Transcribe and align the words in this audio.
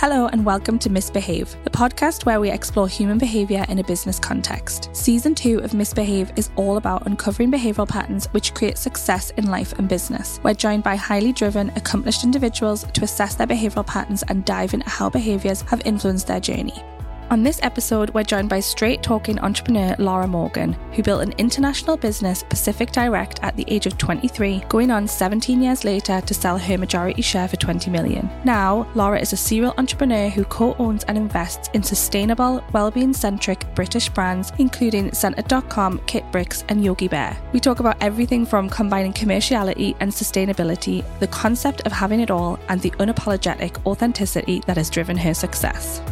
Hello, 0.00 0.28
and 0.28 0.46
welcome 0.46 0.78
to 0.78 0.88
Misbehave, 0.88 1.54
the 1.62 1.68
podcast 1.68 2.24
where 2.24 2.40
we 2.40 2.50
explore 2.50 2.88
human 2.88 3.18
behaviour 3.18 3.66
in 3.68 3.80
a 3.80 3.84
business 3.84 4.18
context. 4.18 4.88
Season 4.96 5.34
2 5.34 5.58
of 5.58 5.74
Misbehave 5.74 6.32
is 6.36 6.48
all 6.56 6.78
about 6.78 7.04
uncovering 7.04 7.52
behavioural 7.52 7.86
patterns 7.86 8.24
which 8.28 8.54
create 8.54 8.78
success 8.78 9.28
in 9.36 9.50
life 9.50 9.74
and 9.74 9.90
business. 9.90 10.40
We're 10.42 10.54
joined 10.54 10.84
by 10.84 10.96
highly 10.96 11.34
driven, 11.34 11.68
accomplished 11.76 12.24
individuals 12.24 12.84
to 12.94 13.04
assess 13.04 13.34
their 13.34 13.46
behavioural 13.46 13.86
patterns 13.86 14.24
and 14.28 14.42
dive 14.46 14.72
into 14.72 14.88
how 14.88 15.10
behaviours 15.10 15.60
have 15.68 15.82
influenced 15.84 16.28
their 16.28 16.40
journey. 16.40 16.82
On 17.30 17.44
this 17.44 17.60
episode, 17.62 18.10
we're 18.10 18.24
joined 18.24 18.48
by 18.48 18.58
straight 18.58 19.04
talking 19.04 19.38
entrepreneur 19.38 19.94
Lara 20.00 20.26
Morgan, 20.26 20.72
who 20.94 21.02
built 21.04 21.22
an 21.22 21.32
international 21.38 21.96
business, 21.96 22.42
Pacific 22.42 22.90
Direct, 22.90 23.38
at 23.44 23.54
the 23.54 23.64
age 23.68 23.86
of 23.86 23.96
23, 23.96 24.64
going 24.68 24.90
on 24.90 25.06
17 25.06 25.62
years 25.62 25.84
later 25.84 26.20
to 26.22 26.34
sell 26.34 26.58
her 26.58 26.76
majority 26.76 27.22
share 27.22 27.46
for 27.46 27.54
20 27.54 27.88
million. 27.88 28.28
Now, 28.44 28.90
Lara 28.96 29.20
is 29.20 29.32
a 29.32 29.36
serial 29.36 29.74
entrepreneur 29.78 30.28
who 30.28 30.42
co 30.42 30.74
owns 30.80 31.04
and 31.04 31.16
invests 31.16 31.70
in 31.72 31.84
sustainable, 31.84 32.64
well-being 32.72 33.12
centric 33.12 33.64
British 33.76 34.08
brands, 34.08 34.50
including 34.58 35.12
Scentered.com, 35.12 36.00
Kitbrix, 36.00 36.64
and 36.68 36.84
Yogi 36.84 37.06
Bare. 37.06 37.40
We 37.52 37.60
talk 37.60 37.78
about 37.78 37.96
everything 38.00 38.44
from 38.44 38.68
combining 38.68 39.12
commerciality 39.12 39.94
and 40.00 40.10
sustainability, 40.10 41.04
the 41.20 41.28
concept 41.28 41.82
of 41.82 41.92
having 41.92 42.18
it 42.18 42.32
all, 42.32 42.58
and 42.68 42.80
the 42.80 42.90
unapologetic 42.98 43.86
authenticity 43.86 44.64
that 44.66 44.76
has 44.76 44.90
driven 44.90 45.16
her 45.16 45.32
success. 45.32 46.02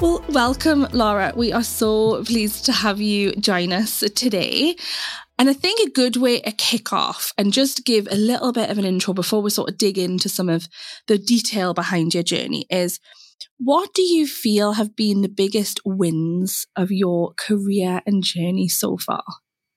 Well, 0.00 0.24
welcome, 0.28 0.86
Lara. 0.92 1.32
We 1.34 1.52
are 1.52 1.64
so 1.64 2.22
pleased 2.22 2.64
to 2.66 2.72
have 2.72 3.00
you 3.00 3.32
join 3.32 3.72
us 3.72 4.04
today. 4.14 4.76
And 5.36 5.50
I 5.50 5.52
think 5.52 5.80
a 5.80 5.90
good 5.90 6.16
way 6.16 6.40
to 6.40 6.52
kick 6.52 6.92
off 6.92 7.32
and 7.36 7.52
just 7.52 7.84
give 7.84 8.06
a 8.08 8.14
little 8.14 8.52
bit 8.52 8.70
of 8.70 8.78
an 8.78 8.84
intro 8.84 9.12
before 9.12 9.42
we 9.42 9.50
sort 9.50 9.70
of 9.70 9.76
dig 9.76 9.98
into 9.98 10.28
some 10.28 10.48
of 10.48 10.68
the 11.08 11.18
detail 11.18 11.74
behind 11.74 12.14
your 12.14 12.22
journey 12.22 12.64
is 12.70 13.00
what 13.58 13.92
do 13.92 14.02
you 14.02 14.28
feel 14.28 14.74
have 14.74 14.94
been 14.94 15.22
the 15.22 15.28
biggest 15.28 15.80
wins 15.84 16.64
of 16.76 16.92
your 16.92 17.32
career 17.36 18.00
and 18.06 18.22
journey 18.22 18.68
so 18.68 18.98
far? 18.98 19.24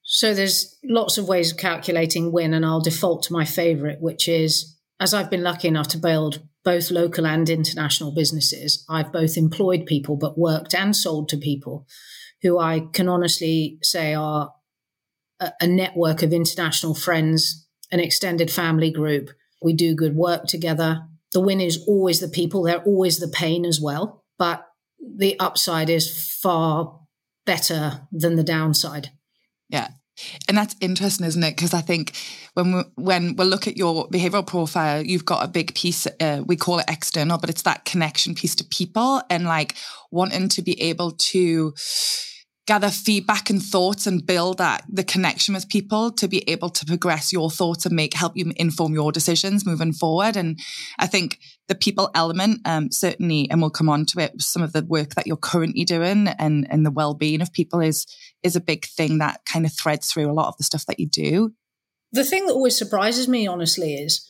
So 0.04 0.36
there's 0.36 0.78
lots 0.84 1.18
of 1.18 1.28
ways 1.28 1.52
of 1.52 1.58
calculating 1.58 2.32
win, 2.32 2.54
and 2.54 2.64
I'll 2.64 2.82
default 2.82 3.24
to 3.24 3.34
my 3.34 3.46
favorite, 3.46 4.02
which 4.02 4.28
is 4.28 4.78
as 5.00 5.16
I've 5.16 5.32
been 5.32 5.42
lucky 5.42 5.68
enough 5.68 5.88
to 5.90 5.98
build 5.98 6.42
both 6.64 6.92
local 6.92 7.26
and 7.26 7.50
international 7.50 8.14
businesses. 8.14 8.86
I've 8.90 9.12
both 9.12 9.38
employed 9.38 9.86
people, 9.86 10.16
but 10.16 10.38
worked 10.38 10.74
and 10.76 10.96
sold 10.96 11.30
to 11.30 11.38
people 11.38 11.88
who 12.42 12.60
I 12.60 12.88
can 12.94 13.08
honestly 13.08 13.78
say 13.82 14.14
are 14.14 14.54
a, 15.40 15.52
a 15.62 15.68
network 15.68 16.24
of 16.24 16.34
international 16.34 16.96
friends, 16.96 17.68
an 17.92 18.00
extended 18.00 18.52
family 18.52 18.92
group. 18.92 19.30
We 19.62 19.74
do 19.74 19.96
good 19.96 20.16
work 20.16 20.46
together. 20.46 21.02
The 21.34 21.42
win 21.42 21.62
is 21.62 21.84
always 21.88 22.20
the 22.20 22.28
people, 22.28 22.64
they're 22.64 22.84
always 22.84 23.20
the 23.20 23.28
pain 23.28 23.66
as 23.66 23.80
well. 23.80 24.24
But 24.38 24.66
the 25.00 25.40
upside 25.40 25.90
is 25.90 26.38
far 26.42 27.00
better 27.46 28.08
than 28.12 28.36
the 28.36 28.44
downside. 28.44 29.10
Yeah. 29.70 29.90
And 30.48 30.58
that's 30.58 30.76
interesting, 30.82 31.26
isn't 31.26 31.44
it? 31.44 31.56
Because 31.56 31.74
I 31.74 31.82
think 31.82 32.16
when 32.54 32.74
we, 32.74 32.82
when 32.96 33.36
we 33.36 33.46
look 33.46 33.68
at 33.68 33.78
your 33.78 34.08
behavioral 34.10 34.46
profile, 34.46 35.04
you've 35.04 35.26
got 35.26 35.44
a 35.44 35.48
big 35.48 35.74
piece. 35.74 36.08
Uh, 36.20 36.44
we 36.46 36.56
call 36.56 36.80
it 36.80 36.86
external, 36.88 37.38
but 37.38 37.50
it's 37.50 37.64
that 37.64 37.86
connection 37.86 38.36
piece 38.36 38.56
to 38.56 38.64
people 38.66 39.22
and 39.30 39.46
like 39.46 39.76
wanting 40.12 40.50
to 40.50 40.62
be 40.62 40.80
able 40.82 41.12
to 41.12 41.74
gather 42.72 42.90
feedback 42.90 43.50
and 43.50 43.62
thoughts 43.62 44.08
and 44.08 44.26
build 44.26 44.60
that 44.60 44.86
the 44.88 45.04
connection 45.04 45.54
with 45.54 45.68
people 45.68 46.10
to 46.10 46.26
be 46.26 46.42
able 46.50 46.70
to 46.70 46.86
progress 46.86 47.34
your 47.34 47.52
thoughts 47.52 47.86
and 47.86 47.94
make 47.94 48.14
help 48.14 48.32
you 48.38 48.50
inform 48.56 48.94
your 48.94 49.12
decisions 49.12 49.66
moving 49.66 49.92
forward. 49.92 50.38
And 50.38 50.58
I 50.98 51.06
think 51.06 51.38
the 51.68 51.76
people 51.76 52.10
element, 52.16 52.62
um, 52.64 52.90
certainly, 52.90 53.50
and 53.52 53.60
we'll 53.60 53.72
come 53.72 53.90
on 53.90 54.06
to 54.06 54.22
it, 54.22 54.42
some 54.42 54.62
of 54.62 54.72
the 54.72 54.86
work 54.86 55.16
that 55.16 55.28
you're 55.28 55.36
currently 55.36 55.84
doing 55.84 56.30
and, 56.30 56.66
and 56.70 56.86
the 56.86 56.92
well-being 56.92 57.42
of 57.42 57.52
people 57.52 57.82
is, 57.82 58.08
is 58.42 58.56
a 58.56 58.62
big 58.62 58.86
thing 58.86 59.18
that 59.18 59.42
kind 59.44 59.66
of 59.66 59.74
threads 59.74 60.10
through 60.10 60.32
a 60.32 60.40
lot 60.40 60.48
of 60.48 60.56
the 60.56 60.64
stuff 60.64 60.86
that 60.86 60.98
you 60.98 61.10
do. 61.10 61.52
The 62.14 62.24
thing 62.24 62.46
that 62.46 62.54
always 62.54 62.78
surprises 62.78 63.28
me, 63.28 63.48
honestly, 63.48 63.96
is 63.96 64.26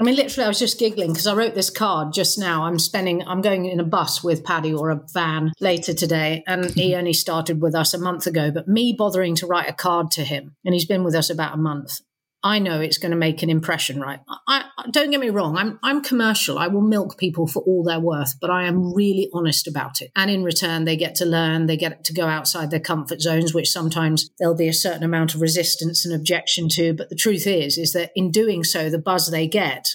I 0.00 0.04
mean, 0.04 0.14
literally, 0.14 0.44
I 0.44 0.48
was 0.48 0.60
just 0.60 0.78
giggling 0.78 1.12
because 1.12 1.26
I 1.26 1.34
wrote 1.34 1.54
this 1.54 1.70
card 1.70 2.12
just 2.12 2.38
now. 2.38 2.64
I'm 2.64 2.78
spending, 2.78 3.26
I'm 3.26 3.40
going 3.40 3.66
in 3.66 3.80
a 3.80 3.84
bus 3.84 4.22
with 4.22 4.44
Paddy 4.44 4.72
or 4.72 4.90
a 4.90 5.02
van 5.12 5.52
later 5.58 5.92
today. 5.92 6.44
And 6.46 6.70
he 6.70 6.90
mm-hmm. 6.90 6.98
only 6.98 7.12
started 7.12 7.60
with 7.60 7.74
us 7.74 7.94
a 7.94 7.98
month 7.98 8.26
ago. 8.26 8.52
But 8.52 8.68
me 8.68 8.94
bothering 8.96 9.34
to 9.36 9.46
write 9.46 9.68
a 9.68 9.72
card 9.72 10.12
to 10.12 10.22
him, 10.22 10.54
and 10.64 10.72
he's 10.72 10.84
been 10.84 11.02
with 11.02 11.16
us 11.16 11.30
about 11.30 11.54
a 11.54 11.58
month. 11.58 12.00
I 12.42 12.60
know 12.60 12.80
it's 12.80 12.98
going 12.98 13.10
to 13.10 13.16
make 13.16 13.42
an 13.42 13.50
impression, 13.50 14.00
right? 14.00 14.20
I, 14.46 14.64
I, 14.78 14.90
don't 14.90 15.10
get 15.10 15.18
me 15.18 15.30
wrong. 15.30 15.56
I'm 15.56 15.80
I'm 15.82 16.02
commercial. 16.02 16.56
I 16.56 16.68
will 16.68 16.82
milk 16.82 17.18
people 17.18 17.48
for 17.48 17.62
all 17.62 17.82
they're 17.82 17.98
worth, 17.98 18.38
but 18.40 18.48
I 18.48 18.64
am 18.64 18.94
really 18.94 19.28
honest 19.34 19.66
about 19.66 20.00
it. 20.00 20.12
And 20.14 20.30
in 20.30 20.44
return, 20.44 20.84
they 20.84 20.96
get 20.96 21.16
to 21.16 21.24
learn. 21.24 21.66
They 21.66 21.76
get 21.76 22.04
to 22.04 22.12
go 22.12 22.26
outside 22.26 22.70
their 22.70 22.78
comfort 22.78 23.20
zones, 23.20 23.52
which 23.52 23.70
sometimes 23.70 24.30
there'll 24.38 24.54
be 24.54 24.68
a 24.68 24.72
certain 24.72 25.02
amount 25.02 25.34
of 25.34 25.40
resistance 25.40 26.06
and 26.06 26.14
objection 26.14 26.68
to. 26.70 26.94
But 26.94 27.08
the 27.08 27.16
truth 27.16 27.46
is, 27.46 27.76
is 27.76 27.92
that 27.94 28.12
in 28.14 28.30
doing 28.30 28.62
so, 28.62 28.88
the 28.88 29.00
buzz 29.00 29.30
they 29.30 29.48
get 29.48 29.88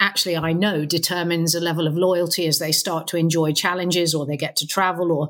actually 0.00 0.36
I 0.36 0.52
know 0.52 0.84
determines 0.84 1.54
a 1.54 1.60
level 1.60 1.86
of 1.86 1.96
loyalty 1.96 2.46
as 2.46 2.58
they 2.58 2.72
start 2.72 3.06
to 3.08 3.16
enjoy 3.16 3.52
challenges 3.52 4.14
or 4.14 4.26
they 4.26 4.36
get 4.36 4.56
to 4.56 4.66
travel 4.66 5.12
or 5.12 5.28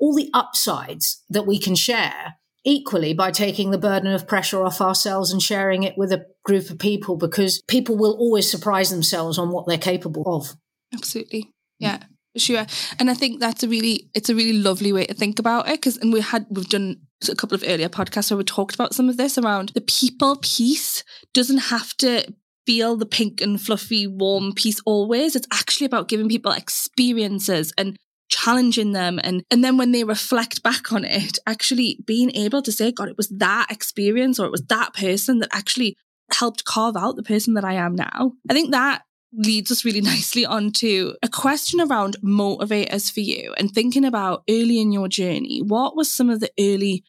all 0.00 0.14
the 0.14 0.30
upsides 0.34 1.22
that 1.30 1.46
we 1.46 1.58
can 1.58 1.74
share 1.74 2.36
equally 2.64 3.12
by 3.12 3.30
taking 3.30 3.70
the 3.70 3.78
burden 3.78 4.12
of 4.12 4.26
pressure 4.26 4.64
off 4.64 4.80
ourselves 4.80 5.30
and 5.30 5.42
sharing 5.42 5.82
it 5.82 5.96
with 5.98 6.10
a 6.12 6.26
group 6.44 6.70
of 6.70 6.78
people 6.78 7.16
because 7.16 7.62
people 7.68 7.96
will 7.96 8.16
always 8.18 8.50
surprise 8.50 8.90
themselves 8.90 9.38
on 9.38 9.50
what 9.50 9.66
they're 9.66 9.78
capable 9.78 10.24
of. 10.26 10.56
Absolutely. 10.92 11.50
Yeah. 11.78 12.04
Sure. 12.36 12.66
And 12.98 13.10
I 13.10 13.14
think 13.14 13.38
that's 13.38 13.62
a 13.62 13.68
really 13.68 14.10
it's 14.14 14.28
a 14.28 14.34
really 14.34 14.58
lovely 14.58 14.92
way 14.92 15.06
to 15.06 15.14
think 15.14 15.38
about 15.38 15.68
it 15.68 15.74
because 15.74 15.96
and 15.98 16.12
we 16.12 16.20
had 16.20 16.46
we've 16.50 16.68
done 16.68 16.96
a 17.28 17.36
couple 17.36 17.54
of 17.54 17.62
earlier 17.66 17.88
podcasts 17.88 18.30
where 18.30 18.38
we 18.38 18.44
talked 18.44 18.74
about 18.74 18.94
some 18.94 19.08
of 19.08 19.16
this 19.16 19.38
around 19.38 19.70
the 19.70 19.80
people 19.80 20.36
piece 20.42 21.04
doesn't 21.32 21.58
have 21.58 21.96
to 21.98 22.26
feel 22.66 22.96
the 22.96 23.06
pink 23.06 23.40
and 23.40 23.60
fluffy 23.60 24.06
warm 24.06 24.52
piece 24.52 24.80
always 24.84 25.36
it's 25.36 25.46
actually 25.52 25.86
about 25.86 26.08
giving 26.08 26.28
people 26.28 26.50
experiences 26.50 27.72
and 27.78 27.96
challenging 28.28 28.92
them. 28.92 29.20
And 29.22 29.44
and 29.50 29.64
then 29.64 29.76
when 29.76 29.92
they 29.92 30.04
reflect 30.04 30.62
back 30.62 30.92
on 30.92 31.04
it 31.04 31.38
actually 31.46 31.98
being 32.06 32.34
able 32.34 32.62
to 32.62 32.72
say 32.72 32.90
god 32.92 33.08
it 33.08 33.16
was 33.16 33.28
that 33.28 33.66
experience 33.70 34.38
or 34.38 34.46
it 34.46 34.52
was 34.52 34.64
that 34.68 34.94
person 34.94 35.38
that 35.40 35.50
actually 35.52 35.96
helped 36.32 36.64
carve 36.64 36.96
out 36.96 37.16
the 37.16 37.22
person 37.22 37.54
that 37.54 37.64
i 37.64 37.74
am 37.74 37.94
now. 37.94 38.32
I 38.48 38.54
think 38.54 38.72
that 38.72 39.02
leads 39.36 39.70
us 39.70 39.84
really 39.84 40.00
nicely 40.14 40.46
onto 40.46 41.14
a 41.22 41.28
question 41.28 41.80
around 41.80 42.16
motivators 42.22 43.12
for 43.12 43.20
you 43.20 43.54
and 43.58 43.70
thinking 43.70 44.04
about 44.04 44.42
early 44.48 44.80
in 44.80 44.92
your 44.92 45.08
journey. 45.08 45.60
What 45.60 45.96
was 45.96 46.10
some 46.10 46.30
of 46.30 46.40
the 46.40 46.50
early 46.58 47.04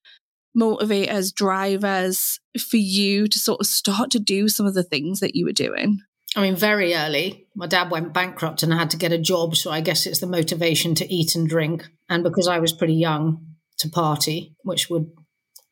motivators 0.58 1.34
drivers 1.34 2.40
for 2.58 2.78
you 2.78 3.28
to 3.28 3.40
sort 3.40 3.60
of 3.60 3.68
start 3.68 4.10
to 4.12 4.20
do 4.20 4.48
some 4.48 4.66
of 4.66 4.74
the 4.74 4.84
things 4.84 5.20
that 5.20 5.36
you 5.36 5.46
were 5.46 5.52
doing 5.52 6.00
I 6.36 6.42
mean, 6.42 6.56
very 6.56 6.94
early, 6.94 7.48
my 7.56 7.68
dad 7.68 7.90
went 7.90 8.14
bankrupt 8.14 8.62
and 8.62 8.74
I 8.74 8.78
had 8.78 8.90
to 8.92 8.98
get 8.98 9.14
a 9.14 9.18
job. 9.18 9.56
So 9.56 9.72
I 9.72 9.82
guess 9.82 10.06
it's 10.06 10.20
the 10.20 10.28
motivation 10.28 10.94
to 10.96 11.14
eat 11.14 11.36
and 11.36 11.48
drink. 11.48 11.88
And 12.10 12.24
because 12.24 12.48
I 12.48 12.60
was 12.60 12.74
pretty 12.74 12.96
young 12.96 13.56
to 13.80 13.90
party, 13.90 14.56
which 14.64 14.90
would 14.90 15.12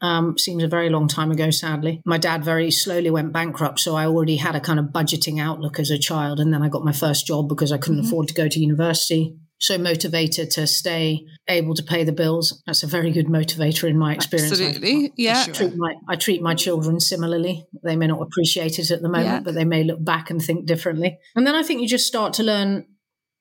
um, 0.01 0.37
seems 0.37 0.63
a 0.63 0.67
very 0.67 0.89
long 0.89 1.07
time 1.07 1.31
ago, 1.31 1.49
sadly. 1.49 2.01
My 2.05 2.17
dad 2.17 2.43
very 2.43 2.71
slowly 2.71 3.09
went 3.09 3.31
bankrupt, 3.31 3.79
so 3.79 3.95
I 3.95 4.05
already 4.05 4.35
had 4.35 4.53
a 4.53 4.59
kind 4.59 4.77
of 4.77 4.87
budgeting 4.87 5.39
outlook 5.39 5.79
as 5.79 5.89
a 5.89 5.97
child. 5.97 6.41
And 6.41 6.53
then 6.53 6.61
I 6.61 6.67
got 6.67 6.83
my 6.83 6.91
first 6.91 7.25
job 7.25 7.47
because 7.47 7.71
I 7.71 7.77
couldn't 7.77 7.99
mm-hmm. 7.99 8.07
afford 8.07 8.27
to 8.27 8.33
go 8.33 8.49
to 8.49 8.59
university 8.59 9.37
so 9.63 9.77
motivated 9.77 10.51
to 10.51 10.67
stay 10.67 11.25
able 11.47 11.73
to 11.73 11.83
pay 11.83 12.03
the 12.03 12.11
bills. 12.11 12.61
That's 12.65 12.83
a 12.83 12.87
very 12.87 13.11
good 13.11 13.27
motivator 13.27 13.89
in 13.89 13.97
my 13.97 14.13
experience. 14.13 14.51
Absolutely. 14.51 15.05
I, 15.05 15.11
yeah. 15.15 15.45
I 15.47 15.51
treat, 15.51 15.73
my, 15.77 15.93
I 16.09 16.15
treat 16.17 16.41
my 16.41 16.53
children 16.53 16.99
similarly. 16.99 17.65
They 17.81 17.95
may 17.95 18.07
not 18.07 18.21
appreciate 18.21 18.77
it 18.77 18.91
at 18.91 19.01
the 19.01 19.07
moment, 19.07 19.25
yeah. 19.25 19.39
but 19.39 19.53
they 19.53 19.63
may 19.63 19.85
look 19.85 20.03
back 20.03 20.29
and 20.29 20.41
think 20.41 20.65
differently. 20.65 21.17
And 21.37 21.47
then 21.47 21.55
I 21.55 21.63
think 21.63 21.79
you 21.79 21.87
just 21.87 22.05
start 22.05 22.33
to 22.33 22.43
learn 22.43 22.87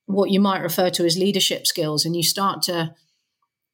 what 0.06 0.30
you 0.30 0.38
might 0.38 0.62
refer 0.62 0.90
to 0.90 1.04
as 1.04 1.18
leadership 1.18 1.66
skills 1.66 2.04
and 2.04 2.14
you 2.14 2.22
start 2.22 2.62
to 2.62 2.94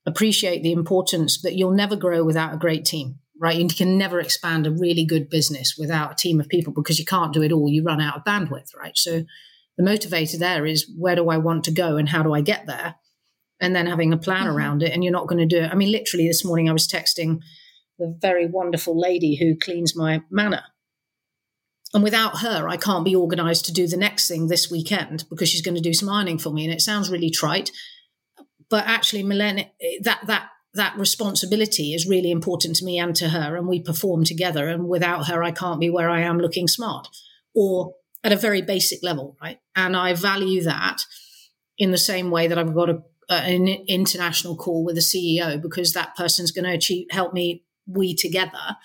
appreciate 0.07 0.63
the 0.63 0.73
importance 0.73 1.43
that 1.43 1.55
you'll 1.55 1.75
never 1.75 1.97
grow 1.97 2.25
without 2.25 2.55
a 2.55 2.59
great 2.59 2.87
team 2.87 3.19
right? 3.41 3.57
You 3.57 3.69
can 3.69 3.97
never 3.97 4.19
expand 4.19 4.67
a 4.67 4.73
really 4.73 5.05
good 5.05 5.31
business 5.31 5.77
without 5.79 6.11
a 6.11 6.17
team 6.17 6.41
of 6.41 6.49
people 6.49 6.73
because 6.73 6.99
you 6.99 7.05
can't 7.05 7.33
do 7.33 7.41
it 7.41 7.53
all. 7.53 7.71
You 7.71 7.85
run 7.85 8.01
out 8.01 8.17
of 8.17 8.25
bandwidth, 8.25 8.75
right? 8.77 8.99
So 8.99 9.23
the 9.79 9.85
motivator 9.85 10.39
there 10.39 10.67
is 10.67 10.91
where 10.99 11.17
do 11.17 11.31
I 11.31 11.39
want 11.39 11.65
to 11.65 11.71
go 11.71 11.97
and 11.97 12.09
how 12.09 12.23
do 12.23 12.35
I 12.35 12.43
get 12.43 12.67
there? 12.67 12.97
And 13.61 13.75
then 13.75 13.87
having 13.87 14.13
a 14.13 14.19
plan 14.19 14.47
mm-hmm. 14.47 14.57
around 14.57 14.83
it. 14.83 14.93
And 14.93 15.03
you're 15.03 15.13
not 15.13 15.29
going 15.29 15.39
to 15.39 15.47
do 15.47 15.63
it. 15.63 15.71
I 15.71 15.75
mean, 15.75 15.91
literally 15.91 16.27
this 16.27 16.45
morning 16.45 16.69
I 16.69 16.73
was 16.73 16.87
texting 16.87 17.41
the 17.99 18.17
very 18.21 18.47
wonderful 18.47 18.99
lady 18.99 19.37
who 19.37 19.57
cleans 19.57 19.97
my 19.97 20.23
manor. 20.31 20.65
And 21.95 22.05
without 22.05 22.41
her, 22.41 22.69
I 22.69 22.77
can't 22.77 23.05
be 23.05 23.17
organized 23.17 23.65
to 23.65 23.73
do 23.73 23.87
the 23.87 23.97
next 23.97 24.29
thing 24.29 24.49
this 24.49 24.71
weekend 24.71 25.25
because 25.31 25.49
she's 25.49 25.63
going 25.63 25.75
to 25.75 25.81
do 25.81 25.95
some 25.95 26.09
ironing 26.09 26.39
for 26.39 26.51
me. 26.51 26.65
And 26.65 26.73
it 26.73 26.83
sounds 26.83 27.11
really 27.11 27.31
trite, 27.31 27.71
but 28.69 28.87
actually, 28.87 29.23
Milena, 29.23 29.65
that 30.03 30.21
that 30.27 30.49
that 30.75 30.97
responsibility 30.99 31.95
is 31.95 32.07
really 32.07 32.31
important 32.31 32.77
to 32.77 32.85
me 32.85 32.99
and 32.99 33.17
to 33.17 33.31
her, 33.31 33.57
and 33.57 33.67
we 33.67 33.81
perform 33.81 34.25
together. 34.25 34.69
And 34.69 34.87
without 34.87 35.29
her, 35.29 35.43
I 35.43 35.51
can't 35.51 35.81
be 35.81 35.89
where 35.89 36.11
I 36.11 36.21
am 36.21 36.39
looking 36.39 36.69
smart. 36.69 37.09
Or 37.55 37.95
at 38.25 38.33
a 38.33 38.37
very 38.37 38.63
basic 38.63 39.03
level, 39.03 39.37
right? 39.41 39.59
And 39.77 39.97
I 39.97 40.15
value 40.15 40.63
that 40.63 41.03
in 41.79 41.91
the 41.91 41.99
same 41.99 42.31
way 42.31 42.49
that 42.49 42.59
I've 42.59 42.75
got 42.75 42.91
a, 42.91 43.03
an 43.31 43.69
international 43.89 44.57
call 44.57 44.85
with 44.85 44.97
a 44.97 45.01
CEO 45.01 45.61
because 45.61 45.93
that 45.93 46.17
person's 46.17 46.51
going 46.51 46.65
to 46.65 46.73
achieve, 46.73 47.07
help 47.11 47.33
me, 47.33 47.65
we 47.87 48.15
together 48.15 48.77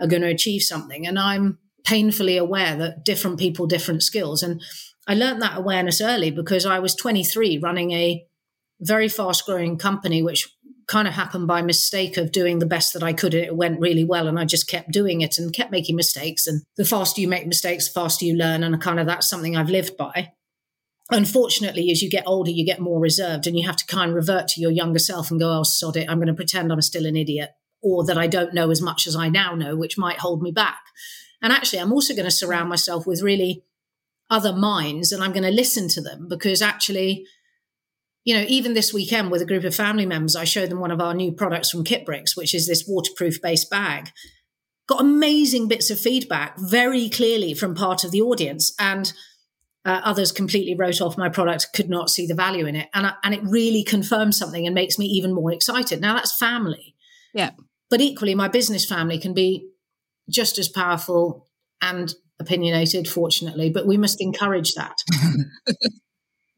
are 0.00 0.06
going 0.06 0.22
to 0.22 0.28
achieve 0.28 0.62
something. 0.62 1.06
And 1.06 1.18
I'm 1.18 1.58
painfully 1.84 2.36
aware 2.36 2.76
that 2.76 3.04
different 3.04 3.38
people, 3.38 3.66
different 3.66 4.02
skills. 4.02 4.42
And 4.42 4.62
I 5.06 5.14
learned 5.14 5.42
that 5.42 5.56
awareness 5.56 6.00
early 6.00 6.30
because 6.30 6.66
I 6.66 6.78
was 6.78 6.94
23 6.94 7.58
running 7.58 7.92
a 7.92 8.26
very 8.80 9.08
fast 9.08 9.46
growing 9.46 9.76
company, 9.76 10.22
which 10.22 10.48
kind 10.90 11.06
of 11.06 11.14
happened 11.14 11.46
by 11.46 11.62
mistake 11.62 12.16
of 12.16 12.32
doing 12.32 12.58
the 12.58 12.66
best 12.66 12.92
that 12.92 13.02
I 13.02 13.12
could. 13.12 13.32
It 13.32 13.54
went 13.54 13.78
really 13.78 14.04
well. 14.04 14.26
And 14.26 14.38
I 14.38 14.44
just 14.44 14.68
kept 14.68 14.90
doing 14.90 15.20
it 15.20 15.38
and 15.38 15.54
kept 15.54 15.70
making 15.70 15.94
mistakes. 15.94 16.48
And 16.48 16.62
the 16.76 16.84
faster 16.84 17.20
you 17.20 17.28
make 17.28 17.46
mistakes, 17.46 17.86
the 17.86 18.00
faster 18.00 18.24
you 18.24 18.36
learn. 18.36 18.64
And 18.64 18.80
kind 18.82 18.98
of 18.98 19.06
that's 19.06 19.30
something 19.30 19.56
I've 19.56 19.70
lived 19.70 19.96
by. 19.96 20.32
Unfortunately, 21.12 21.90
as 21.92 22.02
you 22.02 22.10
get 22.10 22.24
older, 22.26 22.50
you 22.50 22.66
get 22.66 22.80
more 22.80 23.00
reserved 23.00 23.46
and 23.46 23.56
you 23.56 23.66
have 23.66 23.76
to 23.76 23.86
kind 23.86 24.10
of 24.10 24.16
revert 24.16 24.48
to 24.48 24.60
your 24.60 24.72
younger 24.72 24.98
self 24.98 25.30
and 25.30 25.38
go, 25.38 25.60
oh, 25.60 25.62
sod 25.62 25.96
it. 25.96 26.10
I'm 26.10 26.18
going 26.18 26.26
to 26.26 26.34
pretend 26.34 26.72
I'm 26.72 26.82
still 26.82 27.06
an 27.06 27.16
idiot 27.16 27.50
or 27.82 28.04
that 28.06 28.18
I 28.18 28.26
don't 28.26 28.52
know 28.52 28.70
as 28.70 28.82
much 28.82 29.06
as 29.06 29.14
I 29.14 29.28
now 29.28 29.54
know, 29.54 29.76
which 29.76 29.96
might 29.96 30.18
hold 30.18 30.42
me 30.42 30.50
back. 30.50 30.80
And 31.40 31.52
actually, 31.52 31.78
I'm 31.78 31.92
also 31.92 32.14
going 32.14 32.26
to 32.26 32.32
surround 32.32 32.68
myself 32.68 33.06
with 33.06 33.22
really 33.22 33.62
other 34.28 34.52
minds 34.52 35.12
and 35.12 35.22
I'm 35.22 35.32
going 35.32 35.44
to 35.44 35.50
listen 35.50 35.88
to 35.88 36.00
them 36.00 36.26
because 36.28 36.60
actually, 36.60 37.26
you 38.30 38.36
know, 38.36 38.44
even 38.46 38.74
this 38.74 38.94
weekend 38.94 39.32
with 39.32 39.42
a 39.42 39.44
group 39.44 39.64
of 39.64 39.74
family 39.74 40.06
members, 40.06 40.36
I 40.36 40.44
showed 40.44 40.70
them 40.70 40.78
one 40.78 40.92
of 40.92 41.00
our 41.00 41.14
new 41.14 41.32
products 41.32 41.68
from 41.68 41.82
Kitbrix, 41.82 42.36
which 42.36 42.54
is 42.54 42.68
this 42.68 42.84
waterproof 42.86 43.42
based 43.42 43.68
bag. 43.68 44.10
Got 44.88 45.00
amazing 45.00 45.66
bits 45.66 45.90
of 45.90 45.98
feedback 45.98 46.56
very 46.56 47.08
clearly 47.08 47.54
from 47.54 47.74
part 47.74 48.04
of 48.04 48.12
the 48.12 48.20
audience. 48.20 48.72
And 48.78 49.12
uh, 49.84 50.00
others 50.04 50.30
completely 50.30 50.76
wrote 50.76 51.00
off 51.00 51.18
my 51.18 51.28
product, 51.28 51.70
could 51.74 51.90
not 51.90 52.08
see 52.08 52.24
the 52.24 52.36
value 52.36 52.66
in 52.66 52.76
it. 52.76 52.88
And, 52.94 53.08
I, 53.08 53.14
and 53.24 53.34
it 53.34 53.40
really 53.42 53.82
confirms 53.82 54.38
something 54.38 54.64
and 54.64 54.76
makes 54.76 54.96
me 54.96 55.06
even 55.06 55.34
more 55.34 55.50
excited. 55.50 56.00
Now, 56.00 56.14
that's 56.14 56.38
family. 56.38 56.94
Yeah. 57.34 57.50
But 57.90 58.00
equally, 58.00 58.36
my 58.36 58.46
business 58.46 58.86
family 58.86 59.18
can 59.18 59.34
be 59.34 59.70
just 60.28 60.56
as 60.56 60.68
powerful 60.68 61.48
and 61.82 62.14
opinionated, 62.38 63.08
fortunately, 63.08 63.70
but 63.70 63.88
we 63.88 63.96
must 63.96 64.20
encourage 64.20 64.74
that. 64.74 64.98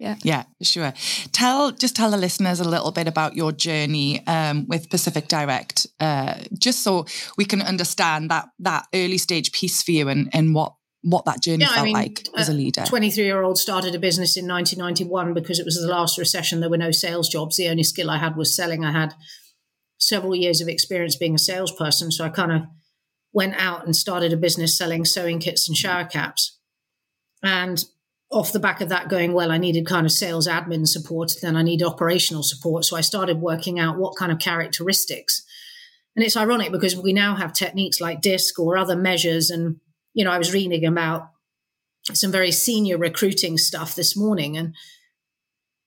Yeah. 0.02 0.16
Yeah, 0.24 0.44
sure. 0.60 0.92
Tell 1.30 1.70
just 1.70 1.94
tell 1.94 2.10
the 2.10 2.16
listeners 2.16 2.58
a 2.58 2.68
little 2.68 2.90
bit 2.90 3.06
about 3.06 3.36
your 3.36 3.52
journey 3.52 4.26
um, 4.26 4.66
with 4.66 4.90
Pacific 4.90 5.28
Direct, 5.28 5.86
uh, 6.00 6.34
just 6.58 6.82
so 6.82 7.06
we 7.36 7.44
can 7.44 7.62
understand 7.62 8.28
that 8.32 8.48
that 8.58 8.86
early 8.92 9.16
stage 9.16 9.52
piece 9.52 9.80
for 9.80 9.92
you 9.92 10.08
and 10.08 10.28
and 10.32 10.56
what 10.56 10.74
what 11.02 11.24
that 11.26 11.40
journey 11.40 11.60
yeah, 11.60 11.68
felt 11.68 11.78
I 11.78 11.84
mean, 11.84 11.92
like 11.94 12.26
as 12.36 12.48
a 12.48 12.52
leader. 12.52 12.82
23 12.84 13.24
year 13.24 13.42
old 13.42 13.58
started 13.58 13.94
a 13.94 14.00
business 14.00 14.36
in 14.36 14.48
1991 14.48 15.34
because 15.34 15.60
it 15.60 15.64
was 15.64 15.80
the 15.80 15.86
last 15.86 16.18
recession. 16.18 16.58
There 16.58 16.70
were 16.70 16.76
no 16.76 16.90
sales 16.90 17.28
jobs. 17.28 17.56
The 17.56 17.68
only 17.68 17.84
skill 17.84 18.10
I 18.10 18.18
had 18.18 18.36
was 18.36 18.56
selling. 18.56 18.84
I 18.84 18.90
had 18.90 19.14
several 19.98 20.34
years 20.34 20.60
of 20.60 20.66
experience 20.66 21.14
being 21.14 21.36
a 21.36 21.38
salesperson. 21.38 22.10
So 22.10 22.24
I 22.24 22.28
kind 22.28 22.50
of 22.50 22.62
went 23.32 23.54
out 23.54 23.84
and 23.84 23.94
started 23.94 24.32
a 24.32 24.36
business 24.36 24.76
selling 24.76 25.04
sewing 25.04 25.38
kits 25.38 25.68
and 25.68 25.76
shower 25.76 26.04
caps. 26.04 26.58
And 27.40 27.84
off 28.32 28.52
the 28.52 28.60
back 28.60 28.80
of 28.80 28.88
that 28.88 29.08
going 29.08 29.32
well, 29.32 29.52
I 29.52 29.58
needed 29.58 29.86
kind 29.86 30.06
of 30.06 30.12
sales 30.12 30.48
admin 30.48 30.88
support. 30.88 31.32
Then 31.40 31.56
I 31.56 31.62
need 31.62 31.82
operational 31.82 32.42
support. 32.42 32.84
So 32.84 32.96
I 32.96 33.02
started 33.02 33.40
working 33.40 33.78
out 33.78 33.98
what 33.98 34.16
kind 34.16 34.32
of 34.32 34.38
characteristics. 34.38 35.42
And 36.16 36.24
it's 36.24 36.36
ironic 36.36 36.72
because 36.72 36.96
we 36.96 37.12
now 37.12 37.36
have 37.36 37.52
techniques 37.52 38.00
like 38.00 38.22
DISC 38.22 38.58
or 38.58 38.76
other 38.76 38.96
measures. 38.96 39.50
And, 39.50 39.76
you 40.14 40.24
know, 40.24 40.30
I 40.30 40.38
was 40.38 40.52
reading 40.52 40.84
about 40.84 41.28
some 42.12 42.32
very 42.32 42.50
senior 42.50 42.98
recruiting 42.98 43.58
stuff 43.58 43.94
this 43.94 44.16
morning 44.16 44.56
and 44.56 44.74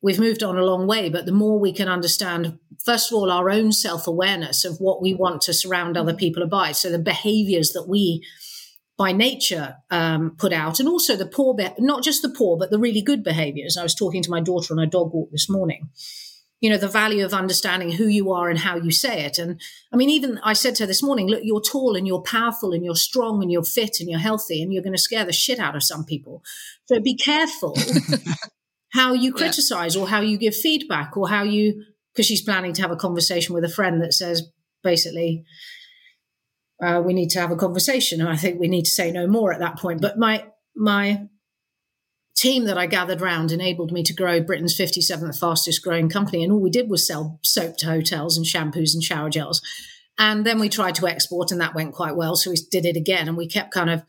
we've 0.01 0.19
moved 0.19 0.43
on 0.43 0.57
a 0.57 0.63
long 0.63 0.87
way. 0.87 1.09
But 1.09 1.25
the 1.25 1.31
more 1.31 1.59
we 1.59 1.73
can 1.73 1.87
understand, 1.87 2.59
first 2.85 3.11
of 3.11 3.17
all, 3.17 3.31
our 3.31 3.49
own 3.49 3.71
self 3.71 4.07
awareness 4.07 4.63
of 4.63 4.77
what 4.77 5.01
we 5.01 5.13
want 5.13 5.41
to 5.41 5.53
surround 5.53 5.97
other 5.97 6.11
mm-hmm. 6.11 6.19
people 6.19 6.47
by. 6.47 6.71
So 6.71 6.91
the 6.91 6.99
behaviors 6.99 7.71
that 7.71 7.87
we 7.87 8.23
by 8.97 9.11
nature 9.11 9.77
um, 9.91 10.35
put 10.37 10.53
out, 10.53 10.79
and 10.79 10.87
also 10.87 11.15
the 11.15 11.25
poor, 11.25 11.53
be- 11.53 11.67
not 11.79 12.03
just 12.03 12.21
the 12.21 12.29
poor, 12.29 12.57
but 12.57 12.71
the 12.71 12.79
really 12.79 13.01
good 13.01 13.23
behaviors. 13.23 13.77
I 13.77 13.83
was 13.83 13.95
talking 13.95 14.23
to 14.23 14.31
my 14.31 14.39
daughter 14.39 14.73
on 14.73 14.79
a 14.79 14.87
dog 14.87 15.13
walk 15.13 15.31
this 15.31 15.49
morning. 15.49 15.89
You 16.61 16.69
know, 16.69 16.77
the 16.77 16.87
value 16.87 17.25
of 17.25 17.33
understanding 17.33 17.91
who 17.91 18.07
you 18.07 18.31
are 18.31 18.49
and 18.49 18.57
how 18.57 18.77
you 18.77 18.89
say 18.91 19.25
it. 19.25 19.37
And 19.37 19.59
I 19.91 19.97
mean, 19.97 20.09
even 20.09 20.39
I 20.43 20.53
said 20.53 20.75
to 20.75 20.83
her 20.83 20.87
this 20.87 21.03
morning, 21.03 21.27
look, 21.27 21.41
you're 21.43 21.61
tall 21.61 21.95
and 21.95 22.07
you're 22.07 22.21
powerful 22.21 22.71
and 22.71 22.83
you're 22.83 22.95
strong 22.95 23.41
and 23.43 23.51
you're 23.51 23.63
fit 23.63 23.99
and 23.99 24.09
you're 24.09 24.19
healthy 24.19 24.63
and 24.63 24.73
you're 24.73 24.81
going 24.81 24.93
to 24.95 25.01
scare 25.01 25.25
the 25.25 25.33
shit 25.33 25.59
out 25.59 25.75
of 25.75 25.83
some 25.83 26.05
people. 26.05 26.41
So 26.85 26.99
be 27.01 27.15
careful 27.15 27.77
how 28.93 29.13
you 29.13 29.33
criticize 29.33 29.95
yeah. 29.95 30.01
or 30.01 30.07
how 30.07 30.21
you 30.21 30.37
give 30.37 30.55
feedback 30.55 31.17
or 31.17 31.27
how 31.27 31.43
you, 31.43 31.83
because 32.13 32.25
she's 32.25 32.41
planning 32.41 32.73
to 32.73 32.81
have 32.81 32.91
a 32.91 32.95
conversation 32.95 33.53
with 33.53 33.65
a 33.65 33.69
friend 33.69 34.01
that 34.01 34.13
says 34.13 34.49
basically, 34.81 35.43
uh, 36.81 37.01
we 37.03 37.13
need 37.13 37.29
to 37.29 37.39
have 37.39 37.51
a 37.51 37.55
conversation. 37.55 38.21
And 38.21 38.29
I 38.29 38.35
think 38.35 38.59
we 38.59 38.67
need 38.67 38.85
to 38.85 38.91
say 38.91 39.11
no 39.11 39.27
more 39.27 39.53
at 39.53 39.59
that 39.59 39.77
point. 39.77 40.01
But 40.01 40.17
my 40.17 40.45
my 40.75 41.27
team 42.35 42.65
that 42.65 42.77
I 42.77 42.85
gathered 42.85 43.21
round 43.21 43.51
enabled 43.51 43.91
me 43.91 44.03
to 44.03 44.13
grow 44.13 44.41
Britain's 44.41 44.77
57th 44.77 45.39
fastest 45.39 45.81
growing 45.81 46.09
company. 46.09 46.43
And 46.43 46.51
all 46.51 46.59
we 46.59 46.69
did 46.69 46.89
was 46.89 47.07
sell 47.07 47.39
soap 47.43 47.77
to 47.77 47.85
hotels 47.85 48.35
and 48.35 48.45
shampoos 48.45 48.93
and 48.93 49.01
shower 49.01 49.29
gels. 49.29 49.61
And 50.17 50.45
then 50.45 50.59
we 50.59 50.69
tried 50.69 50.95
to 50.95 51.07
export, 51.07 51.51
and 51.51 51.59
that 51.59 51.75
went 51.75 51.93
quite 51.93 52.15
well. 52.15 52.35
So 52.35 52.49
we 52.49 52.57
did 52.71 52.85
it 52.85 52.95
again, 52.95 53.27
and 53.27 53.37
we 53.37 53.47
kept 53.47 53.73
kind 53.73 53.89
of. 53.89 54.03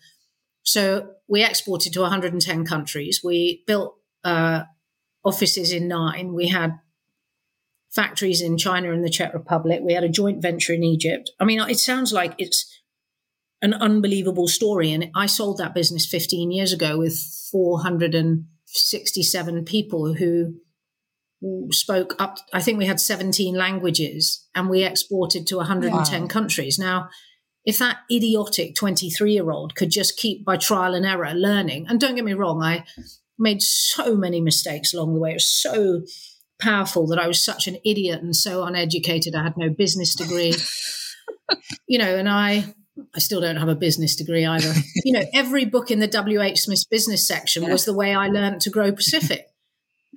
So 0.63 1.11
we 1.29 1.45
exported 1.45 1.93
to 1.93 2.01
110 2.01 2.65
countries. 2.65 3.21
We 3.23 3.63
built 3.67 3.97
uh, 4.25 4.65
offices 5.25 5.73
in 5.73 5.89
nine. 5.89 6.33
We 6.33 6.49
had 6.49 6.79
factories 7.95 8.43
in 8.43 8.59
China 8.59 8.93
and 8.93 9.05
the 9.05 9.11
Czech 9.11 9.35
Republic. 9.35 9.81
We 9.83 9.95
had 9.95 10.05
a 10.05 10.09
joint 10.09 10.43
venture 10.43 10.75
in 10.75 10.85
Egypt. 10.85 11.31
I 11.41 11.45
mean, 11.45 11.61
it 11.61 11.79
sounds 11.79 12.13
like 12.13 12.35
it's 12.39 12.71
an 13.63 13.73
unbelievable 13.75 14.49
story. 14.49 14.91
And 14.93 15.11
I 15.15 15.27
sold 15.27 15.59
that 15.59 15.75
business 15.75 16.07
15 16.07 16.51
years 16.51 16.73
ago 16.73 16.99
with 16.99 17.17
467 17.51 19.65
people 19.65 20.15
who 20.15 20.55
spoke 21.71 22.17
up. 22.19 22.39
I 22.53 22.61
think 22.61 22.79
we 22.79 22.87
had 22.87 23.01
17 23.01 23.55
languages 23.55 24.47
and 24.55 24.69
we 24.69 24.85
exported 24.85 25.47
to 25.49 25.57
110 25.57 26.23
wow. 26.23 26.29
countries. 26.29 26.79
Now, 26.79 27.09
if 27.65 27.79
that 27.79 27.99
idiotic 28.11 28.75
23 28.75 29.33
year 29.33 29.51
old 29.51 29.75
could 29.75 29.91
just 29.91 30.17
keep 30.17 30.45
by 30.45 30.57
trial 30.57 30.95
and 30.95 31.05
error 31.05 31.35
learning, 31.35 31.87
and 31.89 32.01
don't 32.01 32.15
get 32.15 32.25
me 32.25 32.33
wrong, 32.33 32.63
I 32.63 32.85
made 33.39 33.63
so 33.63 34.17
many 34.17 34.41
mistakes 34.41 34.95
along 34.95 35.15
the 35.15 35.21
way. 35.21 35.33
It 35.33 35.35
was 35.35 35.47
so 35.47 36.03
powerful 36.59 37.07
that 37.09 37.19
I 37.19 37.27
was 37.27 37.45
such 37.45 37.67
an 37.67 37.79
idiot 37.85 38.23
and 38.23 38.35
so 38.35 38.65
uneducated. 38.65 39.35
I 39.35 39.43
had 39.43 39.57
no 39.57 39.71
business 39.71 40.15
degree, 40.15 40.55
you 41.87 41.99
know, 41.99 42.17
and 42.17 42.29
I 42.29 42.75
I 43.15 43.19
still 43.19 43.41
don't 43.41 43.57
have 43.57 43.69
a 43.69 43.75
business 43.75 44.17
degree 44.17 44.47
either. 44.47 44.73
you 45.05 45.13
know, 45.13 45.25
every 45.35 45.65
book 45.65 45.91
in 45.91 46.01
the 46.01 46.09
WH 46.09 46.59
Smith 46.59 46.85
business 46.91 47.27
section 47.27 47.65
yeah. 47.65 47.73
was 47.73 47.85
the 47.85 47.95
way 47.95 48.15
I 48.15 48.29
learned 48.29 48.61
to 48.63 48.71
grow 48.71 48.93
Pacific 48.93 49.47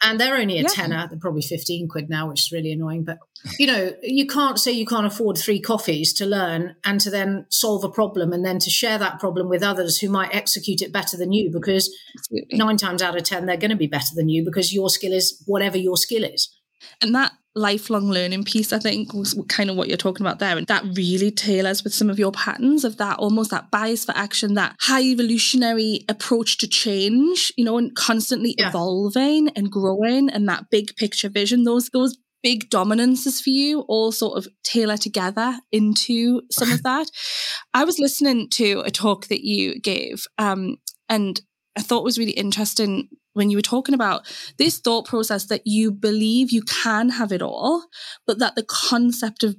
and 0.03 0.19
they're 0.19 0.35
only 0.35 0.59
a 0.59 0.63
yeah. 0.63 0.67
tenner. 0.67 1.07
They're 1.07 1.19
probably 1.19 1.41
fifteen 1.41 1.87
quid 1.87 2.09
now, 2.09 2.29
which 2.29 2.41
is 2.41 2.51
really 2.51 2.71
annoying. 2.71 3.03
But 3.03 3.19
you 3.57 3.67
know, 3.67 3.93
you 4.01 4.27
can't 4.27 4.59
say 4.59 4.71
you 4.71 4.85
can't 4.85 5.05
afford 5.05 5.37
three 5.37 5.59
coffees 5.59 6.13
to 6.13 6.25
learn 6.25 6.75
and 6.85 6.99
to 7.01 7.09
then 7.09 7.45
solve 7.49 7.83
a 7.83 7.89
problem 7.89 8.33
and 8.33 8.45
then 8.45 8.59
to 8.59 8.69
share 8.69 8.97
that 8.97 9.19
problem 9.19 9.49
with 9.49 9.63
others 9.63 9.99
who 9.99 10.09
might 10.09 10.33
execute 10.33 10.81
it 10.81 10.91
better 10.91 11.17
than 11.17 11.31
you. 11.31 11.51
Because 11.51 11.95
Absolutely. 12.17 12.57
nine 12.57 12.77
times 12.77 13.01
out 13.01 13.17
of 13.17 13.23
ten, 13.23 13.45
they're 13.45 13.57
going 13.57 13.71
to 13.71 13.77
be 13.77 13.87
better 13.87 14.15
than 14.15 14.29
you 14.29 14.43
because 14.43 14.73
your 14.73 14.89
skill 14.89 15.13
is 15.13 15.43
whatever 15.45 15.77
your 15.77 15.97
skill 15.97 16.23
is. 16.23 16.55
And 17.01 17.13
that 17.15 17.33
lifelong 17.59 18.09
learning 18.09 18.43
piece, 18.43 18.71
I 18.71 18.79
think, 18.79 19.13
was 19.13 19.39
kind 19.47 19.69
of 19.69 19.75
what 19.75 19.87
you're 19.87 19.97
talking 19.97 20.25
about 20.25 20.39
there. 20.39 20.57
And 20.57 20.65
that 20.67 20.83
really 20.95 21.31
tailors 21.31 21.83
with 21.83 21.93
some 21.93 22.09
of 22.09 22.17
your 22.17 22.31
patterns 22.31 22.83
of 22.83 22.97
that 22.97 23.19
almost 23.19 23.51
that 23.51 23.69
bias 23.69 24.05
for 24.05 24.13
action, 24.15 24.53
that 24.55 24.75
high 24.79 25.03
evolutionary 25.03 26.05
approach 26.09 26.57
to 26.59 26.67
change, 26.67 27.51
you 27.57 27.65
know, 27.65 27.77
and 27.77 27.95
constantly 27.95 28.55
yeah. 28.57 28.69
evolving 28.69 29.49
and 29.49 29.71
growing 29.71 30.29
and 30.29 30.47
that 30.47 30.69
big 30.71 30.95
picture 30.95 31.29
vision. 31.29 31.63
Those, 31.63 31.89
those 31.89 32.17
big 32.41 32.69
dominances 32.69 33.41
for 33.41 33.49
you 33.49 33.81
all 33.81 34.11
sort 34.11 34.37
of 34.37 34.47
tailor 34.63 34.97
together 34.97 35.59
into 35.71 36.41
some 36.51 36.71
of 36.71 36.83
that. 36.83 37.09
I 37.73 37.83
was 37.83 37.99
listening 37.99 38.49
to 38.51 38.81
a 38.85 38.91
talk 38.91 39.27
that 39.27 39.41
you 39.41 39.79
gave, 39.79 40.25
um, 40.37 40.77
and 41.07 41.41
I 41.77 41.81
thought 41.81 42.03
was 42.03 42.17
really 42.17 42.31
interesting 42.31 43.09
when 43.33 43.49
you 43.49 43.57
were 43.57 43.61
talking 43.61 43.95
about 43.95 44.25
this 44.57 44.79
thought 44.79 45.05
process 45.05 45.45
that 45.45 45.61
you 45.65 45.91
believe 45.91 46.51
you 46.51 46.61
can 46.61 47.09
have 47.09 47.31
it 47.31 47.41
all, 47.41 47.85
but 48.25 48.39
that 48.39 48.55
the 48.55 48.65
concept 48.67 49.43
of 49.43 49.55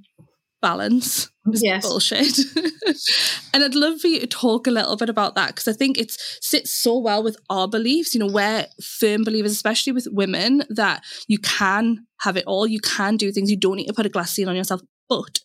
balance 0.61 1.31
is 1.53 1.63
yes. 1.65 1.87
bullshit. 1.87 2.39
and 3.55 3.65
I'd 3.65 3.75
love 3.75 4.01
for 4.01 4.09
you 4.09 4.21
to 4.21 4.27
talk 4.27 4.67
a 4.67 4.71
little 4.71 4.97
bit 4.97 5.09
about 5.09 5.35
that 5.35 5.49
because 5.49 5.69
I 5.69 5.73
think 5.73 5.99
it 5.99 6.13
sits 6.41 6.71
so 6.71 6.99
well 6.99 7.23
with 7.23 7.37
our 7.49 7.67
beliefs. 7.67 8.15
You 8.15 8.21
know, 8.21 8.33
we're 8.33 8.67
firm 8.83 9.25
believers, 9.25 9.53
especially 9.53 9.93
with 9.93 10.07
women, 10.11 10.65
that 10.69 11.03
you 11.29 11.39
can 11.39 12.07
have 12.21 12.37
it 12.37 12.45
all, 12.47 12.67
you 12.67 12.81
can 12.81 13.17
do 13.17 13.33
things, 13.33 13.51
you 13.51 13.57
don't 13.57 13.77
need 13.77 13.87
to 13.87 13.95
put 13.95 14.07
a 14.07 14.11
glass 14.11 14.33
ceiling 14.33 14.51
on 14.51 14.57
yourself. 14.57 14.83
But 15.11 15.41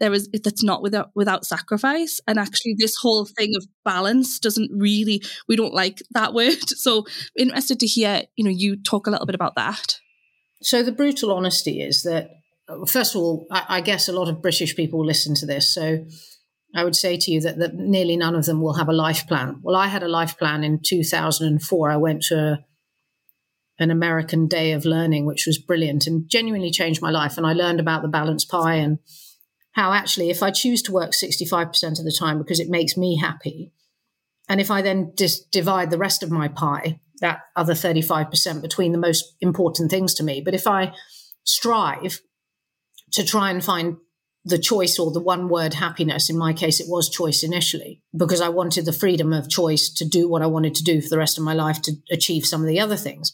there 0.00 0.12
is 0.12 0.28
that's 0.42 0.64
not 0.64 0.82
without 0.82 1.10
without 1.14 1.46
sacrifice 1.46 2.20
and 2.26 2.38
actually 2.38 2.74
this 2.76 2.96
whole 3.00 3.24
thing 3.24 3.52
of 3.56 3.64
balance 3.84 4.40
doesn't 4.40 4.70
really 4.76 5.22
we 5.48 5.54
don't 5.54 5.72
like 5.72 6.02
that 6.10 6.34
word 6.38 6.68
so 6.68 7.06
interested 7.38 7.78
to 7.78 7.86
hear 7.86 8.22
you 8.36 8.44
know 8.44 8.50
you 8.50 8.76
talk 8.76 9.06
a 9.06 9.10
little 9.10 9.26
bit 9.26 9.36
about 9.36 9.54
that 9.54 9.98
so 10.60 10.82
the 10.82 10.92
brutal 10.92 11.32
honesty 11.32 11.80
is 11.80 12.02
that 12.02 12.30
uh, 12.68 12.84
first 12.84 13.14
of 13.14 13.20
all 13.20 13.46
I, 13.52 13.64
I 13.68 13.80
guess 13.80 14.08
a 14.08 14.12
lot 14.12 14.28
of 14.28 14.42
british 14.42 14.74
people 14.74 15.06
listen 15.06 15.36
to 15.36 15.46
this 15.46 15.72
so 15.72 16.04
I 16.74 16.84
would 16.84 16.96
say 16.96 17.18
to 17.18 17.30
you 17.30 17.40
that, 17.42 17.58
that 17.58 17.74
nearly 17.74 18.16
none 18.16 18.34
of 18.34 18.46
them 18.46 18.62
will 18.62 18.72
have 18.72 18.88
a 18.88 18.94
life 18.94 19.26
plan. 19.28 19.60
Well, 19.62 19.76
I 19.76 19.88
had 19.88 20.02
a 20.02 20.08
life 20.08 20.38
plan 20.38 20.64
in 20.64 20.80
2004. 20.82 21.90
I 21.90 21.96
went 21.98 22.22
to 22.28 22.64
an 23.82 23.90
American 23.90 24.46
day 24.46 24.72
of 24.72 24.84
learning, 24.84 25.26
which 25.26 25.46
was 25.46 25.58
brilliant 25.58 26.06
and 26.06 26.28
genuinely 26.28 26.70
changed 26.70 27.02
my 27.02 27.10
life. 27.10 27.36
And 27.36 27.46
I 27.46 27.52
learned 27.52 27.80
about 27.80 28.02
the 28.02 28.08
balanced 28.08 28.48
pie 28.48 28.76
and 28.76 28.98
how 29.72 29.92
actually, 29.92 30.30
if 30.30 30.42
I 30.42 30.50
choose 30.50 30.82
to 30.82 30.92
work 30.92 31.12
65% 31.12 31.98
of 31.98 32.04
the 32.04 32.16
time 32.18 32.38
because 32.38 32.60
it 32.60 32.68
makes 32.68 32.96
me 32.96 33.18
happy, 33.18 33.72
and 34.48 34.60
if 34.60 34.70
I 34.70 34.82
then 34.82 35.12
just 35.16 35.50
divide 35.50 35.90
the 35.90 35.98
rest 35.98 36.22
of 36.22 36.30
my 36.30 36.48
pie, 36.48 37.00
that 37.20 37.40
other 37.56 37.74
35% 37.74 38.60
between 38.60 38.92
the 38.92 38.98
most 38.98 39.36
important 39.40 39.90
things 39.90 40.14
to 40.14 40.24
me, 40.24 40.40
but 40.44 40.54
if 40.54 40.66
I 40.66 40.92
strive 41.44 42.20
to 43.12 43.24
try 43.24 43.50
and 43.50 43.64
find 43.64 43.96
the 44.44 44.58
choice 44.58 44.98
or 44.98 45.12
the 45.12 45.20
one 45.20 45.48
word 45.48 45.74
happiness. 45.74 46.28
In 46.28 46.36
my 46.36 46.52
case, 46.52 46.80
it 46.80 46.88
was 46.88 47.08
choice 47.08 47.42
initially 47.42 48.02
because 48.16 48.40
I 48.40 48.48
wanted 48.48 48.84
the 48.84 48.92
freedom 48.92 49.32
of 49.32 49.48
choice 49.48 49.88
to 49.90 50.04
do 50.04 50.28
what 50.28 50.42
I 50.42 50.46
wanted 50.46 50.74
to 50.76 50.84
do 50.84 51.00
for 51.00 51.08
the 51.08 51.18
rest 51.18 51.38
of 51.38 51.44
my 51.44 51.54
life 51.54 51.80
to 51.82 51.92
achieve 52.10 52.44
some 52.44 52.60
of 52.60 52.66
the 52.66 52.80
other 52.80 52.96
things. 52.96 53.32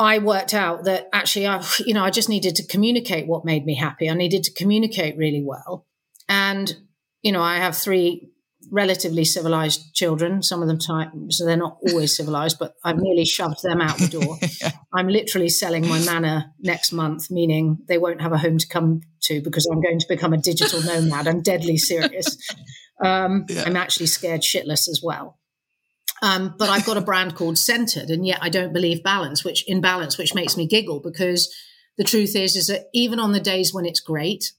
I 0.00 0.16
worked 0.18 0.54
out 0.54 0.84
that 0.84 1.10
actually, 1.12 1.46
I, 1.46 1.62
you 1.80 1.92
know, 1.92 2.02
I 2.02 2.08
just 2.08 2.30
needed 2.30 2.56
to 2.56 2.66
communicate 2.66 3.26
what 3.26 3.44
made 3.44 3.66
me 3.66 3.76
happy. 3.76 4.08
I 4.08 4.14
needed 4.14 4.42
to 4.44 4.54
communicate 4.54 5.18
really 5.18 5.42
well. 5.44 5.86
And, 6.26 6.74
you 7.20 7.32
know, 7.32 7.42
I 7.42 7.58
have 7.58 7.76
three 7.76 8.30
relatively 8.70 9.26
civilized 9.26 9.94
children. 9.94 10.42
Some 10.42 10.62
of 10.62 10.68
them 10.68 10.78
time, 10.78 11.30
so 11.30 11.44
they're 11.44 11.56
not 11.58 11.76
always 11.86 12.16
civilized, 12.16 12.58
but 12.58 12.76
I've 12.82 12.96
nearly 12.98 13.26
shoved 13.26 13.62
them 13.62 13.82
out 13.82 13.98
the 13.98 14.08
door. 14.08 14.38
yeah. 14.62 14.70
I'm 14.94 15.08
literally 15.08 15.50
selling 15.50 15.86
my 15.86 15.98
manor 16.00 16.46
next 16.60 16.92
month, 16.92 17.30
meaning 17.30 17.76
they 17.86 17.98
won't 17.98 18.22
have 18.22 18.32
a 18.32 18.38
home 18.38 18.56
to 18.56 18.66
come 18.66 19.02
to 19.24 19.42
because 19.42 19.66
I'm 19.70 19.82
going 19.82 19.98
to 19.98 20.08
become 20.08 20.32
a 20.32 20.38
digital 20.38 20.82
nomad. 20.84 21.28
I'm 21.28 21.42
deadly 21.42 21.76
serious. 21.76 22.38
Um, 23.04 23.44
yeah. 23.50 23.64
I'm 23.66 23.76
actually 23.76 24.06
scared 24.06 24.40
shitless 24.40 24.88
as 24.88 25.00
well. 25.02 25.39
Um, 26.22 26.54
but 26.58 26.68
I've 26.68 26.84
got 26.84 26.98
a 26.98 27.02
brand 27.02 27.34
called 27.34 27.56
Scentered, 27.56 28.10
and 28.10 28.26
yet 28.26 28.38
I 28.42 28.50
don't 28.50 28.72
believe 28.72 29.02
balance, 29.02 29.44
which 29.44 29.66
in 29.66 29.80
balance, 29.80 30.18
which 30.18 30.34
makes 30.34 30.56
me 30.56 30.66
giggle 30.66 31.00
because 31.00 31.54
the 31.96 32.04
truth 32.04 32.36
is, 32.36 32.56
is 32.56 32.66
that 32.66 32.88
even 32.92 33.18
on 33.18 33.32
the 33.32 33.40
days 33.40 33.72
when 33.72 33.86
it's 33.86 34.00
great, 34.00 34.52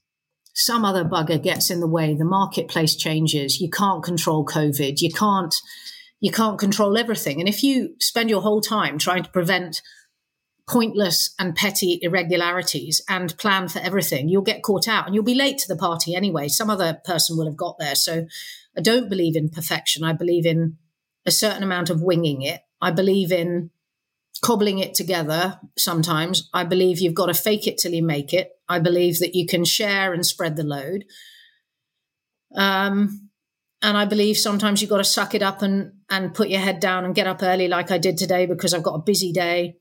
some 0.54 0.84
other 0.84 1.04
bugger 1.04 1.42
gets 1.42 1.70
in 1.70 1.80
the 1.80 1.88
way. 1.88 2.14
The 2.14 2.24
marketplace 2.24 2.94
changes. 2.94 3.60
You 3.60 3.70
can't 3.70 4.02
control 4.02 4.44
COVID. 4.44 5.00
You 5.00 5.10
can't, 5.10 5.54
you 6.20 6.30
can't 6.30 6.58
control 6.58 6.98
everything. 6.98 7.40
And 7.40 7.48
if 7.48 7.62
you 7.62 7.94
spend 8.00 8.28
your 8.28 8.42
whole 8.42 8.60
time 8.60 8.98
trying 8.98 9.22
to 9.22 9.30
prevent 9.30 9.80
pointless 10.68 11.34
and 11.38 11.56
petty 11.56 11.98
irregularities 12.02 13.02
and 13.08 13.36
plan 13.38 13.68
for 13.68 13.80
everything, 13.80 14.28
you'll 14.28 14.42
get 14.42 14.62
caught 14.62 14.86
out 14.86 15.06
and 15.06 15.14
you'll 15.14 15.24
be 15.24 15.34
late 15.34 15.58
to 15.58 15.68
the 15.68 15.76
party 15.76 16.14
anyway. 16.14 16.48
Some 16.48 16.70
other 16.70 17.00
person 17.04 17.36
will 17.36 17.46
have 17.46 17.56
got 17.56 17.76
there. 17.78 17.94
So 17.94 18.26
I 18.76 18.80
don't 18.80 19.08
believe 19.08 19.36
in 19.36 19.48
perfection. 19.48 20.04
I 20.04 20.12
believe 20.12 20.46
in 20.46 20.76
a 21.26 21.30
certain 21.30 21.62
amount 21.62 21.90
of 21.90 22.02
winging 22.02 22.42
it. 22.42 22.60
I 22.80 22.90
believe 22.90 23.30
in 23.32 23.70
cobbling 24.42 24.78
it 24.78 24.94
together 24.94 25.60
sometimes. 25.78 26.48
I 26.52 26.64
believe 26.64 26.98
you've 26.98 27.14
got 27.14 27.26
to 27.26 27.34
fake 27.34 27.66
it 27.66 27.78
till 27.78 27.92
you 27.92 28.02
make 28.02 28.32
it. 28.32 28.50
I 28.68 28.80
believe 28.80 29.20
that 29.20 29.34
you 29.34 29.46
can 29.46 29.64
share 29.64 30.12
and 30.12 30.26
spread 30.26 30.56
the 30.56 30.64
load. 30.64 31.04
Um, 32.54 33.30
and 33.82 33.96
I 33.96 34.04
believe 34.04 34.36
sometimes 34.36 34.80
you've 34.80 34.90
got 34.90 34.98
to 34.98 35.04
suck 35.04 35.34
it 35.34 35.42
up 35.42 35.62
and, 35.62 35.92
and 36.10 36.34
put 36.34 36.48
your 36.48 36.60
head 36.60 36.80
down 36.80 37.04
and 37.04 37.14
get 37.14 37.26
up 37.26 37.42
early, 37.42 37.68
like 37.68 37.90
I 37.90 37.98
did 37.98 38.16
today, 38.16 38.46
because 38.46 38.74
I've 38.74 38.82
got 38.82 38.94
a 38.94 39.02
busy 39.02 39.32
day 39.32 39.76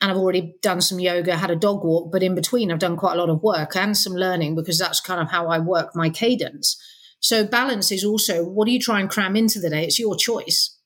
and 0.00 0.10
I've 0.10 0.16
already 0.16 0.54
done 0.62 0.80
some 0.80 1.00
yoga, 1.00 1.36
had 1.36 1.50
a 1.50 1.56
dog 1.56 1.84
walk. 1.84 2.12
But 2.12 2.22
in 2.22 2.34
between, 2.34 2.70
I've 2.70 2.78
done 2.78 2.96
quite 2.96 3.14
a 3.14 3.18
lot 3.18 3.30
of 3.30 3.42
work 3.42 3.74
and 3.76 3.96
some 3.96 4.14
learning 4.14 4.54
because 4.54 4.78
that's 4.78 5.00
kind 5.00 5.20
of 5.20 5.30
how 5.30 5.48
I 5.48 5.58
work 5.58 5.94
my 5.94 6.08
cadence. 6.08 6.80
So, 7.20 7.44
balance 7.46 7.90
is 7.90 8.04
also 8.04 8.44
what 8.44 8.66
do 8.66 8.72
you 8.72 8.80
try 8.80 9.00
and 9.00 9.10
cram 9.10 9.36
into 9.36 9.58
the 9.58 9.70
day? 9.70 9.84
It's 9.84 9.98
your 9.98 10.16
choice 10.16 10.78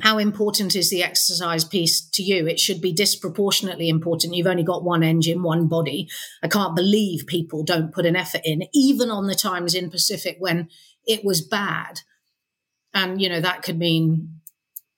how 0.00 0.18
important 0.18 0.76
is 0.76 0.90
the 0.90 1.02
exercise 1.02 1.64
piece 1.64 2.00
to 2.10 2.22
you? 2.22 2.46
It 2.46 2.60
should 2.60 2.80
be 2.80 2.92
disproportionately 2.92 3.88
important. 3.88 4.34
You've 4.34 4.46
only 4.46 4.62
got 4.62 4.84
one 4.84 5.02
engine, 5.02 5.42
one 5.42 5.66
body. 5.66 6.08
I 6.42 6.48
can't 6.48 6.76
believe 6.76 7.26
people 7.26 7.64
don't 7.64 7.92
put 7.92 8.06
an 8.06 8.16
effort 8.16 8.42
in, 8.44 8.62
even 8.72 9.10
on 9.10 9.26
the 9.26 9.34
times 9.34 9.74
in 9.74 9.90
Pacific 9.90 10.36
when 10.38 10.68
it 11.04 11.24
was 11.24 11.40
bad. 11.40 12.00
And, 12.94 13.20
you 13.20 13.28
know, 13.28 13.40
that 13.40 13.62
could 13.62 13.78
mean 13.78 14.40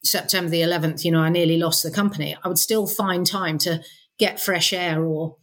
September 0.05 0.51
the 0.51 0.61
11th, 0.61 1.05
you 1.05 1.13
know, 1.13 1.21
I 1.21 1.31
nearly 1.31 1.59
lost 1.59 1.83
the 1.83 1.91
company. 1.91 2.37
I 2.43 2.49
would 2.49 2.59
still 2.59 2.87
find 2.87 3.27
time 3.27 3.59
to 3.59 3.83
get 4.19 4.41
fresh 4.41 4.73
air 4.73 5.03
or 5.05 5.37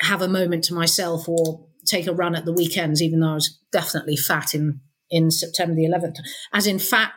have 0.00 0.22
a 0.22 0.28
moment 0.28 0.64
to 0.64 0.74
myself 0.74 1.28
or 1.28 1.65
take 1.86 2.06
a 2.06 2.14
run 2.14 2.34
at 2.34 2.44
the 2.44 2.52
weekends, 2.52 3.02
even 3.02 3.20
though 3.20 3.30
I 3.30 3.34
was 3.34 3.58
definitely 3.72 4.16
fat 4.16 4.54
in, 4.54 4.80
in 5.10 5.30
September 5.30 5.74
the 5.74 5.86
11th. 5.86 6.18
As 6.52 6.66
in 6.66 6.78
fat, 6.78 7.12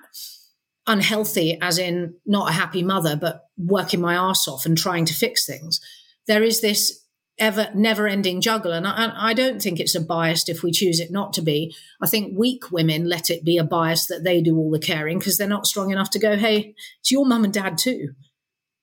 unhealthy, 0.88 1.58
as 1.62 1.78
in 1.78 2.16
not 2.26 2.50
a 2.50 2.54
happy 2.54 2.84
mother, 2.84 3.16
but 3.16 3.44
working 3.58 4.02
my 4.02 4.16
ass 4.16 4.48
off 4.48 4.66
and 4.66 4.78
trying 4.78 5.06
to 5.06 5.14
fix 5.14 5.46
things. 5.46 5.80
There 6.28 6.44
is 6.44 6.62
this 6.62 7.06
ever 7.40 7.70
never 7.74 8.08
ending 8.08 8.42
juggle. 8.42 8.74
And 8.74 8.86
I, 8.86 9.30
I, 9.30 9.34
don't 9.34 9.62
think 9.62 9.80
it's 9.80 9.96
a 9.96 10.02
bias 10.02 10.48
if 10.50 10.62
we 10.62 10.72
choose 10.72 11.00
it 11.00 11.12
not 11.12 11.34
to 11.34 11.42
be. 11.42 11.76
I 12.02 12.08
think 12.08 12.38
weak 12.38 12.72
women 12.72 13.08
let 13.08 13.30
it 13.30 13.46
be 13.46 13.58
a 13.58 13.64
bias 13.64 14.08
that 14.08 14.24
they 14.24 14.42
do 14.42 14.58
all 14.58 14.70
the 14.70 14.80
caring 14.80 15.20
because 15.20 15.38
they're 15.38 15.48
not 15.48 15.66
strong 15.66 15.92
enough 15.92 16.10
to 16.12 16.20
go, 16.20 16.36
hey, 16.36 16.76
it's 17.00 17.12
your 17.12 17.26
mum 17.26 17.46
and 17.46 17.54
dad 17.54 17.78
too. 17.78 18.10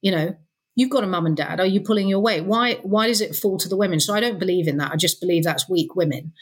You 0.00 0.10
know, 0.10 0.36
you've 0.76 0.90
got 0.90 1.02
a 1.02 1.08
mum 1.08 1.26
and 1.26 1.36
dad. 1.36 1.58
Are 1.58 1.66
you 1.66 1.80
pulling 1.80 2.06
your 2.06 2.20
weight? 2.20 2.44
Why 2.44 2.74
why 2.82 3.08
does 3.08 3.20
it 3.20 3.34
fall 3.34 3.58
to 3.58 3.68
the 3.68 3.76
women? 3.76 3.98
So 3.98 4.14
I 4.14 4.20
don't 4.20 4.38
believe 4.38 4.68
in 4.68 4.76
that. 4.76 4.92
I 4.92 4.96
just 4.96 5.20
believe 5.20 5.42
that's 5.42 5.68
weak 5.68 5.96
women. 5.96 6.32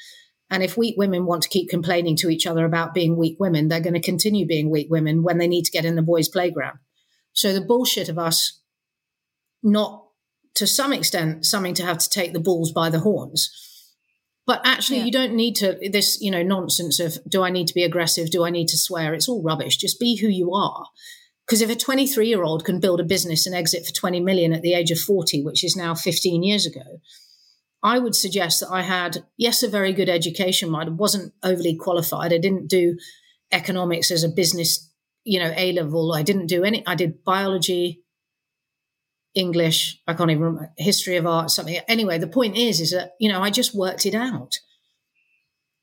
And 0.51 0.63
if 0.63 0.77
weak 0.77 0.97
women 0.99 1.25
want 1.25 1.43
to 1.45 1.49
keep 1.49 1.71
complaining 1.71 2.17
to 2.17 2.29
each 2.29 2.47
other 2.47 2.67
about 2.67 2.93
being 2.93 3.17
weak 3.17 3.39
women, 3.41 3.69
they're 3.69 3.81
going 3.81 3.95
to 3.95 4.01
continue 4.01 4.47
being 4.47 4.71
weak 4.71 4.89
women 4.91 5.23
when 5.23 5.39
they 5.39 5.49
need 5.49 5.65
to 5.65 5.71
get 5.71 5.87
in 5.87 5.97
the 5.97 6.03
boys' 6.03 6.29
playground. 6.29 6.79
So 7.33 7.53
the 7.53 7.65
bullshit 7.65 8.11
of 8.11 8.19
us 8.19 8.61
not 9.63 10.05
to 10.57 10.67
some 10.67 10.93
extent 10.93 11.47
something 11.47 11.75
to 11.75 11.85
have 11.85 11.99
to 11.99 12.11
take 12.11 12.33
the 12.33 12.41
bulls 12.41 12.73
by 12.73 12.91
the 12.91 13.01
horns. 13.01 13.51
But 14.47 14.61
actually, 14.65 14.99
yeah. 14.99 15.05
you 15.07 15.13
don't 15.13 15.35
need 15.35 15.57
to, 15.57 15.79
this, 15.91 16.21
you 16.21 16.31
know, 16.31 16.43
nonsense 16.43 17.01
of 17.01 17.17
do 17.27 17.43
I 17.43 17.49
need 17.49 17.67
to 17.69 17.75
be 17.75 17.83
aggressive? 17.83 18.31
Do 18.31 18.45
I 18.45 18.51
need 18.51 18.69
to 18.69 18.77
swear? 18.77 19.15
It's 19.15 19.29
all 19.29 19.43
rubbish. 19.43 19.79
Just 19.79 19.99
be 19.99 20.17
who 20.17 20.29
you 20.29 20.53
are. 20.53 20.87
Because 21.47 21.61
if 21.61 21.71
a 21.71 21.77
23 21.77 22.27
year 22.27 22.43
old 22.43 22.65
can 22.65 22.81
build 22.81 23.01
a 23.01 23.05
business 23.05 23.47
and 23.47 23.55
exit 23.55 23.87
for 23.87 23.93
20 23.93 24.21
million 24.21 24.53
at 24.53 24.63
the 24.63 24.75
age 24.75 24.91
of 24.91 24.99
40, 24.99 25.43
which 25.43 25.63
is 25.63 25.77
now 25.77 25.95
15 25.95 26.43
years 26.43 26.67
ago, 26.67 27.01
I 27.83 27.99
would 27.99 28.17
suggest 28.17 28.61
that 28.61 28.71
I 28.71 28.81
had, 28.81 29.25
yes, 29.37 29.63
a 29.63 29.69
very 29.69 29.93
good 29.93 30.09
education. 30.09 30.75
I 30.75 30.89
wasn't 30.89 31.35
overly 31.43 31.77
qualified. 31.77 32.33
I 32.33 32.39
didn't 32.39 32.69
do 32.69 32.97
economics 33.53 34.11
as 34.11 34.25
a 34.25 34.29
business, 34.29 34.91
you 35.25 35.39
know, 35.39 35.53
A 35.55 35.73
level. 35.73 36.15
I 36.15 36.23
didn't 36.23 36.47
do 36.47 36.65
any, 36.65 36.85
I 36.87 36.95
did 36.95 37.23
biology, 37.25 38.03
English, 39.35 40.01
I 40.07 40.15
can't 40.15 40.31
even 40.31 40.43
remember, 40.43 40.73
history 40.79 41.17
of 41.17 41.27
art, 41.27 41.51
something. 41.51 41.77
Anyway, 41.89 42.19
the 42.19 42.27
point 42.27 42.57
is, 42.57 42.81
is 42.81 42.93
that, 42.93 43.13
you 43.21 43.29
know, 43.29 43.43
I 43.43 43.51
just 43.51 43.75
worked 43.75 44.07
it 44.07 44.15
out. 44.15 44.59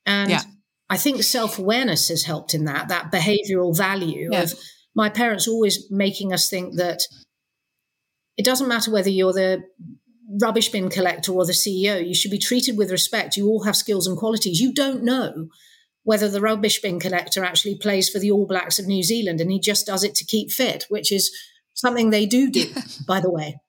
And 0.06 0.32
yeah. 0.32 0.42
I 0.90 0.98
think 0.98 1.22
self 1.22 1.60
awareness 1.60 2.08
has 2.08 2.24
helped 2.24 2.54
in 2.54 2.66
that, 2.66 2.88
that 2.88 3.12
behavioral 3.12 3.78
value 3.78 4.30
yeah. 4.32 4.44
of 4.44 4.54
my 4.96 5.10
parents 5.10 5.48
always 5.48 5.90
making 5.90 6.34
us 6.34 6.50
think 6.50 6.76
that 6.78 7.02
it 8.38 8.46
doesn't 8.46 8.68
matter 8.68 8.92
whether 8.92 9.10
you're 9.10 9.34
the 9.34 9.64
rubbish 10.42 10.70
bin 10.70 10.90
collector 10.90 11.32
or 11.32 11.46
the 11.46 11.52
CEO. 11.52 12.06
You 12.06 12.14
should 12.14 12.32
be 12.32 12.38
treated 12.38 12.78
with 12.78 12.92
respect. 12.92 13.38
You 13.38 13.48
all 13.48 13.64
have 13.64 13.76
skills 13.76 14.08
and 14.08 14.18
qualities. 14.18 14.60
You 14.60 14.74
don't 14.74 15.04
know 15.04 15.48
whether 16.04 16.30
the 16.30 16.42
rubbish 16.42 16.82
bin 16.82 17.00
collector 17.00 17.44
actually 17.44 17.76
plays 17.76 18.10
for 18.10 18.20
the 18.20 18.32
All 18.32 18.48
Blacks 18.48 18.80
of 18.80 18.88
New 18.88 19.04
Zealand 19.04 19.40
and 19.40 19.52
he 19.52 19.60
just 19.60 19.86
does 19.86 20.04
it 20.04 20.16
to 20.16 20.26
keep 20.26 20.52
fit, 20.52 20.86
which 20.90 21.12
is 21.12 21.32
something 21.74 22.10
they 22.10 22.26
do 22.26 22.50
do, 22.50 22.62
yeah. 22.76 22.82
by 23.08 23.20
the 23.20 23.32
way. 23.32 23.60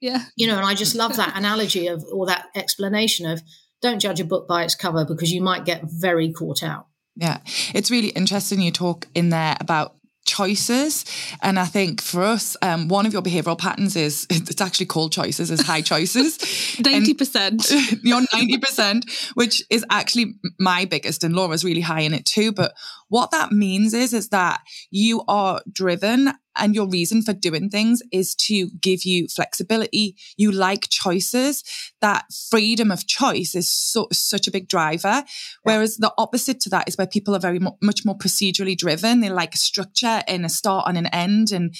Yeah. 0.00 0.24
You 0.36 0.46
know, 0.46 0.56
and 0.56 0.66
I 0.66 0.74
just 0.74 0.94
love 0.94 1.16
that 1.16 1.36
analogy 1.36 1.86
of 1.88 2.04
or 2.12 2.26
that 2.26 2.46
explanation 2.54 3.26
of 3.26 3.42
don't 3.80 4.00
judge 4.00 4.20
a 4.20 4.24
book 4.24 4.46
by 4.46 4.64
its 4.64 4.74
cover 4.74 5.04
because 5.04 5.32
you 5.32 5.40
might 5.40 5.64
get 5.64 5.82
very 5.84 6.32
caught 6.32 6.62
out. 6.62 6.86
Yeah. 7.16 7.38
It's 7.74 7.90
really 7.90 8.08
interesting 8.08 8.60
you 8.60 8.70
talk 8.70 9.06
in 9.14 9.30
there 9.30 9.56
about 9.60 9.96
choices. 10.28 11.04
And 11.42 11.58
I 11.58 11.64
think 11.64 12.00
for 12.00 12.22
us, 12.22 12.56
um, 12.62 12.88
one 12.88 13.06
of 13.06 13.12
your 13.12 13.22
behavioral 13.22 13.58
patterns 13.58 13.96
is 13.96 14.26
it's 14.30 14.60
actually 14.60 14.86
called 14.86 15.12
choices, 15.12 15.50
is 15.50 15.62
high 15.62 15.80
choices. 15.80 16.38
90%. 16.78 18.00
you're 18.02 18.20
90%, 18.20 19.32
which 19.34 19.62
is 19.70 19.84
actually 19.90 20.34
my 20.60 20.84
biggest, 20.84 21.24
and 21.24 21.34
Laura's 21.34 21.64
really 21.64 21.80
high 21.80 22.00
in 22.02 22.14
it 22.14 22.24
too. 22.24 22.52
But 22.52 22.74
what 23.08 23.30
that 23.30 23.50
means 23.50 23.94
is, 23.94 24.12
is 24.12 24.28
that 24.28 24.60
you 24.90 25.24
are 25.26 25.62
driven 25.72 26.32
and 26.56 26.74
your 26.74 26.88
reason 26.88 27.22
for 27.22 27.32
doing 27.32 27.70
things 27.70 28.02
is 28.12 28.34
to 28.34 28.70
give 28.80 29.04
you 29.04 29.28
flexibility. 29.28 30.16
You 30.36 30.50
like 30.50 30.88
choices. 30.88 31.62
That 32.00 32.24
freedom 32.50 32.90
of 32.90 33.06
choice 33.06 33.54
is 33.54 33.68
so, 33.68 34.08
such 34.12 34.46
a 34.46 34.50
big 34.50 34.68
driver. 34.68 35.08
Yeah. 35.08 35.24
Whereas 35.62 35.96
the 35.96 36.12
opposite 36.18 36.60
to 36.60 36.70
that 36.70 36.88
is 36.88 36.96
where 36.96 37.06
people 37.06 37.34
are 37.34 37.40
very 37.40 37.58
mo- 37.58 37.78
much 37.82 38.04
more 38.04 38.16
procedurally 38.16 38.76
driven. 38.76 39.20
They 39.20 39.30
like 39.30 39.54
a 39.54 39.58
structure 39.58 40.22
and 40.26 40.44
a 40.44 40.48
start 40.48 40.88
and 40.88 40.98
an 40.98 41.06
end. 41.06 41.52
And, 41.52 41.74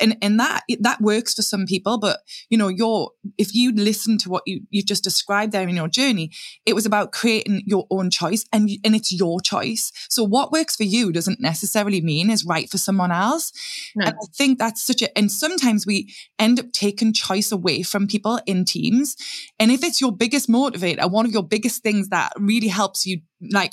and, 0.00 0.16
and 0.20 0.40
that, 0.40 0.62
that 0.80 1.00
works 1.00 1.34
for 1.34 1.42
some 1.42 1.66
people. 1.66 1.98
But, 1.98 2.20
you 2.48 2.58
know, 2.58 2.68
you're, 2.68 3.10
if 3.38 3.54
you 3.54 3.72
listen 3.72 4.18
to 4.18 4.30
what 4.30 4.42
you, 4.46 4.62
you 4.70 4.82
just 4.82 5.04
described 5.04 5.52
there 5.52 5.68
in 5.68 5.76
your 5.76 5.88
journey, 5.88 6.30
it 6.66 6.74
was 6.74 6.86
about 6.86 7.12
creating 7.12 7.62
your 7.66 7.86
own 7.90 8.10
choice 8.10 8.44
and, 8.52 8.68
and 8.84 8.94
it's 8.94 9.12
your 9.12 9.40
choice. 9.40 9.92
So 10.08 10.24
what 10.24 10.52
works 10.52 10.76
for 10.76 10.84
you 10.84 11.12
doesn't 11.12 11.40
necessarily 11.40 12.00
mean 12.00 12.30
is 12.30 12.44
right 12.44 12.68
for 12.70 12.78
someone 12.78 13.12
else. 13.12 13.52
No. 13.94 14.12
I 14.22 14.26
think 14.36 14.58
that's 14.58 14.84
such 14.84 15.02
a, 15.02 15.18
and 15.18 15.30
sometimes 15.30 15.86
we 15.86 16.14
end 16.38 16.60
up 16.60 16.72
taking 16.72 17.12
choice 17.12 17.52
away 17.52 17.82
from 17.82 18.06
people 18.06 18.40
in 18.46 18.64
teams. 18.64 19.16
And 19.58 19.70
if 19.70 19.82
it's 19.84 20.00
your 20.00 20.12
biggest 20.12 20.48
motivator, 20.48 21.10
one 21.10 21.26
of 21.26 21.32
your 21.32 21.42
biggest 21.42 21.82
things 21.82 22.08
that 22.08 22.32
really 22.38 22.68
helps 22.68 23.06
you, 23.06 23.20
like, 23.52 23.72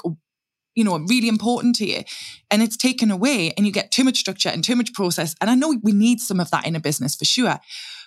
you 0.75 0.83
know, 0.83 0.97
really 0.99 1.27
important 1.27 1.75
to 1.77 1.85
you, 1.85 2.03
and 2.49 2.61
it's 2.61 2.77
taken 2.77 3.11
away 3.11 3.51
and 3.57 3.65
you 3.65 3.71
get 3.71 3.91
too 3.91 4.03
much 4.03 4.17
structure 4.17 4.49
and 4.49 4.63
too 4.63 4.75
much 4.75 4.93
process. 4.93 5.35
And 5.41 5.49
I 5.49 5.55
know 5.55 5.77
we 5.83 5.91
need 5.91 6.19
some 6.19 6.39
of 6.39 6.49
that 6.51 6.65
in 6.65 6.75
a 6.75 6.79
business 6.79 7.15
for 7.15 7.25
sure. 7.25 7.59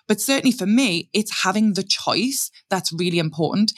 But 0.07 0.21
certainly 0.21 0.53
for 0.53 0.67
me, 0.67 1.09
it's 1.15 1.43
having 1.45 1.75
the 1.75 1.83
choice 1.83 2.51
that's 2.69 2.93
really 2.93 3.19
important. 3.19 3.73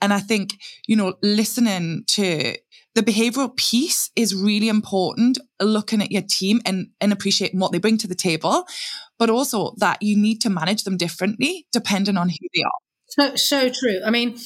And 0.00 0.12
I 0.12 0.20
think, 0.20 0.58
you 0.86 0.96
know, 0.96 1.14
listening 1.22 2.04
to 2.08 2.56
the 2.94 3.02
behavioral 3.02 3.56
piece 3.56 4.10
is 4.16 4.34
really 4.34 4.68
important 4.68 5.38
looking 5.60 6.02
at 6.02 6.12
your 6.12 6.22
team 6.22 6.60
and, 6.66 6.88
and 7.00 7.12
appreciating 7.12 7.58
what 7.58 7.72
they 7.72 7.78
bring 7.78 7.98
to 7.98 8.06
the 8.06 8.14
table, 8.14 8.66
but 9.18 9.30
also 9.30 9.74
that 9.78 10.02
you 10.02 10.16
need 10.16 10.40
to 10.42 10.50
manage 10.50 10.84
them 10.84 10.96
differently 10.96 11.66
depending 11.72 12.16
on 12.16 12.28
who 12.28 12.48
they 12.54 12.62
are. 12.62 12.80
So, 13.08 13.36
so 13.36 13.68
true. 13.68 14.00
I 14.04 14.10
mean, 14.10 14.38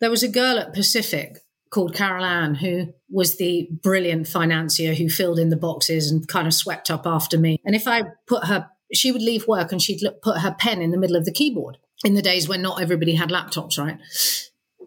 there 0.00 0.10
was 0.10 0.22
a 0.22 0.28
girl 0.28 0.58
at 0.58 0.74
Pacific 0.74 1.38
called 1.70 1.94
Carol 1.94 2.24
Ann 2.24 2.56
who 2.56 2.92
was 3.08 3.36
the 3.36 3.68
brilliant 3.82 4.26
financier 4.26 4.94
who 4.94 5.08
filled 5.08 5.38
in 5.38 5.50
the 5.50 5.56
boxes 5.56 6.10
and 6.10 6.26
kind 6.26 6.46
of 6.46 6.54
swept 6.54 6.90
up 6.90 7.06
after 7.06 7.38
me. 7.38 7.60
And 7.64 7.74
if 7.74 7.86
I 7.86 8.02
put 8.26 8.46
her, 8.46 8.68
she 8.92 9.12
would 9.12 9.22
leave 9.22 9.46
work 9.46 9.72
and 9.72 9.80
she'd 9.80 10.02
put 10.22 10.38
her 10.38 10.54
pen 10.58 10.82
in 10.82 10.90
the 10.90 10.98
middle 10.98 11.16
of 11.16 11.24
the 11.24 11.32
keyboard 11.32 11.78
in 12.04 12.14
the 12.14 12.22
days 12.22 12.48
when 12.48 12.62
not 12.62 12.80
everybody 12.80 13.14
had 13.14 13.30
laptops, 13.30 13.78
right? 13.78 13.98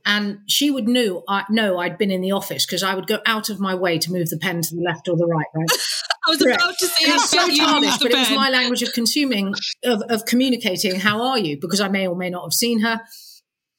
And 0.05 0.39
she 0.47 0.69
would 0.69 0.87
know 0.87 1.23
I 1.27 1.45
know 1.49 1.77
I'd 1.77 1.97
been 1.97 2.11
in 2.11 2.21
the 2.21 2.31
office 2.31 2.65
because 2.65 2.83
I 2.83 2.95
would 2.95 3.07
go 3.07 3.19
out 3.25 3.49
of 3.49 3.59
my 3.59 3.73
way 3.73 3.97
to 3.99 4.11
move 4.11 4.29
the 4.29 4.37
pen 4.37 4.61
to 4.61 4.75
the 4.75 4.81
left 4.81 5.07
or 5.07 5.15
the 5.15 5.25
right. 5.25 5.45
Right. 5.55 5.69
I 6.25 6.29
was 6.29 6.41
Correct. 6.41 6.61
about 6.61 6.77
to 6.77 6.87
say 6.87 7.11
it's 7.11 7.29
so 7.29 7.49
childish, 7.49 7.97
but 7.97 8.11
pen. 8.11 8.19
it 8.25 8.29
was 8.29 8.31
my 8.31 8.49
language 8.49 8.81
of 8.81 8.93
consuming, 8.93 9.53
of, 9.83 10.01
of 10.09 10.25
communicating. 10.25 10.99
How 10.99 11.21
are 11.21 11.37
you? 11.37 11.57
Because 11.59 11.81
I 11.81 11.89
may 11.89 12.07
or 12.07 12.15
may 12.15 12.29
not 12.29 12.43
have 12.43 12.53
seen 12.53 12.81
her. 12.81 13.01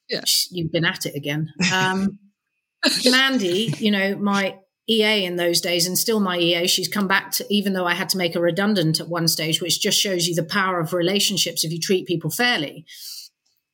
Yeah. 0.09 0.23
You've 0.50 0.73
been 0.73 0.85
at 0.85 1.07
it 1.07 1.14
again. 1.14 1.50
Um, 1.73 2.19
Mandy, 3.11 3.75
you 3.78 3.90
know, 3.90 4.16
my 4.16 4.59
EA 4.88 5.25
in 5.25 5.37
those 5.37 5.61
days 5.61 5.87
and 5.87 5.99
still 5.99 6.21
my 6.21 6.38
EA. 6.38 6.66
She's 6.66 6.88
come 6.88 7.09
back 7.09 7.31
to, 7.33 7.47
even 7.49 7.73
though 7.73 7.87
I 7.87 7.95
had 7.95 8.11
to 8.11 8.19
make 8.19 8.35
her 8.35 8.40
redundant 8.40 9.00
at 9.00 9.09
one 9.09 9.28
stage, 9.28 9.62
which 9.62 9.81
just 9.81 9.99
shows 9.99 10.26
you 10.26 10.35
the 10.35 10.45
power 10.45 10.81
of 10.81 10.93
relationships 10.93 11.64
if 11.64 11.73
you 11.73 11.81
treat 11.81 12.07
people 12.07 12.31
fairly. 12.31 12.85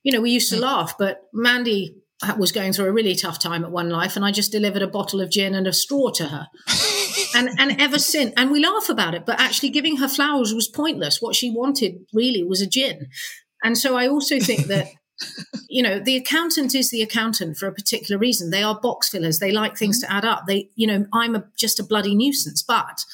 You 0.05 0.13
know, 0.13 0.21
we 0.21 0.31
used 0.31 0.51
to 0.51 0.57
mm. 0.57 0.63
laugh, 0.63 0.95
but 0.97 1.23
Mandy 1.33 2.00
was 2.39 2.53
going 2.53 2.73
through 2.73 2.87
a 2.87 2.93
really 2.93 3.15
tough 3.15 3.39
time 3.39 3.65
at 3.65 3.71
One 3.71 3.89
Life, 3.89 4.17
and 4.17 4.25
I 4.25 4.31
just 4.31 4.53
delivered 4.53 4.83
a 4.83 4.89
bottle 4.89 5.21
of 5.21 5.31
gin 5.31 5.55
and 5.55 5.67
a 5.67 5.73
straw 5.73 6.11
to 6.11 6.29
her. 6.29 6.49
and 7.35 7.49
and 7.59 7.81
ever 7.81 7.99
since, 7.99 8.33
and 8.37 8.51
we 8.51 8.65
laugh 8.65 8.89
about 8.89 9.15
it, 9.15 9.25
but 9.25 9.41
actually 9.41 9.71
giving 9.71 9.97
her 9.97 10.09
flowers 10.09 10.55
was 10.55 10.69
pointless. 10.69 11.21
What 11.21 11.35
she 11.35 11.51
wanted 11.51 12.05
really 12.13 12.45
was 12.45 12.61
a 12.61 12.67
gin. 12.67 13.09
And 13.63 13.77
so 13.77 13.97
I 13.97 14.09
also 14.09 14.39
think 14.39 14.67
that 14.67 14.89
you 15.69 15.83
know 15.83 15.99
the 15.99 16.17
accountant 16.17 16.75
is 16.75 16.91
the 16.91 17.03
accountant 17.03 17.57
for 17.57 17.67
a 17.67 17.75
particular 17.75 18.19
reason. 18.19 18.51
They 18.51 18.63
are 18.63 18.79
box 18.79 19.09
fillers. 19.09 19.39
They 19.39 19.53
like 19.53 19.77
things 19.77 20.03
mm-hmm. 20.03 20.11
to 20.11 20.17
add 20.17 20.25
up. 20.25 20.47
They 20.47 20.71
you 20.75 20.87
know 20.87 21.07
I'm 21.13 21.35
a, 21.35 21.45
just 21.59 21.81
a 21.81 21.85
bloody 21.85 22.15
nuisance. 22.15 22.63
But 22.63 23.05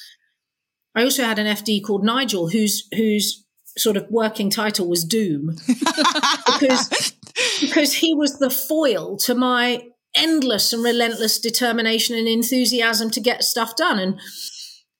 I 0.95 1.03
also 1.03 1.23
had 1.23 1.39
an 1.39 1.47
FD 1.47 1.83
called 1.83 2.03
Nigel, 2.03 2.49
whose 2.49 2.87
whose 2.95 3.45
sort 3.77 3.95
of 3.95 4.07
working 4.09 4.49
title 4.49 4.89
was 4.89 5.03
Doom, 5.03 5.55
because 5.67 7.13
because 7.61 7.93
he 7.93 8.13
was 8.13 8.39
the 8.39 8.49
foil 8.49 9.17
to 9.17 9.35
my 9.35 9.81
endless 10.15 10.73
and 10.73 10.83
relentless 10.83 11.39
determination 11.39 12.15
and 12.15 12.27
enthusiasm 12.27 13.09
to 13.11 13.19
get 13.19 13.43
stuff 13.43 13.75
done. 13.75 13.99
And 13.99 14.19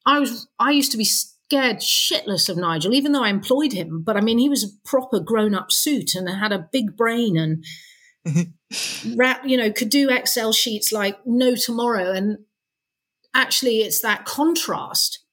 I 0.05 0.19
was, 0.19 0.47
I 0.59 0.71
used 0.71 0.91
to 0.91 0.97
be 0.97 1.05
scared 1.05 1.77
shitless 1.77 2.49
of 2.49 2.57
Nigel, 2.57 2.93
even 2.93 3.11
though 3.11 3.23
I 3.23 3.29
employed 3.29 3.73
him. 3.73 4.03
But 4.03 4.17
I 4.17 4.21
mean, 4.21 4.37
he 4.37 4.49
was 4.49 4.63
a 4.63 4.87
proper 4.87 5.19
grown 5.19 5.55
up 5.55 5.71
suit 5.71 6.15
and 6.15 6.29
had 6.29 6.51
a 6.51 6.67
big 6.71 6.95
brain 6.95 7.37
and, 7.37 7.65
you 9.45 9.57
know, 9.57 9.71
could 9.71 9.89
do 9.89 10.09
Excel 10.09 10.53
sheets 10.53 10.91
like 10.91 11.17
no 11.25 11.55
tomorrow. 11.55 12.11
And 12.11 12.39
actually, 13.33 13.77
it's 13.79 14.01
that 14.01 14.25
contrast 14.25 15.23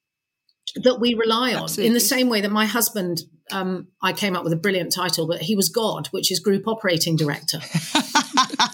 that 0.77 1.01
we 1.01 1.15
rely 1.15 1.55
on 1.55 1.65
Absolutely. 1.65 1.87
in 1.89 1.95
the 1.95 2.01
same 2.01 2.29
way 2.29 2.41
that 2.41 2.51
my 2.51 2.67
husband 2.67 3.21
um, 3.53 3.89
I 4.03 4.13
came 4.13 4.37
up 4.37 4.45
with 4.45 4.53
a 4.53 4.57
brilliant 4.57 4.93
title, 4.93 5.27
but 5.27 5.43
he 5.43 5.55
was 5.55 5.69
God, 5.69 6.09
which 6.09 6.33
is 6.33 6.41
Group 6.41 6.67
Operating 6.67 7.17
Director. 7.17 7.59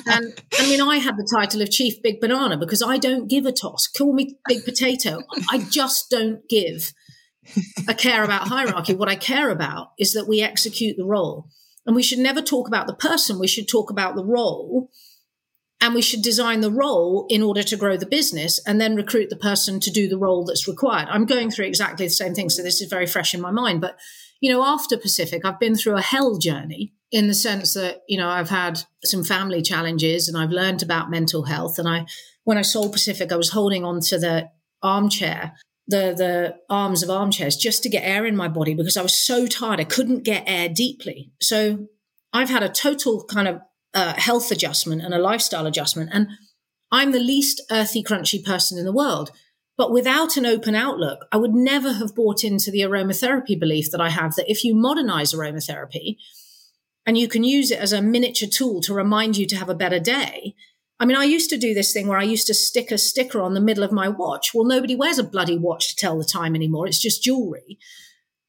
and 0.06 0.40
I 0.59 0.68
mean, 0.68 0.80
I 0.80 0.98
had 0.98 1.16
the 1.16 1.28
title 1.35 1.62
of 1.62 1.70
Chief 1.70 2.00
Big 2.02 2.20
Banana 2.20 2.56
because 2.56 2.83
I 2.83 2.98
don't 2.98 3.28
give 3.28 3.46
a 3.46 3.52
toss. 3.52 3.87
Call 3.87 4.14
me 4.14 4.38
Big 4.46 4.64
Potato. 4.64 5.22
I 5.50 5.59
just 5.59 6.11
don't 6.11 6.48
give 6.48 6.92
a 7.88 7.94
care 7.94 8.22
about 8.22 8.48
hierarchy. 8.48 8.94
What 8.94 9.09
I 9.09 9.16
care 9.16 9.50
about 9.50 9.88
is 9.98 10.12
that 10.12 10.28
we 10.28 10.40
execute 10.40 10.96
the 10.96 11.04
role. 11.04 11.48
And 11.87 11.96
we 11.96 12.02
should 12.02 12.18
never 12.18 12.42
talk 12.42 12.68
about 12.68 12.87
the 12.87 12.94
person, 12.94 13.40
we 13.40 13.48
should 13.48 13.66
talk 13.66 13.90
about 13.90 14.14
the 14.14 14.24
role 14.24 14.90
and 15.80 15.94
we 15.94 16.02
should 16.02 16.22
design 16.22 16.61
the 16.61 16.70
role 16.70 17.26
in 17.30 17.42
order 17.42 17.62
to 17.62 17.76
grow 17.76 17.96
the 17.96 18.06
business 18.06 18.61
and 18.66 18.80
then 18.80 18.94
recruit 18.94 19.30
the 19.30 19.37
person 19.37 19.80
to 19.80 19.90
do 19.90 20.09
the 20.09 20.18
role 20.18 20.44
that's 20.44 20.68
required. 20.68 21.09
I'm 21.11 21.24
going 21.24 21.50
through 21.50 21.66
exactly 21.66 22.06
the 22.06 22.11
same 22.11 22.35
thing. 22.35 22.50
So 22.50 22.62
this 22.62 22.83
is 22.83 22.90
very 22.90 23.06
fresh 23.06 23.35
in 23.35 23.40
my 23.40 23.50
mind. 23.50 23.80
But, 23.80 23.98
you 24.40 24.50
know, 24.50 24.64
after 24.64 24.96
Pacific, 24.96 25.44
I've 25.44 25.61
been 25.61 25.76
through 25.76 25.96
a 25.96 26.03
hell 26.03 26.38
journey 26.38 26.92
in 27.11 27.29
the 27.29 27.35
sense 27.35 27.74
that, 27.74 28.03
you 28.09 28.16
know, 28.16 28.29
I've 28.29 28.50
had 28.50 28.81
some 29.05 29.24
family 29.24 29.62
challenges 29.62 30.29
and 30.29 30.37
I've 30.37 30.50
learned 30.50 30.83
about 30.83 31.11
mental 31.11 31.44
health. 31.44 31.79
And 31.79 31.88
I, 31.88 32.07
when 32.44 32.57
I 32.57 32.62
sold 32.62 32.92
Pacific, 32.92 33.33
I 33.33 33.37
was 33.37 33.50
holding 33.50 33.85
on 33.85 34.00
to 34.03 34.18
the 34.18 34.50
armchair 34.83 35.53
the 35.90 36.14
the 36.16 36.57
arms 36.72 37.03
of 37.03 37.11
armchairs 37.11 37.57
just 37.57 37.83
to 37.83 37.88
get 37.88 38.05
air 38.05 38.24
in 38.24 38.37
my 38.37 38.48
body 38.48 38.74
because 38.74 38.96
I 38.96 39.03
was 39.03 39.18
so 39.18 39.46
tired 39.46 39.81
I 39.81 39.85
couldn't 39.85 40.22
get 40.22 40.44
air 40.46 40.68
deeply. 40.68 41.33
So 41.40 41.88
I've 42.33 42.48
had 42.48 42.62
a 42.62 42.68
total 42.68 43.24
kind 43.24 43.48
of 43.48 43.61
a 43.92 44.18
health 44.18 44.53
adjustment 44.53 45.03
and 45.03 45.12
a 45.12 45.18
lifestyle 45.18 45.66
adjustment. 45.66 46.11
And 46.12 46.29
I'm 46.92 47.11
the 47.11 47.18
least 47.18 47.61
earthy, 47.70 48.03
crunchy 48.05 48.44
person 48.44 48.79
in 48.79 48.85
the 48.85 48.92
world. 48.92 49.31
But 49.81 49.93
without 49.93 50.37
an 50.37 50.45
open 50.45 50.75
outlook, 50.75 51.27
I 51.33 51.38
would 51.38 51.55
never 51.55 51.95
have 51.95 52.14
bought 52.14 52.45
into 52.45 52.71
the 52.71 52.81
aromatherapy 52.81 53.59
belief 53.59 53.90
that 53.93 54.01
I 54.01 54.11
have 54.11 54.35
that 54.35 54.45
if 54.47 54.62
you 54.62 54.75
modernize 54.75 55.33
aromatherapy 55.33 56.19
and 57.07 57.16
you 57.16 57.29
can 57.29 57.45
use 57.45 57.71
it 57.71 57.79
as 57.79 57.95
a 57.95 58.03
miniature 58.03 58.47
tool 58.47 58.83
to 58.83 58.93
remind 58.93 59.38
you 59.38 59.47
to 59.47 59.57
have 59.57 59.71
a 59.71 59.75
better 59.75 59.99
day. 59.99 60.55
I 60.99 61.07
mean, 61.07 61.16
I 61.16 61.25
used 61.25 61.49
to 61.49 61.57
do 61.57 61.73
this 61.73 61.95
thing 61.95 62.09
where 62.09 62.19
I 62.19 62.25
used 62.25 62.47
to 62.49 62.53
stick 62.53 62.90
a 62.90 62.99
sticker 62.99 63.40
on 63.40 63.55
the 63.55 63.61
middle 63.62 63.83
of 63.83 63.90
my 63.90 64.07
watch. 64.07 64.51
Well, 64.53 64.66
nobody 64.66 64.95
wears 64.95 65.19
a 65.19 65.25
bloody 65.25 65.57
watch 65.57 65.88
to 65.88 65.97
tell 65.97 66.19
the 66.19 66.27
time 66.27 66.55
anymore. 66.55 66.87
It's 66.87 67.01
just 67.01 67.25
jewelry. 67.25 67.79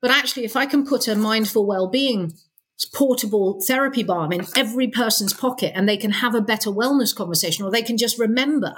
But 0.01 0.11
actually, 0.11 0.43
if 0.43 0.57
I 0.57 0.65
can 0.65 0.85
put 0.85 1.07
a 1.07 1.15
mindful 1.15 1.65
well-being 1.65 2.33
portable 2.93 3.61
therapy 3.65 4.03
balm 4.03 4.33
in 4.33 4.45
every 4.57 4.89
person's 4.89 5.31
pocket 5.31 5.71
and 5.75 5.87
they 5.87 5.95
can 5.95 6.11
have 6.11 6.35
a 6.35 6.41
better 6.41 6.71
wellness 6.71 7.15
conversation 7.15 7.63
or 7.63 7.71
they 7.71 7.83
can 7.83 7.97
just 7.97 8.19
remember 8.19 8.73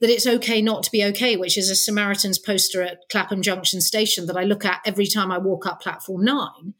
that 0.00 0.10
it's 0.10 0.26
okay 0.26 0.62
not 0.62 0.82
to 0.84 0.90
be 0.90 1.04
okay, 1.04 1.36
which 1.36 1.58
is 1.58 1.70
a 1.70 1.74
Samaritan's 1.74 2.38
poster 2.38 2.82
at 2.82 3.08
Clapham 3.10 3.42
Junction 3.42 3.80
Station 3.80 4.26
that 4.26 4.36
I 4.36 4.44
look 4.44 4.64
at 4.64 4.80
every 4.84 5.06
time 5.06 5.32
I 5.32 5.38
walk 5.38 5.66
up 5.66 5.80
platform 5.80 6.24
nine. 6.24 6.74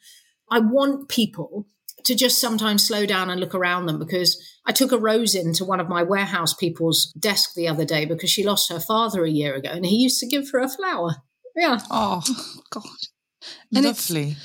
I 0.51 0.61
want 0.61 1.09
people 1.09 1.67
to 2.05 2.15
just 2.15 2.39
sometimes 2.39 2.87
slow 2.87 3.07
down 3.07 3.29
and 3.29 3.41
look 3.41 3.55
around 3.55 3.87
them 3.87 3.99
because 3.99 4.43
I 4.65 4.73
took 4.73 4.93
a 4.93 4.99
rose 4.99 5.35
into 5.35 5.65
one 5.65 5.81
of 5.81 5.89
my 5.89 6.03
warehouse 6.03 6.55
people's 6.55 7.13
desk 7.19 7.55
the 7.55 7.69
other 7.69 7.85
day 7.85 8.05
because 8.05 8.31
she 8.31 8.45
lost 8.45 8.71
her 8.71 8.81
father 8.81 9.25
a 9.25 9.31
year 9.31 9.55
ago 9.57 9.71
and 9.71 9.85
he 9.85 9.97
used 9.97 10.21
to 10.21 10.27
give 10.27 10.51
her 10.53 10.61
a 10.61 10.69
flower. 10.69 11.17
Yeah. 11.57 11.81
Oh, 11.91 12.23
God. 12.71 12.85
And 13.75 13.85
Lovely. 13.85 14.37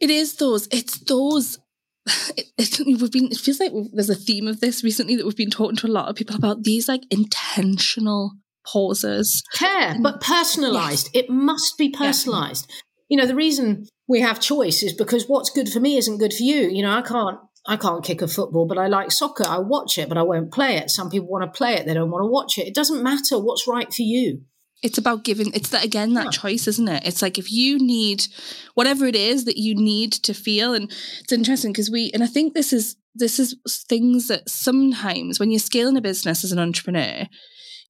it 0.00 0.10
is 0.10 0.36
those, 0.36 0.66
it's 0.72 0.98
those 0.98 1.58
it, 2.36 2.46
it, 2.58 2.80
we've 2.86 3.12
been 3.12 3.26
it 3.26 3.38
feels 3.38 3.60
like 3.60 3.72
there's 3.92 4.10
a 4.10 4.14
theme 4.14 4.48
of 4.48 4.60
this 4.60 4.82
recently 4.82 5.16
that 5.16 5.24
we've 5.24 5.36
been 5.36 5.50
talking 5.50 5.76
to 5.76 5.86
a 5.86 5.88
lot 5.88 6.08
of 6.08 6.16
people 6.16 6.36
about 6.36 6.64
these 6.64 6.88
like 6.88 7.02
intentional 7.10 8.32
pauses. 8.66 9.42
Care 9.54 9.96
but 10.00 10.20
personalized. 10.20 11.10
Yes. 11.12 11.24
it 11.24 11.30
must 11.30 11.78
be 11.78 11.90
personalized. 11.90 12.70
You 13.08 13.16
know 13.16 13.26
the 13.26 13.34
reason 13.34 13.86
we 14.08 14.20
have 14.20 14.40
choice 14.40 14.82
is 14.82 14.92
because 14.92 15.24
what's 15.26 15.50
good 15.50 15.68
for 15.68 15.80
me 15.80 15.96
isn't 15.96 16.18
good 16.18 16.32
for 16.32 16.42
you. 16.42 16.68
You 16.68 16.82
know 16.82 16.92
i 16.92 17.02
can't 17.02 17.38
i 17.66 17.76
can't 17.76 18.04
kick 18.04 18.20
a 18.20 18.26
football 18.26 18.66
but 18.66 18.78
i 18.78 18.88
like 18.88 19.12
soccer. 19.12 19.44
I 19.46 19.58
watch 19.58 19.98
it 19.98 20.08
but 20.08 20.18
i 20.18 20.22
won't 20.22 20.52
play 20.52 20.76
it. 20.76 20.90
Some 20.90 21.10
people 21.10 21.28
want 21.28 21.44
to 21.44 21.56
play 21.56 21.74
it 21.74 21.86
they 21.86 21.94
don't 21.94 22.10
want 22.10 22.22
to 22.22 22.30
watch 22.30 22.58
it. 22.58 22.66
It 22.66 22.74
doesn't 22.74 23.02
matter 23.02 23.38
what's 23.38 23.68
right 23.68 23.92
for 23.92 24.02
you 24.02 24.42
it's 24.82 24.98
about 24.98 25.24
giving 25.24 25.52
it's 25.54 25.70
that 25.70 25.84
again 25.84 26.14
that 26.14 26.26
yeah. 26.26 26.30
choice 26.30 26.66
isn't 26.66 26.88
it 26.88 27.06
it's 27.06 27.22
like 27.22 27.38
if 27.38 27.50
you 27.52 27.78
need 27.78 28.26
whatever 28.74 29.06
it 29.06 29.16
is 29.16 29.44
that 29.44 29.56
you 29.56 29.74
need 29.74 30.12
to 30.12 30.34
feel 30.34 30.74
and 30.74 30.90
it's 31.20 31.32
interesting 31.32 31.72
because 31.72 31.90
we 31.90 32.10
and 32.12 32.22
i 32.22 32.26
think 32.26 32.54
this 32.54 32.72
is 32.72 32.96
this 33.14 33.38
is 33.38 33.56
things 33.88 34.28
that 34.28 34.48
sometimes 34.48 35.38
when 35.38 35.50
you're 35.50 35.58
scaling 35.58 35.96
a 35.96 36.00
business 36.00 36.44
as 36.44 36.52
an 36.52 36.58
entrepreneur 36.58 37.26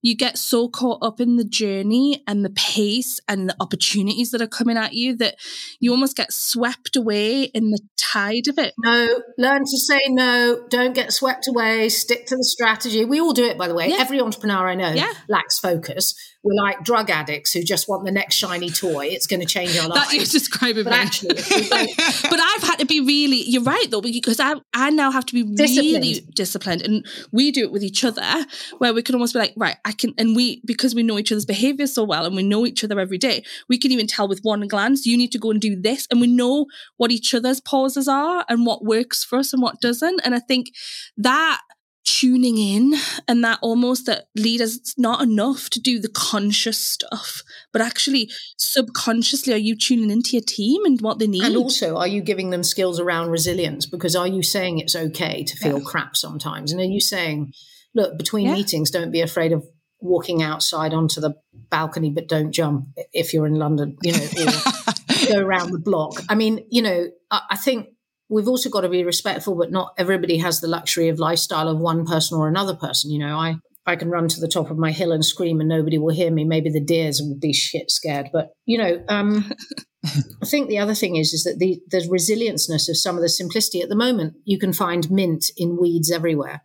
you 0.03 0.15
get 0.17 0.37
so 0.37 0.67
caught 0.67 0.99
up 1.01 1.21
in 1.21 1.37
the 1.37 1.45
journey 1.45 2.23
and 2.27 2.43
the 2.43 2.49
pace 2.49 3.19
and 3.27 3.49
the 3.49 3.55
opportunities 3.59 4.31
that 4.31 4.41
are 4.41 4.47
coming 4.47 4.77
at 4.77 4.93
you 4.93 5.15
that 5.15 5.35
you 5.79 5.91
almost 5.91 6.17
get 6.17 6.31
swept 6.31 6.97
away 6.97 7.43
in 7.43 7.71
the 7.71 7.79
tide 7.97 8.49
of 8.49 8.59
it. 8.59 8.73
No, 8.77 9.21
learn 9.37 9.61
to 9.61 9.79
say 9.79 10.01
no. 10.09 10.65
Don't 10.69 10.93
get 10.93 11.13
swept 11.13 11.47
away. 11.47 11.87
Stick 11.87 12.25
to 12.27 12.35
the 12.35 12.43
strategy. 12.43 13.05
We 13.05 13.21
all 13.21 13.31
do 13.31 13.45
it, 13.45 13.57
by 13.57 13.69
the 13.69 13.73
way. 13.73 13.87
Yeah. 13.87 13.97
Every 13.99 14.19
entrepreneur 14.19 14.67
I 14.67 14.75
know 14.75 14.91
yeah. 14.91 15.13
lacks 15.29 15.57
focus. 15.57 16.13
We're 16.43 16.61
like 16.61 16.83
drug 16.83 17.09
addicts 17.09 17.53
who 17.53 17.63
just 17.63 17.87
want 17.87 18.03
the 18.03 18.11
next 18.11 18.35
shiny 18.35 18.69
toy. 18.69 19.07
It's 19.07 19.27
going 19.27 19.39
to 19.39 19.45
change 19.45 19.77
our 19.77 19.87
lives. 19.87 20.07
That 20.07 20.13
you're 20.13 20.25
describing 20.25 20.83
but 20.83 20.91
me. 20.91 20.97
Actually, 20.97 21.35
but 22.29 22.39
I've 22.39 22.63
had 22.63 22.79
to 22.79 22.85
be 22.85 22.99
really. 22.99 23.43
You're 23.43 23.63
right 23.63 23.89
though, 23.89 24.01
because 24.01 24.41
I 24.41 24.55
I 24.73 24.89
now 24.89 25.09
have 25.09 25.25
to 25.27 25.33
be 25.33 25.43
disciplined. 25.43 26.03
really 26.03 26.19
disciplined, 26.35 26.81
and 26.81 27.05
we 27.31 27.51
do 27.51 27.63
it 27.63 27.71
with 27.71 27.81
each 27.81 28.03
other, 28.03 28.45
where 28.79 28.93
we 28.93 29.01
can 29.01 29.15
almost 29.15 29.33
be 29.33 29.39
like, 29.39 29.53
right, 29.55 29.77
I 29.85 29.93
can, 29.93 30.13
and 30.17 30.35
we 30.35 30.61
because 30.65 30.93
we 30.93 31.01
know 31.01 31.17
each 31.17 31.31
other's 31.31 31.45
behavior 31.45 31.87
so 31.87 32.03
well, 32.03 32.25
and 32.25 32.35
we 32.35 32.43
know 32.43 32.65
each 32.65 32.83
other 32.83 32.99
every 32.99 33.17
day, 33.17 33.45
we 33.69 33.77
can 33.77 33.93
even 33.93 34.07
tell 34.07 34.27
with 34.27 34.41
one 34.41 34.67
glance, 34.67 35.05
you 35.05 35.15
need 35.15 35.31
to 35.31 35.39
go 35.39 35.49
and 35.49 35.61
do 35.61 35.79
this, 35.79 36.07
and 36.11 36.19
we 36.19 36.27
know 36.27 36.65
what 36.97 37.11
each 37.11 37.33
other's 37.33 37.61
pauses 37.61 38.09
are 38.09 38.45
and 38.49 38.65
what 38.65 38.83
works 38.83 39.23
for 39.23 39.39
us 39.39 39.53
and 39.53 39.61
what 39.61 39.79
doesn't, 39.79 40.19
and 40.25 40.35
I 40.35 40.39
think 40.39 40.71
that 41.15 41.61
tuning 42.05 42.57
in 42.57 42.93
and 43.27 43.43
that 43.43 43.57
almost 43.61 44.05
that 44.05 44.27
leaders 44.35 44.75
it's 44.75 44.97
not 44.97 45.21
enough 45.21 45.69
to 45.69 45.79
do 45.79 45.99
the 45.99 46.09
conscious 46.09 46.77
stuff 46.77 47.43
but 47.71 47.81
actually 47.81 48.29
subconsciously 48.57 49.53
are 49.53 49.57
you 49.57 49.75
tuning 49.75 50.11
into 50.11 50.31
your 50.31 50.43
team 50.45 50.83
and 50.83 50.99
what 50.99 51.19
they 51.19 51.27
need 51.27 51.43
and 51.43 51.55
also 51.55 51.95
are 51.95 52.07
you 52.07 52.21
giving 52.21 52.49
them 52.49 52.61
skills 52.61 52.99
around 52.99 53.29
resilience 53.29 53.85
because 53.85 54.17
are 54.17 54.27
you 54.27 54.43
saying 54.43 54.79
it's 54.79 54.95
okay 54.95 55.45
to 55.45 55.55
feel 55.55 55.79
yeah. 55.79 55.85
crap 55.85 56.15
sometimes 56.15 56.73
and 56.73 56.81
are 56.81 56.85
you 56.85 56.99
saying 56.99 57.53
look 57.95 58.17
between 58.17 58.47
yeah. 58.47 58.53
meetings 58.53 58.91
don't 58.91 59.11
be 59.11 59.21
afraid 59.21 59.53
of 59.53 59.63
walking 60.01 60.43
outside 60.43 60.93
onto 60.93 61.21
the 61.21 61.33
balcony 61.69 62.09
but 62.09 62.27
don't 62.27 62.51
jump 62.51 62.85
if 63.13 63.33
you're 63.33 63.47
in 63.47 63.55
london 63.55 63.95
you 64.03 64.11
know 64.11 64.27
go 65.29 65.39
around 65.39 65.71
the 65.71 65.79
block 65.79 66.21
i 66.27 66.35
mean 66.35 66.65
you 66.69 66.81
know 66.81 67.07
I, 67.31 67.41
I 67.51 67.55
think 67.55 67.87
we've 68.29 68.47
also 68.47 68.69
got 68.69 68.81
to 68.81 68.89
be 68.89 69.03
respectful, 69.03 69.55
but 69.55 69.71
not 69.71 69.93
everybody 69.97 70.37
has 70.37 70.59
the 70.59 70.67
luxury 70.67 71.09
of 71.09 71.19
lifestyle 71.19 71.67
of 71.69 71.79
one 71.79 72.05
person 72.05 72.37
or 72.37 72.47
another 72.47 72.75
person. 72.75 73.11
You 73.11 73.19
know, 73.19 73.37
I 73.37 73.55
I 73.85 73.95
can 73.95 74.09
run 74.09 74.27
to 74.29 74.39
the 74.39 74.47
top 74.47 74.71
of 74.71 74.77
my 74.77 74.91
hill 74.91 75.11
and 75.11 75.25
scream 75.25 75.59
and 75.59 75.67
nobody 75.67 75.97
will 75.97 76.13
hear 76.13 76.31
me. 76.31 76.45
Maybe 76.45 76.69
the 76.69 76.83
deers 76.83 77.21
will 77.21 77.37
be 77.37 77.53
shit 77.53 77.91
scared. 77.91 78.29
But, 78.31 78.51
you 78.65 78.77
know, 78.77 79.03
um, 79.09 79.51
I 80.05 80.45
think 80.45 80.69
the 80.69 80.79
other 80.79 80.95
thing 80.95 81.17
is, 81.17 81.33
is 81.33 81.43
that 81.43 81.59
the, 81.59 81.81
the 81.89 82.07
resilienceness 82.07 82.89
of 82.89 82.97
some 82.97 83.15
of 83.15 83.21
the 83.21 83.29
simplicity 83.29 83.81
at 83.81 83.89
the 83.89 83.95
moment, 83.95 84.35
you 84.45 84.57
can 84.57 84.71
find 84.71 85.11
mint 85.11 85.51
in 85.57 85.77
weeds 85.79 86.11
everywhere. 86.11 86.63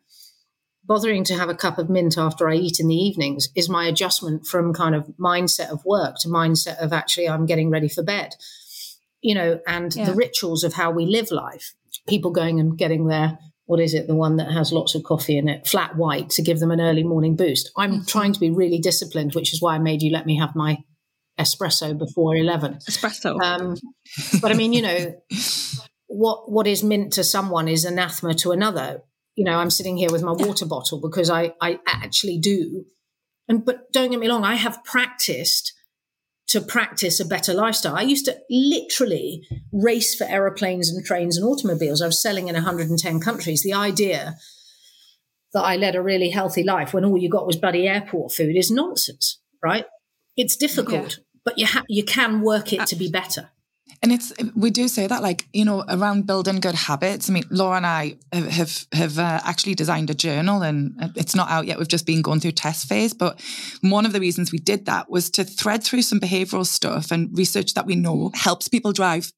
Bothering 0.84 1.24
to 1.24 1.34
have 1.34 1.48
a 1.48 1.54
cup 1.54 1.78
of 1.78 1.90
mint 1.90 2.16
after 2.16 2.48
I 2.48 2.54
eat 2.54 2.78
in 2.78 2.88
the 2.88 2.94
evenings 2.94 3.48
is 3.54 3.68
my 3.68 3.86
adjustment 3.86 4.46
from 4.46 4.72
kind 4.72 4.94
of 4.94 5.08
mindset 5.20 5.70
of 5.70 5.84
work 5.84 6.16
to 6.20 6.28
mindset 6.28 6.78
of 6.78 6.92
actually 6.92 7.28
I'm 7.28 7.46
getting 7.46 7.68
ready 7.68 7.88
for 7.88 8.02
bed 8.02 8.36
you 9.20 9.34
know, 9.34 9.60
and 9.66 9.94
yeah. 9.94 10.04
the 10.04 10.14
rituals 10.14 10.64
of 10.64 10.74
how 10.74 10.90
we 10.90 11.06
live 11.06 11.30
life. 11.30 11.74
People 12.08 12.30
going 12.30 12.60
and 12.60 12.78
getting 12.78 13.06
their, 13.06 13.38
what 13.66 13.80
is 13.80 13.94
it, 13.94 14.06
the 14.06 14.14
one 14.14 14.36
that 14.36 14.50
has 14.50 14.72
lots 14.72 14.94
of 14.94 15.02
coffee 15.02 15.36
in 15.36 15.48
it, 15.48 15.66
flat 15.66 15.96
white 15.96 16.30
to 16.30 16.42
give 16.42 16.58
them 16.60 16.70
an 16.70 16.80
early 16.80 17.02
morning 17.02 17.36
boost. 17.36 17.70
I'm 17.76 17.92
mm-hmm. 17.92 18.04
trying 18.04 18.32
to 18.32 18.40
be 18.40 18.50
really 18.50 18.78
disciplined, 18.78 19.34
which 19.34 19.52
is 19.52 19.60
why 19.60 19.74
I 19.74 19.78
made 19.78 20.02
you 20.02 20.12
let 20.12 20.26
me 20.26 20.38
have 20.38 20.54
my 20.54 20.78
espresso 21.38 21.96
before 21.96 22.36
11. 22.36 22.78
Espresso. 22.88 23.40
Um, 23.40 23.76
but 24.40 24.50
I 24.50 24.54
mean, 24.54 24.72
you 24.72 24.82
know, 24.82 25.14
what 26.06 26.50
what 26.50 26.66
is 26.66 26.82
mint 26.82 27.12
to 27.14 27.24
someone 27.24 27.68
is 27.68 27.84
anathema 27.84 28.34
to 28.34 28.52
another. 28.52 29.02
You 29.36 29.44
know, 29.44 29.58
I'm 29.58 29.70
sitting 29.70 29.96
here 29.96 30.10
with 30.10 30.22
my 30.22 30.32
water 30.32 30.66
bottle 30.66 31.00
because 31.00 31.30
I, 31.30 31.52
I 31.60 31.78
actually 31.86 32.38
do. 32.38 32.84
And 33.48 33.64
but 33.64 33.92
don't 33.92 34.10
get 34.10 34.18
me 34.18 34.28
wrong, 34.28 34.44
I 34.44 34.56
have 34.56 34.82
practiced 34.84 35.72
to 36.48 36.60
practice 36.60 37.20
a 37.20 37.24
better 37.26 37.52
lifestyle. 37.52 37.94
I 37.94 38.02
used 38.02 38.24
to 38.24 38.38
literally 38.50 39.46
race 39.72 40.14
for 40.14 40.24
aeroplanes 40.24 40.90
and 40.90 41.04
trains 41.04 41.36
and 41.36 41.46
automobiles. 41.46 42.00
I 42.00 42.06
was 42.06 42.20
selling 42.20 42.48
in 42.48 42.54
110 42.54 43.20
countries. 43.20 43.62
The 43.62 43.74
idea 43.74 44.36
that 45.52 45.62
I 45.62 45.76
led 45.76 45.94
a 45.94 46.02
really 46.02 46.30
healthy 46.30 46.62
life 46.62 46.92
when 46.92 47.04
all 47.04 47.18
you 47.18 47.28
got 47.28 47.46
was 47.46 47.56
bloody 47.56 47.86
airport 47.86 48.32
food 48.32 48.56
is 48.56 48.70
nonsense, 48.70 49.40
right? 49.62 49.84
It's 50.36 50.56
difficult, 50.56 51.18
yeah. 51.18 51.24
but 51.44 51.58
you 51.58 51.66
ha- 51.66 51.84
you 51.88 52.04
can 52.04 52.40
work 52.42 52.72
it 52.72 52.86
to 52.86 52.96
be 52.96 53.10
better. 53.10 53.50
And 54.00 54.12
it's 54.12 54.32
we 54.54 54.70
do 54.70 54.86
say 54.86 55.06
that 55.08 55.22
like 55.22 55.46
you 55.52 55.64
know 55.64 55.84
around 55.88 56.26
building 56.26 56.60
good 56.60 56.74
habits. 56.74 57.28
I 57.28 57.32
mean, 57.32 57.44
Laura 57.50 57.78
and 57.78 57.86
I 57.86 58.16
have 58.32 58.86
have 58.92 59.18
uh, 59.18 59.40
actually 59.44 59.74
designed 59.74 60.10
a 60.10 60.14
journal, 60.14 60.62
and 60.62 60.94
it's 61.16 61.34
not 61.34 61.50
out 61.50 61.66
yet. 61.66 61.78
We've 61.78 61.88
just 61.88 62.06
been 62.06 62.22
going 62.22 62.40
through 62.40 62.52
test 62.52 62.88
phase. 62.88 63.12
But 63.12 63.40
one 63.80 64.06
of 64.06 64.12
the 64.12 64.20
reasons 64.20 64.52
we 64.52 64.58
did 64.58 64.86
that 64.86 65.10
was 65.10 65.30
to 65.30 65.44
thread 65.44 65.82
through 65.82 66.02
some 66.02 66.20
behavioural 66.20 66.66
stuff 66.66 67.10
and 67.10 67.36
research 67.36 67.74
that 67.74 67.86
we 67.86 67.96
know 67.96 68.30
helps 68.34 68.68
people 68.68 68.92
drive 68.92 69.32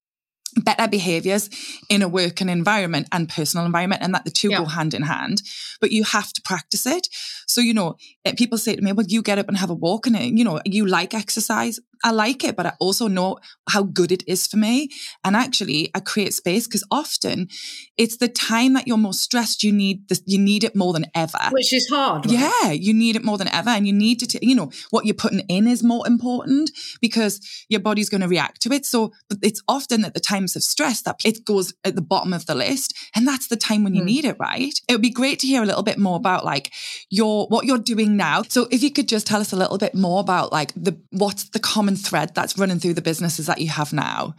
better 0.56 0.88
behaviors 0.88 1.48
in 1.88 2.02
a 2.02 2.08
working 2.08 2.48
environment 2.48 3.08
and 3.12 3.28
personal 3.28 3.64
environment 3.64 4.02
and 4.02 4.14
that 4.14 4.24
the 4.24 4.30
two 4.30 4.50
yeah. 4.50 4.58
go 4.58 4.64
hand 4.64 4.94
in 4.94 5.02
hand 5.02 5.42
but 5.80 5.92
you 5.92 6.02
have 6.02 6.32
to 6.32 6.42
practice 6.42 6.86
it 6.86 7.08
so 7.50 7.60
you 7.60 7.74
know 7.74 7.96
eh, 8.24 8.32
people 8.36 8.58
say 8.58 8.74
to 8.76 8.82
me 8.82 8.92
well 8.92 9.06
you 9.08 9.22
get 9.22 9.38
up 9.38 9.48
and 9.48 9.56
have 9.56 9.70
a 9.70 9.74
walk 9.74 10.06
and 10.06 10.38
you 10.38 10.44
know 10.44 10.60
you 10.64 10.86
like 10.86 11.14
exercise 11.14 11.78
I 12.02 12.12
like 12.12 12.44
it, 12.44 12.56
but 12.56 12.66
I 12.66 12.72
also 12.80 13.08
know 13.08 13.38
how 13.68 13.82
good 13.82 14.10
it 14.10 14.24
is 14.26 14.46
for 14.46 14.56
me. 14.56 14.88
And 15.24 15.36
actually, 15.36 15.90
I 15.94 16.00
create 16.00 16.32
space 16.32 16.66
because 16.66 16.84
often 16.90 17.48
it's 17.96 18.16
the 18.16 18.28
time 18.28 18.72
that 18.74 18.86
you're 18.86 18.96
most 18.96 19.20
stressed. 19.20 19.62
You 19.62 19.72
need 19.72 20.08
this, 20.08 20.22
you 20.26 20.38
need 20.38 20.64
it 20.64 20.74
more 20.74 20.92
than 20.92 21.06
ever, 21.14 21.38
which 21.50 21.72
is 21.72 21.88
hard. 21.88 22.26
Right? 22.26 22.38
Yeah, 22.38 22.70
you 22.70 22.94
need 22.94 23.16
it 23.16 23.24
more 23.24 23.36
than 23.36 23.48
ever, 23.48 23.70
and 23.70 23.86
you 23.86 23.92
need 23.92 24.20
to, 24.20 24.26
t- 24.26 24.38
you 24.42 24.54
know, 24.54 24.70
what 24.90 25.04
you're 25.04 25.14
putting 25.14 25.40
in 25.40 25.66
is 25.66 25.82
more 25.82 26.06
important 26.06 26.70
because 27.00 27.40
your 27.68 27.80
body's 27.80 28.08
going 28.08 28.22
to 28.22 28.28
react 28.28 28.62
to 28.62 28.72
it. 28.72 28.86
So 28.86 29.12
it's 29.42 29.62
often 29.68 30.04
at 30.04 30.14
the 30.14 30.20
times 30.20 30.56
of 30.56 30.62
stress 30.62 31.02
that 31.02 31.20
it 31.24 31.44
goes 31.44 31.74
at 31.84 31.96
the 31.96 32.02
bottom 32.02 32.32
of 32.32 32.46
the 32.46 32.54
list, 32.54 32.96
and 33.14 33.26
that's 33.26 33.48
the 33.48 33.56
time 33.56 33.84
when 33.84 33.94
you 33.94 34.02
mm. 34.02 34.06
need 34.06 34.24
it. 34.24 34.36
Right? 34.40 34.72
It 34.88 34.92
would 34.92 35.02
be 35.02 35.10
great 35.10 35.38
to 35.40 35.46
hear 35.46 35.62
a 35.62 35.66
little 35.66 35.82
bit 35.82 35.98
more 35.98 36.16
about 36.16 36.44
like 36.44 36.72
your 37.10 37.39
what 37.48 37.64
you're 37.64 37.78
doing 37.78 38.16
now. 38.16 38.42
So 38.42 38.66
if 38.70 38.82
you 38.82 38.90
could 38.90 39.08
just 39.08 39.26
tell 39.26 39.40
us 39.40 39.52
a 39.52 39.56
little 39.56 39.78
bit 39.78 39.94
more 39.94 40.20
about 40.20 40.52
like 40.52 40.72
the 40.74 40.98
what's 41.10 41.44
the 41.50 41.60
common 41.60 41.96
thread 41.96 42.34
that's 42.34 42.58
running 42.58 42.78
through 42.78 42.94
the 42.94 43.02
businesses 43.02 43.46
that 43.46 43.60
you 43.60 43.68
have 43.68 43.92
now? 43.92 44.34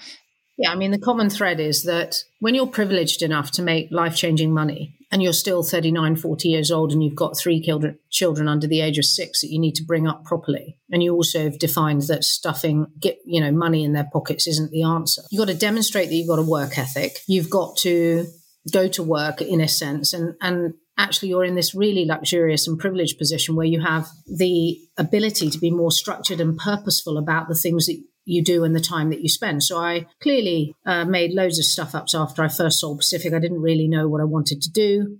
Yeah, 0.57 0.71
I 0.71 0.75
mean, 0.75 0.91
the 0.91 0.99
common 0.99 1.31
thread 1.31 1.59
is 1.59 1.83
that 1.83 2.23
when 2.39 2.53
you're 2.53 2.67
privileged 2.67 3.23
enough 3.23 3.49
to 3.51 3.63
make 3.63 3.87
life 3.89 4.15
changing 4.15 4.53
money 4.53 4.95
and 5.11 5.23
you're 5.23 5.33
still 5.33 5.63
39, 5.63 6.17
40 6.17 6.49
years 6.49 6.69
old 6.69 6.91
and 6.91 7.03
you've 7.03 7.15
got 7.15 7.37
three 7.37 7.65
children 8.11 8.47
under 8.47 8.67
the 8.67 8.81
age 8.81 8.99
of 8.99 9.05
six 9.05 9.41
that 9.41 9.49
you 9.49 9.59
need 9.59 9.73
to 9.75 9.83
bring 9.83 10.07
up 10.07 10.23
properly, 10.23 10.77
and 10.91 11.01
you 11.01 11.13
also 11.15 11.45
have 11.45 11.57
defined 11.57 12.03
that 12.03 12.23
stuffing, 12.23 12.85
get, 12.99 13.17
you 13.25 13.41
know, 13.41 13.51
money 13.51 13.83
in 13.83 13.93
their 13.93 14.07
pockets 14.13 14.45
isn't 14.45 14.71
the 14.71 14.83
answer. 14.83 15.23
You've 15.31 15.39
got 15.39 15.51
to 15.51 15.57
demonstrate 15.57 16.09
that 16.09 16.15
you've 16.15 16.29
got 16.29 16.39
a 16.39 16.43
work 16.43 16.77
ethic. 16.77 17.17
You've 17.27 17.49
got 17.49 17.77
to 17.77 18.27
go 18.71 18.87
to 18.89 19.01
work 19.01 19.41
in 19.41 19.61
a 19.61 19.67
sense 19.67 20.13
and, 20.13 20.35
and 20.41 20.75
actually 21.01 21.29
you're 21.29 21.43
in 21.43 21.55
this 21.55 21.73
really 21.73 22.05
luxurious 22.05 22.67
and 22.67 22.77
privileged 22.77 23.17
position 23.17 23.55
where 23.55 23.65
you 23.65 23.81
have 23.81 24.07
the 24.27 24.79
ability 24.97 25.49
to 25.49 25.57
be 25.57 25.71
more 25.71 25.91
structured 25.91 26.39
and 26.39 26.57
purposeful 26.57 27.17
about 27.17 27.47
the 27.47 27.55
things 27.55 27.87
that 27.87 27.99
you 28.23 28.43
do 28.43 28.63
and 28.63 28.75
the 28.75 28.79
time 28.79 29.09
that 29.09 29.21
you 29.21 29.27
spend. 29.29 29.63
So 29.63 29.79
I 29.79 30.05
clearly 30.21 30.75
uh, 30.85 31.05
made 31.05 31.33
loads 31.33 31.57
of 31.57 31.65
stuff 31.65 31.95
ups 31.95 32.13
after 32.13 32.43
I 32.43 32.49
first 32.49 32.79
sold 32.79 32.99
Pacific. 32.99 33.33
I 33.33 33.39
didn't 33.39 33.61
really 33.61 33.87
know 33.87 34.07
what 34.07 34.21
I 34.21 34.25
wanted 34.25 34.61
to 34.61 34.71
do, 34.71 35.17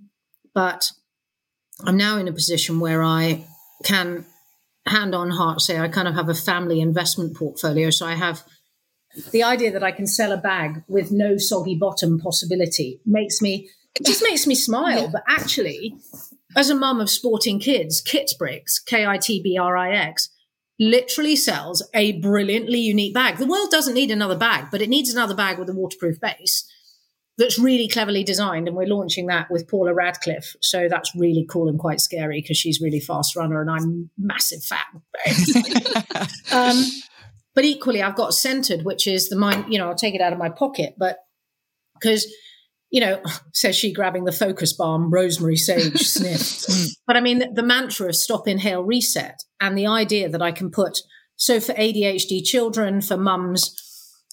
but 0.54 0.90
I'm 1.84 1.96
now 1.96 2.16
in 2.16 2.28
a 2.28 2.32
position 2.32 2.78
where 2.78 3.02
I 3.02 3.44
can 3.82 4.24
hand 4.86 5.14
on 5.14 5.30
heart 5.30 5.60
say 5.60 5.78
I 5.78 5.88
kind 5.88 6.08
of 6.08 6.14
have 6.14 6.28
a 6.28 6.34
family 6.34 6.80
investment 6.80 7.36
portfolio. 7.36 7.90
So 7.90 8.06
I 8.06 8.14
have 8.14 8.44
the 9.32 9.42
idea 9.42 9.72
that 9.72 9.82
I 9.82 9.92
can 9.92 10.06
sell 10.06 10.32
a 10.32 10.36
bag 10.36 10.84
with 10.88 11.10
no 11.10 11.36
soggy 11.36 11.74
bottom 11.74 12.18
possibility 12.18 13.00
makes 13.04 13.42
me 13.42 13.68
it 13.94 14.06
just 14.06 14.22
makes 14.22 14.46
me 14.46 14.54
smile. 14.54 15.02
Yeah. 15.02 15.10
But 15.12 15.24
actually, 15.28 15.96
as 16.56 16.70
a 16.70 16.74
mum 16.74 17.00
of 17.00 17.10
sporting 17.10 17.58
kids, 17.58 18.02
Kitbrix, 18.02 18.84
K 18.84 19.06
I 19.06 19.18
T 19.18 19.42
B 19.42 19.58
R 19.58 19.76
I 19.76 19.92
X, 19.92 20.28
literally 20.78 21.36
sells 21.36 21.86
a 21.94 22.20
brilliantly 22.20 22.78
unique 22.78 23.14
bag. 23.14 23.36
The 23.36 23.46
world 23.46 23.70
doesn't 23.70 23.94
need 23.94 24.10
another 24.10 24.36
bag, 24.36 24.66
but 24.70 24.82
it 24.82 24.88
needs 24.88 25.12
another 25.12 25.34
bag 25.34 25.58
with 25.58 25.68
a 25.68 25.74
waterproof 25.74 26.20
base 26.20 26.68
that's 27.38 27.58
really 27.58 27.88
cleverly 27.88 28.24
designed. 28.24 28.68
And 28.68 28.76
we're 28.76 28.86
launching 28.86 29.26
that 29.26 29.50
with 29.50 29.68
Paula 29.68 29.94
Radcliffe. 29.94 30.54
So 30.60 30.88
that's 30.88 31.14
really 31.14 31.46
cool 31.48 31.68
and 31.68 31.78
quite 31.78 32.00
scary 32.00 32.40
because 32.40 32.56
she's 32.56 32.80
really 32.80 33.00
fast 33.00 33.36
runner 33.36 33.60
and 33.60 33.70
I'm 33.70 34.10
massive 34.18 34.62
fan. 34.62 35.02
um, 36.52 36.84
but 37.54 37.64
equally, 37.64 38.02
I've 38.02 38.16
got 38.16 38.34
Scentered, 38.34 38.84
which 38.84 39.06
is 39.06 39.28
the 39.28 39.36
mind, 39.36 39.72
you 39.72 39.78
know, 39.78 39.88
I'll 39.88 39.94
take 39.94 40.14
it 40.14 40.20
out 40.20 40.32
of 40.32 40.38
my 40.38 40.48
pocket, 40.48 40.94
but 40.98 41.18
because 41.94 42.26
you 42.92 43.00
know, 43.00 43.20
says 43.52 43.74
she 43.74 43.92
grabbing 43.92 44.24
the 44.24 44.32
focus 44.32 44.72
balm, 44.72 45.10
rosemary, 45.10 45.56
sage, 45.56 46.00
sniff. 46.06 46.40
Mm. 46.40 46.88
but 47.08 47.16
I 47.16 47.20
mean, 47.20 47.40
the, 47.40 47.50
the 47.52 47.62
mantra 47.64 48.08
of 48.08 48.14
stop, 48.14 48.46
inhale, 48.46 48.84
reset, 48.84 49.42
and 49.60 49.76
the 49.76 49.88
idea 49.88 50.28
that 50.28 50.42
I 50.42 50.52
can 50.52 50.70
put 50.70 50.98
So 51.34 51.58
for 51.58 51.72
ADHD 51.72 52.44
children, 52.44 53.00
for 53.00 53.16
mums 53.16 53.76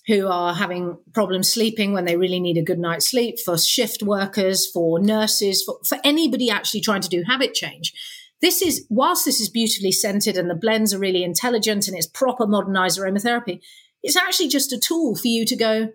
who 0.08 0.28
are 0.28 0.54
having 0.56 0.98
problems 1.14 1.52
sleeping 1.52 1.94
when 1.94 2.06
they 2.06 2.18
really 2.18 2.40
need 2.40 2.58
a 2.58 2.64
good 2.64 2.80
night's 2.80 3.10
sleep, 3.10 3.40
for 3.40 3.58
shift 3.58 4.02
workers, 4.02 4.70
for 4.72 5.00
nurses, 5.00 5.64
for, 5.64 5.80
for 5.88 6.00
anybody 6.04 6.50
actually 6.50 6.82
trying 6.82 7.02
to 7.02 7.10
do 7.10 7.24
habit 7.28 7.54
change. 7.54 7.94
This 8.42 8.62
is, 8.62 8.86
whilst 8.90 9.26
this 9.26 9.40
is 9.40 9.50
beautifully 9.50 9.92
scented 9.92 10.38
and 10.38 10.50
the 10.50 10.56
blends 10.56 10.94
are 10.94 11.00
really 11.00 11.24
intelligent 11.24 11.88
and 11.88 11.96
it's 11.96 12.08
proper 12.08 12.48
modernized 12.48 13.00
aromatherapy, 13.00 13.60
it's 14.02 14.16
actually 14.16 14.48
just 14.48 14.74
a 14.74 14.80
tool 14.80 15.16
for 15.16 15.28
you 15.28 15.46
to 15.46 15.56
go, 15.56 15.90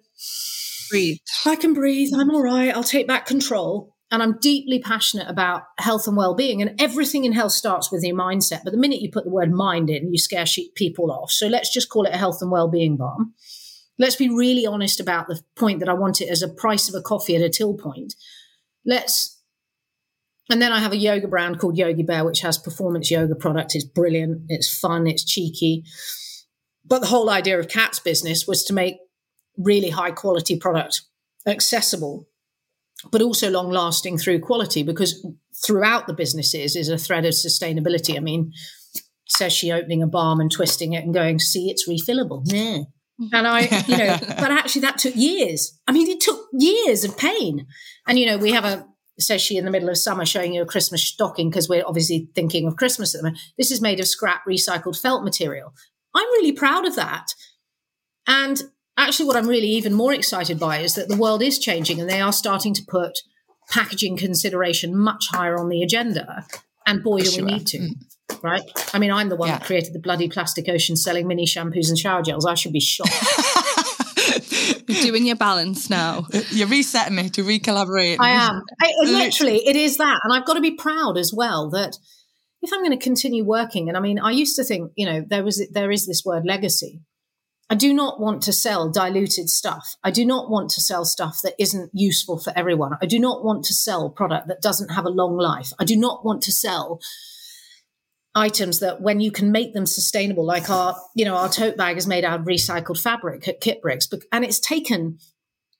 breathe. 0.90 1.18
I 1.46 1.56
can 1.56 1.74
breathe. 1.74 2.10
I'm 2.14 2.28
mm. 2.28 2.34
all 2.34 2.42
right. 2.42 2.74
I'll 2.74 2.84
take 2.84 3.06
back 3.06 3.26
control. 3.26 3.94
And 4.10 4.22
I'm 4.22 4.38
deeply 4.38 4.78
passionate 4.78 5.28
about 5.28 5.62
health 5.78 6.06
and 6.06 6.16
well 6.16 6.34
being. 6.34 6.62
And 6.62 6.80
everything 6.80 7.24
in 7.24 7.32
health 7.32 7.52
starts 7.52 7.90
with 7.90 8.04
your 8.04 8.16
mindset. 8.16 8.60
But 8.62 8.70
the 8.70 8.78
minute 8.78 9.00
you 9.00 9.10
put 9.10 9.24
the 9.24 9.30
word 9.30 9.50
mind 9.50 9.90
in, 9.90 10.12
you 10.12 10.18
scare 10.18 10.44
people 10.76 11.10
off. 11.10 11.32
So 11.32 11.48
let's 11.48 11.72
just 11.72 11.88
call 11.88 12.04
it 12.04 12.14
a 12.14 12.18
health 12.18 12.38
and 12.40 12.50
well 12.50 12.68
being 12.68 12.96
balm. 12.96 13.34
Let's 13.98 14.16
be 14.16 14.28
really 14.28 14.66
honest 14.66 15.00
about 15.00 15.26
the 15.26 15.40
point 15.56 15.80
that 15.80 15.88
I 15.88 15.94
want 15.94 16.20
it 16.20 16.28
as 16.28 16.42
a 16.42 16.48
price 16.48 16.88
of 16.88 16.94
a 16.94 17.02
coffee 17.02 17.34
at 17.34 17.42
a 17.42 17.48
till 17.48 17.74
point. 17.74 18.14
Let's, 18.84 19.40
and 20.50 20.60
then 20.60 20.72
I 20.72 20.80
have 20.80 20.92
a 20.92 20.96
yoga 20.96 21.26
brand 21.26 21.58
called 21.58 21.78
Yogi 21.78 22.02
Bare, 22.02 22.24
which 22.24 22.40
has 22.40 22.58
performance 22.58 23.10
yoga 23.10 23.34
product. 23.34 23.74
It's 23.74 23.84
brilliant. 23.84 24.42
It's 24.48 24.78
fun. 24.78 25.06
It's 25.06 25.24
cheeky. 25.24 25.84
But 26.84 27.00
the 27.00 27.06
whole 27.06 27.30
idea 27.30 27.58
of 27.58 27.68
Kat's 27.68 27.98
business 27.98 28.46
was 28.46 28.62
to 28.64 28.74
make 28.74 28.96
really 29.56 29.90
high 29.90 30.10
quality 30.10 30.58
product 30.58 31.02
accessible, 31.46 32.28
but 33.10 33.22
also 33.22 33.50
long 33.50 33.70
lasting 33.70 34.18
through 34.18 34.40
quality 34.40 34.82
because 34.82 35.26
throughout 35.64 36.06
the 36.06 36.14
businesses 36.14 36.76
is 36.76 36.88
a 36.88 36.98
thread 36.98 37.24
of 37.24 37.32
sustainability. 37.34 38.16
I 38.16 38.20
mean, 38.20 38.52
says 39.26 39.52
she 39.52 39.72
opening 39.72 40.02
a 40.02 40.06
balm 40.06 40.40
and 40.40 40.50
twisting 40.50 40.92
it 40.92 41.04
and 41.04 41.14
going, 41.14 41.38
see, 41.38 41.70
it's 41.70 41.88
refillable. 41.88 42.42
Yeah. 42.44 42.84
And 43.32 43.46
I, 43.46 43.60
you 43.86 43.96
know, 43.96 44.16
but 44.28 44.50
actually 44.50 44.82
that 44.82 44.98
took 44.98 45.14
years. 45.16 45.78
I 45.86 45.92
mean, 45.92 46.08
it 46.08 46.20
took 46.20 46.48
years 46.52 47.04
of 47.04 47.16
pain. 47.16 47.66
And, 48.06 48.18
you 48.18 48.26
know, 48.26 48.38
we 48.38 48.52
have 48.52 48.64
a, 48.64 48.86
says 49.18 49.40
she 49.40 49.56
in 49.56 49.64
the 49.64 49.70
middle 49.70 49.88
of 49.88 49.96
summer 49.96 50.26
showing 50.26 50.54
you 50.54 50.62
a 50.62 50.66
Christmas 50.66 51.06
stocking 51.06 51.48
because 51.48 51.68
we're 51.68 51.86
obviously 51.86 52.28
thinking 52.34 52.66
of 52.66 52.76
Christmas 52.76 53.14
at 53.14 53.18
the 53.18 53.28
moment. 53.28 53.40
This 53.56 53.70
is 53.70 53.80
made 53.80 54.00
of 54.00 54.08
scrap 54.08 54.42
recycled 54.48 55.00
felt 55.00 55.22
material. 55.22 55.72
I'm 56.14 56.26
really 56.32 56.52
proud 56.52 56.86
of 56.86 56.96
that. 56.96 57.26
And 58.26 58.62
actually, 58.96 59.26
what 59.26 59.36
I'm 59.36 59.48
really 59.48 59.68
even 59.68 59.94
more 59.94 60.12
excited 60.12 60.58
by 60.58 60.78
is 60.78 60.94
that 60.94 61.08
the 61.08 61.16
world 61.16 61.42
is 61.42 61.58
changing 61.58 62.00
and 62.00 62.08
they 62.08 62.20
are 62.20 62.32
starting 62.32 62.74
to 62.74 62.82
put 62.88 63.18
packaging 63.70 64.16
consideration 64.16 64.96
much 64.96 65.28
higher 65.30 65.58
on 65.58 65.68
the 65.68 65.82
agenda. 65.82 66.46
And 66.86 67.02
boy, 67.02 67.20
do 67.20 67.30
sure. 67.30 67.44
we 67.44 67.52
need 67.52 67.66
to. 67.68 67.78
Mm 67.78 67.92
right? 68.42 68.62
I 68.92 68.98
mean, 68.98 69.10
I'm 69.10 69.28
the 69.28 69.36
one 69.36 69.48
yeah. 69.48 69.58
that 69.58 69.66
created 69.66 69.92
the 69.92 69.98
bloody 69.98 70.28
plastic 70.28 70.68
ocean 70.68 70.96
selling 70.96 71.26
mini 71.26 71.46
shampoos 71.46 71.88
and 71.88 71.98
shower 71.98 72.22
gels. 72.22 72.46
I 72.46 72.54
should 72.54 72.72
be 72.72 72.80
shocked. 72.80 73.10
You're 74.88 75.02
doing 75.02 75.26
your 75.26 75.36
balance 75.36 75.90
now. 75.90 76.26
You're 76.50 76.68
resetting 76.68 77.18
it 77.18 77.34
to 77.34 77.42
recollaborate. 77.42 78.20
I 78.20 78.30
am. 78.30 78.62
I, 78.82 78.92
literally, 79.04 79.66
it 79.66 79.76
is 79.76 79.96
that. 79.98 80.20
And 80.22 80.32
I've 80.32 80.44
got 80.44 80.54
to 80.54 80.60
be 80.60 80.72
proud 80.72 81.16
as 81.18 81.32
well 81.34 81.70
that 81.70 81.96
if 82.62 82.72
I'm 82.72 82.80
going 82.80 82.96
to 82.96 83.02
continue 83.02 83.44
working, 83.44 83.88
and 83.88 83.96
I 83.96 84.00
mean, 84.00 84.18
I 84.18 84.30
used 84.30 84.56
to 84.56 84.64
think, 84.64 84.92
you 84.96 85.06
know, 85.06 85.24
there 85.26 85.44
was 85.44 85.66
there 85.72 85.90
is 85.90 86.06
this 86.06 86.22
word 86.24 86.44
legacy. 86.46 87.00
I 87.70 87.74
do 87.74 87.94
not 87.94 88.20
want 88.20 88.42
to 88.42 88.52
sell 88.52 88.90
diluted 88.90 89.48
stuff. 89.48 89.96
I 90.04 90.10
do 90.10 90.26
not 90.26 90.50
want 90.50 90.70
to 90.70 90.80
sell 90.80 91.04
stuff 91.04 91.40
that 91.42 91.54
isn't 91.58 91.90
useful 91.94 92.38
for 92.38 92.52
everyone. 92.54 92.92
I 93.00 93.06
do 93.06 93.18
not 93.18 93.42
want 93.42 93.64
to 93.64 93.74
sell 93.74 94.10
product 94.10 94.48
that 94.48 94.60
doesn't 94.60 94.90
have 94.90 95.06
a 95.06 95.10
long 95.10 95.36
life. 95.38 95.72
I 95.78 95.84
do 95.84 95.96
not 95.96 96.24
want 96.24 96.42
to 96.42 96.52
sell 96.52 97.00
items 98.34 98.80
that 98.80 99.00
when 99.00 99.20
you 99.20 99.30
can 99.30 99.50
make 99.50 99.72
them 99.72 99.86
sustainable, 99.86 100.44
like 100.44 100.68
our, 100.68 100.96
you 101.14 101.24
know, 101.24 101.36
our 101.36 101.48
tote 101.48 101.76
bag 101.76 101.96
is 101.96 102.06
made 102.06 102.24
out 102.24 102.40
of 102.40 102.46
recycled 102.46 103.00
fabric 103.00 103.48
at 103.48 103.62
Kitbrix, 103.62 104.12
and 104.30 104.44
it's 104.44 104.60
taken 104.60 105.18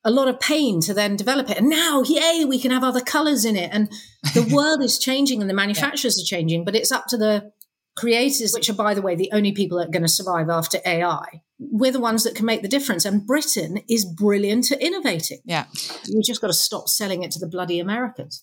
a 0.04 0.10
lot 0.10 0.28
of 0.28 0.38
pain 0.38 0.80
to 0.82 0.94
then 0.94 1.16
develop 1.16 1.50
it. 1.50 1.58
And 1.58 1.68
now, 1.68 2.02
yay, 2.02 2.44
we 2.44 2.58
can 2.58 2.70
have 2.70 2.84
other 2.84 3.00
colors 3.00 3.44
in 3.44 3.56
it. 3.56 3.70
And 3.72 3.90
the 4.34 4.48
world 4.54 4.82
is 4.82 4.98
changing 4.98 5.40
and 5.40 5.48
the 5.48 5.54
manufacturers 5.54 6.16
yeah. 6.18 6.22
are 6.22 6.38
changing, 6.38 6.64
but 6.64 6.76
it's 6.76 6.92
up 6.92 7.06
to 7.08 7.16
the 7.16 7.52
creators, 7.96 8.52
which 8.52 8.68
are, 8.68 8.74
by 8.74 8.92
the 8.94 9.02
way, 9.02 9.14
the 9.14 9.30
only 9.32 9.52
people 9.52 9.78
that 9.78 9.88
are 9.88 9.92
going 9.92 10.02
to 10.02 10.08
survive 10.08 10.50
after 10.50 10.78
AI. 10.84 11.42
We're 11.70 11.92
the 11.92 12.00
ones 12.00 12.24
that 12.24 12.34
can 12.34 12.46
make 12.46 12.62
the 12.62 12.68
difference. 12.68 13.04
And 13.04 13.26
Britain 13.26 13.80
is 13.88 14.04
brilliant 14.04 14.70
at 14.70 14.80
innovating. 14.80 15.38
Yeah. 15.44 15.66
We 16.12 16.22
just 16.22 16.40
got 16.40 16.48
to 16.48 16.54
stop 16.54 16.88
selling 16.88 17.22
it 17.22 17.30
to 17.32 17.38
the 17.38 17.46
bloody 17.46 17.80
Americans. 17.80 18.42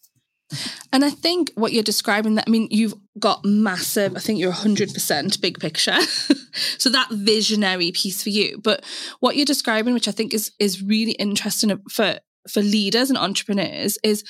And 0.91 1.05
I 1.05 1.09
think 1.09 1.51
what 1.55 1.71
you're 1.71 1.83
describing 1.83 2.35
that 2.35 2.45
I 2.47 2.51
mean 2.51 2.67
you've 2.71 2.93
got 3.17 3.45
massive 3.45 4.15
I 4.17 4.19
think 4.19 4.39
you're 4.39 4.51
100% 4.51 5.41
big 5.41 5.59
picture. 5.59 5.97
so 6.77 6.89
that 6.89 7.09
visionary 7.11 7.91
piece 7.91 8.21
for 8.21 8.29
you. 8.29 8.59
But 8.61 8.83
what 9.19 9.35
you're 9.35 9.45
describing 9.45 9.93
which 9.93 10.07
I 10.07 10.11
think 10.11 10.33
is 10.33 10.51
is 10.59 10.83
really 10.83 11.13
interesting 11.13 11.81
for 11.89 12.19
for 12.49 12.61
leaders 12.61 13.09
and 13.09 13.17
entrepreneurs 13.17 13.97
is 14.03 14.23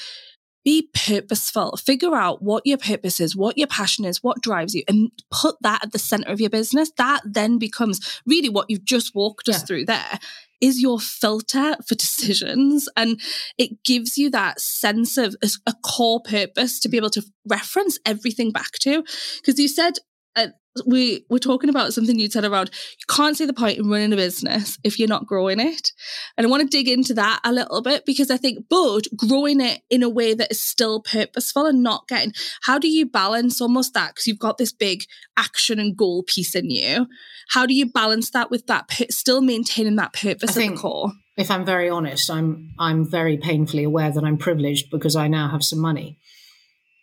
be 0.64 0.90
purposeful. 0.94 1.78
Figure 1.78 2.16
out 2.16 2.42
what 2.42 2.66
your 2.66 2.78
purpose 2.78 3.20
is, 3.20 3.36
what 3.36 3.58
your 3.58 3.68
passion 3.68 4.06
is, 4.06 4.24
what 4.24 4.42
drives 4.42 4.74
you, 4.74 4.84
and 4.88 5.12
put 5.32 5.56
that 5.62 5.84
at 5.84 5.92
the 5.92 6.00
center 6.00 6.32
of 6.32 6.40
your 6.40 6.50
business. 6.50 6.92
That 6.98 7.22
then 7.26 7.58
becomes 7.58 8.22
really 8.26 8.50
what 8.50 8.70
you've 8.70 8.86
just 8.86 9.16
walked 9.16 9.50
us 9.50 9.60
yeah. 9.60 9.66
through 9.66 9.86
there 9.86 10.20
is 10.62 10.80
your 10.80 11.00
filter 11.00 11.76
for 11.86 11.96
decisions. 11.96 12.88
And 12.96 13.20
it 13.58 13.84
gives 13.84 14.18
you 14.18 14.30
that 14.30 14.62
sense 14.62 15.18
of 15.18 15.36
a, 15.44 15.50
a 15.68 15.74
core 15.84 16.22
purpose 16.22 16.80
to 16.82 16.90
be 16.90 16.98
able 16.98 17.10
to 17.12 17.24
reference 17.48 18.00
everything 18.06 18.52
back 18.52 18.74
to. 18.82 19.04
Because 19.38 19.60
you 19.60 19.68
said 19.68 19.94
uh, 20.36 20.48
we 20.86 21.26
we're 21.30 21.38
talking 21.38 21.70
about 21.70 21.94
something 21.94 22.18
you 22.18 22.30
said 22.30 22.46
around 22.46 22.70
you 22.98 23.14
can't 23.14 23.36
see 23.36 23.46
the 23.46 23.54
point 23.54 23.78
in 23.78 23.90
running 23.90 24.14
a 24.14 24.16
business 24.16 24.78
if 24.84 24.98
you're 24.98 25.08
not 25.08 25.26
growing 25.26 25.60
it. 25.60 25.92
And 26.38 26.48
i 26.48 26.50
want 26.50 26.62
to 26.64 26.78
dig 26.78 26.88
into 26.88 27.14
that 27.16 27.42
a 27.44 27.52
little 27.52 27.82
bit 27.82 28.06
because 28.06 28.32
i 28.32 28.38
think 28.38 28.66
but 28.70 29.02
growing 29.16 29.60
it 29.60 29.82
in 29.90 30.02
a 30.04 30.10
way 30.10 30.34
that 30.34 30.52
is 30.52 30.62
still 30.62 31.02
purposeful 31.02 31.66
and 31.66 31.84
not 31.84 32.08
getting 32.08 32.34
how 32.64 32.80
do 32.80 32.88
you 32.88 33.06
balance 33.06 33.60
almost 33.60 33.94
that 33.94 34.12
because 34.12 34.28
you've 34.28 34.40
got 34.40 34.58
this 34.58 34.72
big 34.72 35.04
action 35.36 35.80
and 35.80 35.98
goal 35.98 36.24
piece 36.24 36.56
in 36.56 36.70
you 36.70 37.08
how 37.50 37.66
do 37.66 37.74
you 37.74 37.92
balance 37.92 38.32
that 38.32 38.50
with 38.50 38.66
that 38.68 38.90
still 39.10 39.42
maintaining 39.42 39.98
that 39.98 40.14
purpose 40.14 40.56
at 40.56 40.70
the 40.70 40.76
core? 40.78 41.12
if 41.36 41.52
i'm 41.52 41.66
very 41.66 41.90
honest 41.90 42.30
i'm 42.30 42.72
i'm 42.80 43.10
very 43.10 43.36
painfully 43.38 43.84
aware 43.84 44.12
that 44.12 44.24
i'm 44.24 44.38
privileged 44.38 44.90
because 44.90 45.16
i 45.18 45.28
now 45.28 45.50
have 45.50 45.64
some 45.64 45.80
money 45.80 46.18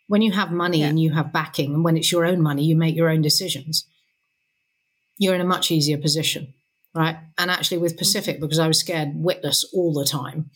when 0.09 0.23
you 0.23 0.31
have 0.31 0.51
money 0.51 0.79
yeah. 0.79 0.87
and 0.87 0.99
you 0.99 1.13
have 1.13 1.31
backing, 1.31 1.73
and 1.73 1.83
when 1.83 1.95
it's 1.95 2.11
your 2.11 2.25
own 2.25 2.41
money, 2.41 2.65
you 2.65 2.75
make 2.75 2.95
your 2.95 3.09
own 3.09 3.21
decisions, 3.21 3.87
you're 5.19 5.35
in 5.35 5.41
a 5.41 5.45
much 5.45 5.69
easier 5.69 5.99
position, 5.99 6.53
right? 6.95 7.15
And 7.37 7.51
actually, 7.51 7.77
with 7.77 7.95
Pacific, 7.95 8.35
mm-hmm. 8.35 8.45
because 8.45 8.59
I 8.59 8.67
was 8.67 8.79
scared 8.79 9.11
witless 9.13 9.63
all 9.71 9.93
the 9.93 10.05
time, 10.05 10.49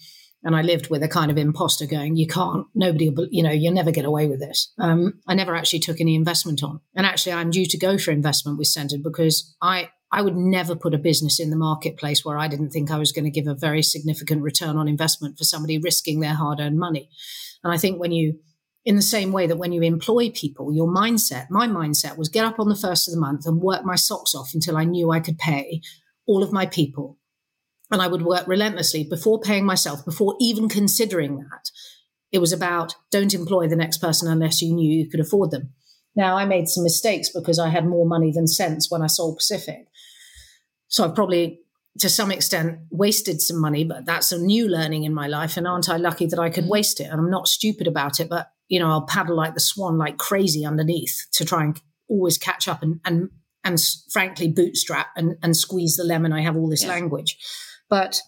and 0.44 0.56
I 0.56 0.64
lived 0.64 0.90
with 0.90 1.04
a 1.04 1.08
kind 1.08 1.30
of 1.30 1.38
imposter 1.38 1.86
going, 1.86 2.16
you 2.16 2.26
can't, 2.26 2.66
nobody, 2.74 3.10
will, 3.10 3.28
you 3.30 3.44
know, 3.44 3.52
you'll 3.52 3.76
never 3.76 3.92
get 3.92 4.06
away 4.06 4.28
with 4.28 4.40
this. 4.40 4.74
Um, 4.80 5.22
I 5.28 5.36
never 5.36 5.56
actually 5.56 5.80
took 5.80 6.02
any 6.02 6.16
investment 6.16 6.64
on. 6.64 6.82
And 6.96 7.06
actually, 7.06 7.34
I'm 7.34 7.52
due 7.52 7.68
to 7.68 7.78
go 7.78 8.00
for 8.00 8.10
investment 8.10 8.58
with 8.58 8.68
Scentered 8.68 9.04
because 9.04 9.56
I, 9.62 9.92
I 10.12 10.24
would 10.24 10.36
never 10.36 10.76
put 10.76 10.96
a 10.96 10.98
business 10.98 11.40
in 11.40 11.52
the 11.52 11.56
marketplace 11.56 12.26
where 12.26 12.40
I 12.40 12.48
didn't 12.48 12.72
think 12.72 12.90
I 12.90 12.98
was 12.98 13.12
going 13.12 13.24
to 13.26 13.32
give 13.32 13.48
a 13.48 13.56
very 13.56 13.84
significant 13.84 14.42
return 14.42 14.78
on 14.78 14.88
investment 14.88 15.38
for 15.38 15.44
somebody 15.44 15.78
risking 15.78 16.20
their 16.20 16.34
hard 16.34 16.60
earned 16.60 16.80
money. 16.80 17.10
And 17.64 17.72
I 17.72 17.78
think 17.78 18.00
when 18.00 18.12
you, 18.12 18.40
in 18.86 18.96
the 18.96 19.02
same 19.02 19.32
way 19.32 19.48
that 19.48 19.58
when 19.58 19.72
you 19.72 19.82
employ 19.82 20.30
people, 20.30 20.74
your 20.74 20.88
mindset, 20.88 21.50
my 21.50 21.68
mindset 21.68 22.18
was 22.18 22.30
get 22.30 22.46
up 22.46 22.60
on 22.60 22.70
the 22.70 22.76
first 22.76 23.08
of 23.08 23.14
the 23.14 23.20
month 23.20 23.46
and 23.46 23.62
work 23.62 23.86
my 23.86 23.96
socks 23.96 24.36
off 24.36 24.54
until 24.54 24.76
I 24.76 24.84
knew 24.84 25.12
I 25.12 25.20
could 25.20 25.38
pay 25.38 25.82
all 26.26 26.44
of 26.44 26.52
my 26.52 26.66
people. 26.66 27.18
And 27.92 28.02
I 28.02 28.08
would 28.08 28.24
work 28.24 28.48
relentlessly 28.48 29.04
before 29.04 29.40
paying 29.40 29.66
myself, 29.66 30.04
before 30.04 30.36
even 30.40 30.68
considering 30.68 31.38
that. 31.38 31.70
It 32.32 32.40
was 32.40 32.52
about 32.52 32.96
don't 33.12 33.34
employ 33.34 33.68
the 33.68 33.76
next 33.76 34.00
person 34.00 34.30
unless 34.30 34.62
you 34.62 34.74
knew 34.74 34.92
you 34.92 35.10
could 35.10 35.20
afford 35.20 35.52
them. 35.52 35.74
Now, 36.16 36.36
I 36.36 36.46
made 36.46 36.68
some 36.68 36.84
mistakes 36.84 37.30
because 37.30 37.60
I 37.60 37.70
had 37.70 37.86
more 37.86 38.06
money 38.06 38.32
than 38.32 38.48
sense 38.48 38.90
when 38.90 39.02
I 39.02 39.08
sold 39.08 39.38
Pacific. 39.38 39.88
So 40.88 41.06
I've 41.06 41.16
probably 41.16 41.64
to 42.00 42.10
some 42.10 42.32
extent 42.32 42.80
wasted 42.90 43.42
some 43.42 43.60
money, 43.60 43.84
but 43.84 44.06
that's 44.06 44.32
a 44.32 44.40
new 44.40 44.68
learning 44.68 45.04
in 45.04 45.14
my 45.14 45.28
life. 45.28 45.58
And 45.58 45.68
aren't 45.68 45.90
I 45.90 45.98
lucky 45.98 46.26
that 46.26 46.40
I 46.40 46.50
could 46.50 46.66
mm. 46.66 46.70
waste 46.70 47.00
it? 47.00 47.06
And 47.06 47.20
I'm 47.20 47.30
not 47.30 47.48
stupid 47.48 47.88
about 47.88 48.20
it, 48.20 48.30
but 48.30 48.48
you 48.68 48.80
know, 48.80 48.90
I'll 48.90 49.06
paddle 49.06 49.36
like 49.36 49.54
the 49.54 49.60
swan 49.60 49.98
like 49.98 50.18
crazy 50.18 50.66
underneath 50.66 51.28
to 51.34 51.46
try 51.46 51.64
and 51.64 51.82
always 52.08 52.38
catch 52.38 52.68
up 52.68 52.84
and 52.84 53.00
and 53.06 53.30
and 53.64 53.80
frankly 54.12 54.50
bootstrap 54.50 55.08
and, 55.16 55.38
and 55.42 55.56
squeeze 55.56 55.96
the 55.96 56.04
lemon. 56.04 56.34
I 56.34 56.42
have 56.42 56.58
all 56.58 56.70
this 56.70 56.84
yeah. 56.84 56.90
language. 56.90 57.38
But 57.90 58.20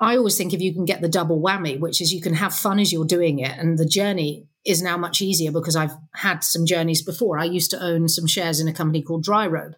I 0.00 0.16
always 0.16 0.36
think 0.36 0.54
if 0.54 0.60
you 0.60 0.72
can 0.72 0.84
get 0.84 1.00
the 1.00 1.08
double 1.08 1.40
whammy, 1.40 1.78
which 1.78 2.00
is 2.00 2.12
you 2.12 2.20
can 2.20 2.34
have 2.34 2.54
fun 2.54 2.78
as 2.78 2.92
you're 2.92 3.04
doing 3.04 3.40
it, 3.40 3.56
and 3.58 3.78
the 3.78 3.86
journey 3.86 4.46
is 4.64 4.82
now 4.82 4.96
much 4.96 5.20
easier 5.20 5.50
because 5.50 5.76
I've 5.76 5.96
had 6.14 6.44
some 6.44 6.66
journeys 6.66 7.02
before. 7.02 7.38
I 7.38 7.44
used 7.44 7.70
to 7.72 7.82
own 7.82 8.08
some 8.08 8.26
shares 8.26 8.60
in 8.60 8.68
a 8.68 8.72
company 8.72 9.02
called 9.02 9.24
Dryrobe, 9.24 9.74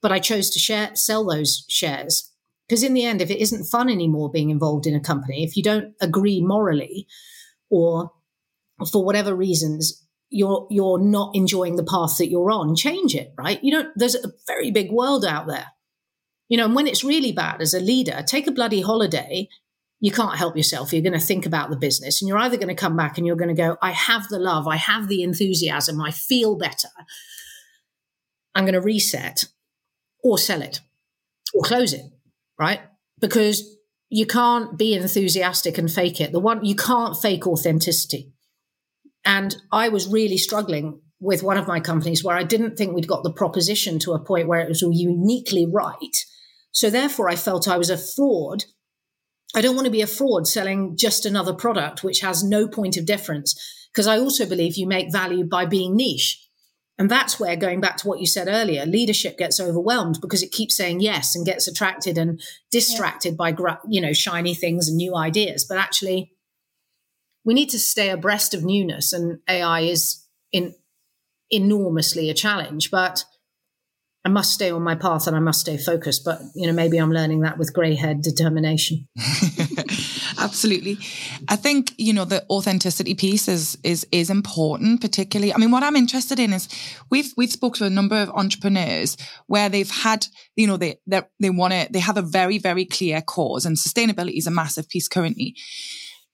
but 0.00 0.12
I 0.12 0.20
chose 0.20 0.50
to 0.50 0.58
share 0.58 0.94
sell 0.94 1.24
those 1.24 1.64
shares 1.68 2.30
because 2.68 2.82
in 2.82 2.94
the 2.94 3.04
end, 3.04 3.22
if 3.22 3.30
it 3.30 3.40
isn't 3.40 3.64
fun 3.64 3.88
anymore 3.88 4.30
being 4.30 4.50
involved 4.50 4.86
in 4.86 4.94
a 4.94 5.00
company, 5.00 5.42
if 5.42 5.56
you 5.56 5.62
don't 5.62 5.94
agree 6.00 6.40
morally 6.40 7.06
or 7.70 8.12
for 8.86 9.04
whatever 9.04 9.34
reasons, 9.34 10.04
you're 10.30 10.66
you're 10.70 11.00
not 11.00 11.34
enjoying 11.34 11.76
the 11.76 11.84
path 11.84 12.18
that 12.18 12.28
you're 12.28 12.50
on 12.50 12.76
change 12.76 13.14
it 13.14 13.32
right? 13.38 13.62
You 13.62 13.72
don't 13.72 13.88
there's 13.96 14.14
a 14.14 14.32
very 14.46 14.70
big 14.70 14.90
world 14.90 15.24
out 15.24 15.46
there. 15.46 15.66
You 16.48 16.58
know 16.58 16.66
and 16.66 16.74
when 16.74 16.86
it's 16.86 17.04
really 17.04 17.32
bad 17.32 17.60
as 17.60 17.74
a 17.74 17.80
leader 17.80 18.22
take 18.26 18.46
a 18.46 18.52
bloody 18.52 18.80
holiday. 18.80 19.48
You 20.00 20.12
can't 20.12 20.36
help 20.36 20.56
yourself. 20.56 20.92
You're 20.92 21.02
going 21.02 21.18
to 21.18 21.18
think 21.18 21.44
about 21.44 21.70
the 21.70 21.76
business 21.76 22.22
and 22.22 22.28
you're 22.28 22.38
either 22.38 22.56
going 22.56 22.68
to 22.68 22.74
come 22.76 22.96
back 22.96 23.18
and 23.18 23.26
you're 23.26 23.34
going 23.34 23.54
to 23.54 23.62
go 23.62 23.76
i 23.82 23.90
have 23.90 24.28
the 24.28 24.38
love 24.38 24.68
i 24.68 24.76
have 24.76 25.08
the 25.08 25.24
enthusiasm 25.24 26.00
i 26.00 26.12
feel 26.12 26.56
better. 26.56 26.88
I'm 28.54 28.64
going 28.64 28.74
to 28.74 28.80
reset 28.80 29.46
or 30.22 30.38
sell 30.38 30.62
it 30.62 30.80
or 31.52 31.62
close 31.62 31.92
it 31.92 32.04
right? 32.58 32.80
Because 33.20 33.76
you 34.10 34.26
can't 34.26 34.76
be 34.76 34.94
enthusiastic 34.94 35.78
and 35.78 35.90
fake 35.90 36.20
it. 36.20 36.32
The 36.32 36.40
one 36.40 36.64
you 36.64 36.74
can't 36.74 37.16
fake 37.16 37.46
authenticity 37.46 38.32
and 39.24 39.56
I 39.72 39.88
was 39.88 40.08
really 40.08 40.38
struggling 40.38 41.00
with 41.20 41.42
one 41.42 41.56
of 41.56 41.66
my 41.66 41.80
companies 41.80 42.22
where 42.22 42.36
I 42.36 42.44
didn't 42.44 42.76
think 42.76 42.94
we'd 42.94 43.08
got 43.08 43.24
the 43.24 43.32
proposition 43.32 43.98
to 44.00 44.12
a 44.12 44.24
point 44.24 44.48
where 44.48 44.60
it 44.60 44.68
was 44.68 44.82
uniquely 44.82 45.66
right. 45.66 46.16
So 46.70 46.90
therefore, 46.90 47.28
I 47.28 47.36
felt 47.36 47.66
I 47.66 47.78
was 47.78 47.90
a 47.90 47.98
fraud. 47.98 48.64
I 49.54 49.60
don't 49.60 49.74
want 49.74 49.86
to 49.86 49.92
be 49.92 50.02
a 50.02 50.06
fraud 50.06 50.46
selling 50.46 50.96
just 50.96 51.26
another 51.26 51.54
product 51.54 52.04
which 52.04 52.20
has 52.20 52.44
no 52.44 52.68
point 52.68 52.96
of 52.96 53.06
difference 53.06 53.58
because 53.92 54.06
I 54.06 54.18
also 54.18 54.46
believe 54.46 54.76
you 54.76 54.86
make 54.86 55.10
value 55.10 55.44
by 55.44 55.66
being 55.66 55.96
niche. 55.96 56.44
And 57.00 57.08
that's 57.08 57.38
where, 57.38 57.54
going 57.54 57.80
back 57.80 57.96
to 57.98 58.08
what 58.08 58.18
you 58.18 58.26
said 58.26 58.48
earlier, 58.48 58.84
leadership 58.84 59.38
gets 59.38 59.60
overwhelmed 59.60 60.18
because 60.20 60.42
it 60.42 60.50
keeps 60.50 60.76
saying 60.76 61.00
yes 61.00 61.36
and 61.36 61.46
gets 61.46 61.68
attracted 61.68 62.18
and 62.18 62.40
distracted 62.72 63.36
yeah. 63.38 63.52
by, 63.52 63.76
you 63.88 64.00
know, 64.00 64.12
shiny 64.12 64.52
things 64.52 64.88
and 64.88 64.96
new 64.96 65.14
ideas. 65.16 65.64
But 65.64 65.78
actually, 65.78 66.32
we 67.48 67.54
need 67.54 67.70
to 67.70 67.78
stay 67.78 68.10
abreast 68.10 68.52
of 68.52 68.62
newness, 68.62 69.14
and 69.14 69.38
AI 69.48 69.80
is 69.80 70.22
in 70.52 70.74
enormously 71.50 72.28
a 72.28 72.34
challenge. 72.34 72.90
But 72.90 73.24
I 74.22 74.28
must 74.28 74.52
stay 74.52 74.70
on 74.70 74.82
my 74.82 74.94
path 74.94 75.26
and 75.26 75.34
I 75.34 75.38
must 75.38 75.60
stay 75.60 75.78
focused. 75.78 76.26
But 76.26 76.42
you 76.54 76.66
know, 76.66 76.74
maybe 76.74 76.98
I'm 76.98 77.10
learning 77.10 77.40
that 77.40 77.56
with 77.56 77.72
grey 77.72 77.94
head 77.94 78.20
determination. 78.20 79.08
Absolutely. 80.38 80.98
I 81.48 81.56
think, 81.56 81.94
you 81.96 82.12
know, 82.12 82.26
the 82.26 82.44
authenticity 82.50 83.14
piece 83.14 83.48
is 83.48 83.78
is 83.82 84.06
is 84.12 84.28
important, 84.28 85.00
particularly. 85.00 85.54
I 85.54 85.56
mean, 85.56 85.70
what 85.70 85.82
I'm 85.82 85.96
interested 85.96 86.38
in 86.38 86.52
is 86.52 86.68
we've 87.10 87.32
we've 87.38 87.50
spoke 87.50 87.76
to 87.76 87.86
a 87.86 87.90
number 87.90 88.16
of 88.16 88.28
entrepreneurs 88.28 89.16
where 89.46 89.70
they've 89.70 89.90
had, 89.90 90.26
you 90.54 90.66
know, 90.66 90.76
they, 90.76 90.98
they 91.06 91.48
want 91.48 91.72
to 91.72 91.88
they 91.90 92.00
have 92.00 92.18
a 92.18 92.22
very, 92.22 92.58
very 92.58 92.84
clear 92.84 93.22
cause 93.22 93.64
and 93.64 93.78
sustainability 93.78 94.36
is 94.36 94.46
a 94.46 94.50
massive 94.50 94.86
piece 94.90 95.08
currently. 95.08 95.56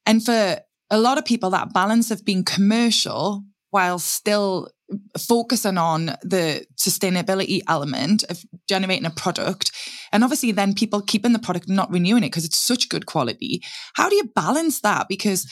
And 0.06 0.24
for 0.24 0.58
a 0.94 0.98
lot 0.98 1.18
of 1.18 1.24
people 1.24 1.50
that 1.50 1.72
balance 1.72 2.12
of 2.12 2.24
being 2.24 2.44
commercial 2.44 3.44
while 3.70 3.98
still 3.98 4.70
focusing 5.18 5.76
on 5.76 6.06
the 6.22 6.64
sustainability 6.76 7.60
element 7.68 8.22
of 8.30 8.44
generating 8.68 9.06
a 9.06 9.10
product 9.10 9.72
and 10.12 10.22
obviously 10.22 10.52
then 10.52 10.72
people 10.72 11.00
keeping 11.00 11.32
the 11.32 11.38
product 11.40 11.68
not 11.68 11.90
renewing 11.90 12.22
it 12.22 12.28
because 12.28 12.44
it's 12.44 12.58
such 12.58 12.88
good 12.88 13.06
quality. 13.06 13.60
How 13.94 14.08
do 14.08 14.14
you 14.14 14.30
balance 14.36 14.82
that? 14.82 15.08
Because 15.08 15.50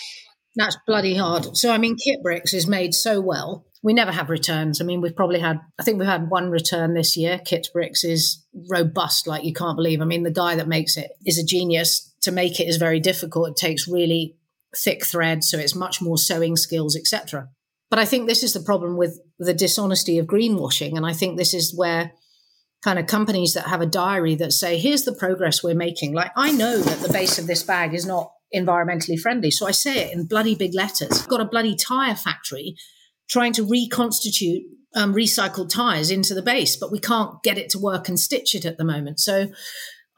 that's 0.54 0.76
bloody 0.86 1.16
hard. 1.16 1.56
So 1.56 1.72
i 1.72 1.78
mean 1.78 1.96
Kitbrix 1.96 2.54
is 2.54 2.68
made 2.68 2.94
so 2.94 3.20
well. 3.20 3.66
We 3.82 3.94
never 3.94 4.12
have 4.12 4.30
returns. 4.30 4.80
I 4.80 4.84
mean 4.84 5.00
we've 5.00 5.16
probably 5.16 5.40
had 5.40 5.58
i 5.80 5.82
think 5.82 5.98
we've 5.98 6.06
had 6.06 6.30
one 6.30 6.50
return 6.50 6.94
this 6.94 7.16
year. 7.16 7.38
Kitbrix 7.38 8.04
is 8.04 8.44
robust 8.70 9.26
like 9.26 9.42
you 9.42 9.52
can't 9.52 9.76
believe. 9.76 10.00
I 10.00 10.04
mean 10.04 10.22
the 10.22 10.30
guy 10.30 10.54
that 10.54 10.68
makes 10.68 10.96
it 10.96 11.10
is 11.26 11.38
a 11.38 11.44
genius. 11.44 12.10
To 12.20 12.30
make 12.30 12.60
it 12.60 12.68
is 12.68 12.76
very 12.76 13.00
difficult. 13.00 13.48
It 13.48 13.56
takes 13.56 13.88
really 13.88 14.36
thick 14.76 15.04
thread, 15.04 15.44
so 15.44 15.58
it's 15.58 15.74
much 15.74 16.00
more 16.00 16.18
sewing 16.18 16.56
skills, 16.56 16.96
etc. 16.96 17.48
But 17.90 17.98
I 17.98 18.04
think 18.04 18.26
this 18.26 18.42
is 18.42 18.52
the 18.52 18.60
problem 18.60 18.96
with 18.96 19.20
the 19.38 19.54
dishonesty 19.54 20.18
of 20.18 20.26
greenwashing, 20.26 20.96
and 20.96 21.04
I 21.04 21.12
think 21.12 21.36
this 21.36 21.54
is 21.54 21.74
where 21.76 22.12
kind 22.82 22.98
of 22.98 23.06
companies 23.06 23.54
that 23.54 23.68
have 23.68 23.80
a 23.80 23.86
diary 23.86 24.34
that 24.36 24.52
say, 24.52 24.78
"Here's 24.78 25.04
the 25.04 25.14
progress 25.14 25.62
we're 25.62 25.74
making." 25.74 26.14
Like 26.14 26.32
I 26.36 26.52
know 26.52 26.78
that 26.78 27.00
the 27.00 27.12
base 27.12 27.38
of 27.38 27.46
this 27.46 27.62
bag 27.62 27.94
is 27.94 28.06
not 28.06 28.32
environmentally 28.54 29.18
friendly, 29.18 29.50
so 29.50 29.66
I 29.66 29.72
say 29.72 30.04
it 30.04 30.12
in 30.12 30.26
bloody 30.26 30.54
big 30.54 30.74
letters. 30.74 31.22
I've 31.22 31.28
got 31.28 31.40
a 31.40 31.46
bloody 31.46 31.76
tire 31.76 32.14
factory 32.14 32.76
trying 33.28 33.52
to 33.54 33.64
reconstitute 33.64 34.64
um, 34.94 35.14
recycled 35.14 35.70
tires 35.70 36.10
into 36.10 36.34
the 36.34 36.42
base, 36.42 36.76
but 36.76 36.92
we 36.92 36.98
can't 36.98 37.42
get 37.42 37.58
it 37.58 37.70
to 37.70 37.78
work 37.78 38.08
and 38.08 38.18
stitch 38.18 38.54
it 38.54 38.64
at 38.64 38.78
the 38.78 38.84
moment. 38.84 39.20
So 39.20 39.48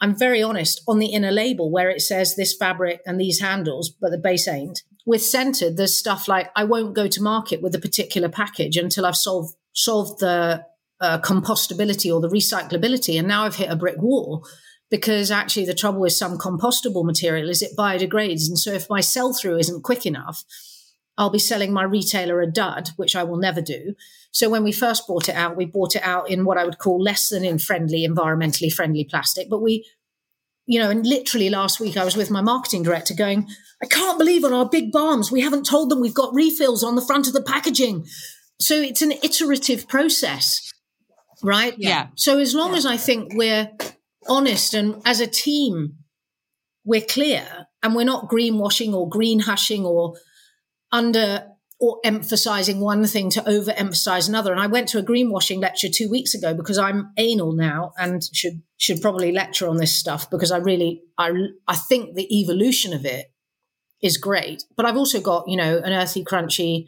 I'm 0.01 0.17
very 0.17 0.43
honest 0.43 0.83
on 0.87 0.99
the 0.99 1.13
inner 1.13 1.31
label 1.31 1.71
where 1.71 1.91
it 1.91 2.03
says 2.03 2.37
this 2.37 2.55
fabric 2.55 3.01
and 3.07 3.21
these 3.21 3.41
handles, 3.41 3.91
but 3.91 4.11
the 4.11 4.19
base 4.19 4.49
ain't. 4.49 4.83
With 5.07 5.23
Scentered, 5.23 5.77
there's 5.77 5.95
stuff 5.95 6.29
like 6.29 6.51
I 6.57 6.65
won't 6.65 6.95
go 6.95 7.07
to 7.09 7.23
market 7.23 7.63
with 7.63 7.75
a 7.75 7.81
particular 7.81 8.29
package 8.29 8.77
until 8.77 9.07
I've 9.07 9.17
solved 9.17 9.55
solved 9.73 10.21
the 10.21 10.65
uh, 11.01 11.19
compostability 11.19 12.13
or 12.13 12.21
the 12.21 12.29
recyclability. 12.29 13.19
And 13.19 13.29
now 13.29 13.45
I've 13.45 13.57
hit 13.57 13.71
a 13.71 13.77
brick 13.77 13.99
wall 13.99 14.47
because 14.91 15.31
actually 15.31 15.67
the 15.67 15.75
trouble 15.75 16.01
with 16.01 16.13
some 16.13 16.39
compostable 16.39 17.05
material 17.05 17.51
is 17.51 17.63
it 17.63 17.77
biodegrades. 17.77 18.49
And 18.49 18.59
so 18.59 18.73
if 18.73 18.89
my 18.89 19.01
sell 19.01 19.33
through 19.33 19.59
isn't 19.59 19.83
quick 19.83 20.07
enough, 20.07 20.45
I'll 21.17 21.31
be 21.31 21.39
selling 21.39 21.73
my 21.73 21.85
retailer 21.85 22.41
a 22.41 22.51
dud, 22.51 22.91
which 22.97 23.15
I 23.15 23.23
will 23.23 23.37
never 23.37 23.61
do. 23.61 23.95
So 24.33 24.51
when 24.51 24.65
we 24.65 24.73
first 24.73 25.07
brought 25.07 25.29
it 25.29 25.37
out, 25.37 25.57
we 25.57 25.65
bought 25.65 25.95
it 25.95 26.03
out 26.03 26.29
in 26.29 26.45
what 26.45 26.59
I 26.59 26.65
would 26.65 26.79
call 26.79 27.01
less 27.01 27.29
than 27.29 27.45
in 27.45 27.59
friendly, 27.59 28.07
environmentally 28.07 28.73
friendly 28.73 29.05
plastic. 29.05 29.49
But 29.49 29.63
we, 29.63 29.89
you 30.67 30.81
know, 30.81 30.91
and 30.91 31.07
literally 31.07 31.51
last 31.51 31.79
week 31.79 31.97
I 31.97 32.05
was 32.05 32.17
with 32.17 32.31
my 32.31 32.41
marketing 32.41 32.83
director 32.83 33.15
going, 33.15 33.47
I 33.83 33.87
can't 33.87 34.19
believe 34.19 34.45
on 34.45 34.53
our 34.53 34.69
big 34.69 34.91
bombs, 34.91 35.31
we 35.31 35.41
haven't 35.41 35.67
told 35.67 35.91
them 35.91 36.01
we've 36.01 36.15
got 36.15 36.35
refills 36.35 36.83
on 36.83 36.97
the 36.97 37.05
front 37.05 37.29
of 37.29 37.33
the 37.33 37.43
packaging. 37.43 38.07
So 38.61 38.81
it's 38.81 39.03
an 39.03 39.13
iterative 39.13 39.87
process, 39.87 40.73
right? 41.43 41.75
Yeah. 41.79 42.09
So 42.17 42.39
as 42.39 42.55
long 42.55 42.73
yeah. 42.73 42.79
as 42.79 42.87
I 42.87 42.97
think 42.97 43.35
we're 43.35 43.71
honest 44.27 44.75
and 44.75 45.01
as 45.05 45.21
a 45.21 45.27
team, 45.27 45.99
we're 46.85 47.03
clear 47.03 47.69
and 47.83 47.95
we're 47.95 48.05
not 48.05 48.29
greenwashing 48.29 48.95
or 48.95 49.09
green 49.09 49.41
hushing 49.41 49.85
or 49.85 50.15
under 50.95 51.49
or 51.81 51.99
emphasizing 52.05 52.79
one 52.81 53.05
thing 53.05 53.29
to 53.29 53.41
overemphasize 53.43 54.29
another. 54.29 54.53
And 54.53 54.61
I 54.61 54.69
went 54.69 54.89
to 54.91 54.99
a 54.99 55.03
greenwashing 55.03 55.61
lecture 55.61 55.89
two 55.93 56.09
weeks 56.09 56.33
ago 56.33 56.55
because 56.55 56.79
I'm 56.79 57.11
anal 57.19 57.53
now 57.53 57.93
and 57.99 58.23
should 58.33 58.63
should 58.79 59.03
probably 59.03 59.33
lecture 59.33 59.69
on 59.69 59.77
this 59.77 59.93
stuff 59.93 60.31
because 60.31 60.53
I 60.53 60.59
really 60.59 61.03
I 61.19 61.33
I 61.67 61.75
think 61.75 62.15
the 62.15 62.41
evolution 62.41 62.95
of 62.95 63.05
it 63.05 63.27
is 64.01 64.17
great. 64.17 64.63
But 64.77 64.87
I've 64.87 64.97
also 64.97 65.21
got 65.21 65.49
you 65.49 65.57
know 65.57 65.79
an 65.79 65.93
earthy, 65.93 66.25
crunchy 66.25 66.87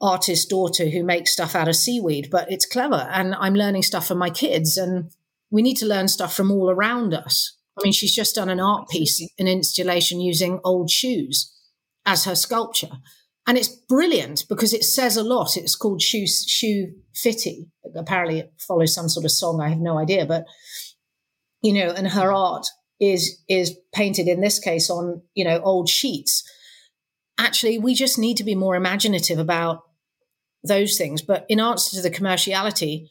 artist 0.00 0.50
daughter 0.50 0.90
who 0.90 1.02
makes 1.02 1.32
stuff 1.32 1.54
out 1.54 1.68
of 1.68 1.76
seaweed, 1.76 2.28
but 2.30 2.52
it's 2.52 2.66
clever, 2.66 3.08
and 3.10 3.34
I'm 3.36 3.54
learning 3.54 3.84
stuff 3.84 4.06
from 4.06 4.18
my 4.18 4.30
kids, 4.30 4.76
and 4.76 5.10
we 5.50 5.62
need 5.62 5.76
to 5.78 5.86
learn 5.86 6.08
stuff 6.08 6.36
from 6.36 6.50
all 6.50 6.68
around 6.68 7.14
us. 7.14 7.56
I 7.78 7.82
mean, 7.84 7.92
she's 7.94 8.14
just 8.14 8.34
done 8.34 8.50
an 8.50 8.60
art 8.60 8.90
piece, 8.90 9.26
an 9.38 9.48
installation 9.48 10.20
using 10.20 10.60
old 10.62 10.90
shoes 10.90 11.52
as 12.06 12.24
her 12.24 12.34
sculpture. 12.34 12.90
And 13.46 13.58
it's 13.58 13.68
brilliant 13.68 14.44
because 14.48 14.72
it 14.72 14.84
says 14.84 15.16
a 15.16 15.22
lot. 15.22 15.56
It's 15.56 15.74
called 15.74 16.00
Shoe, 16.00 16.26
Shoe 16.26 16.92
Fitty. 17.14 17.66
Apparently, 17.96 18.38
it 18.38 18.52
follows 18.58 18.94
some 18.94 19.08
sort 19.08 19.24
of 19.24 19.32
song. 19.32 19.60
I 19.60 19.70
have 19.70 19.78
no 19.78 19.98
idea. 19.98 20.26
But, 20.26 20.44
you 21.60 21.72
know, 21.72 21.90
and 21.90 22.08
her 22.08 22.32
art 22.32 22.66
is 23.00 23.42
is 23.48 23.76
painted 23.92 24.28
in 24.28 24.40
this 24.40 24.60
case 24.60 24.88
on, 24.88 25.22
you 25.34 25.44
know, 25.44 25.60
old 25.60 25.88
sheets. 25.88 26.44
Actually, 27.36 27.78
we 27.78 27.94
just 27.94 28.18
need 28.18 28.36
to 28.36 28.44
be 28.44 28.54
more 28.54 28.76
imaginative 28.76 29.40
about 29.40 29.80
those 30.62 30.96
things. 30.96 31.20
But 31.20 31.44
in 31.48 31.58
answer 31.58 31.96
to 31.96 32.02
the 32.02 32.14
commerciality, 32.14 33.08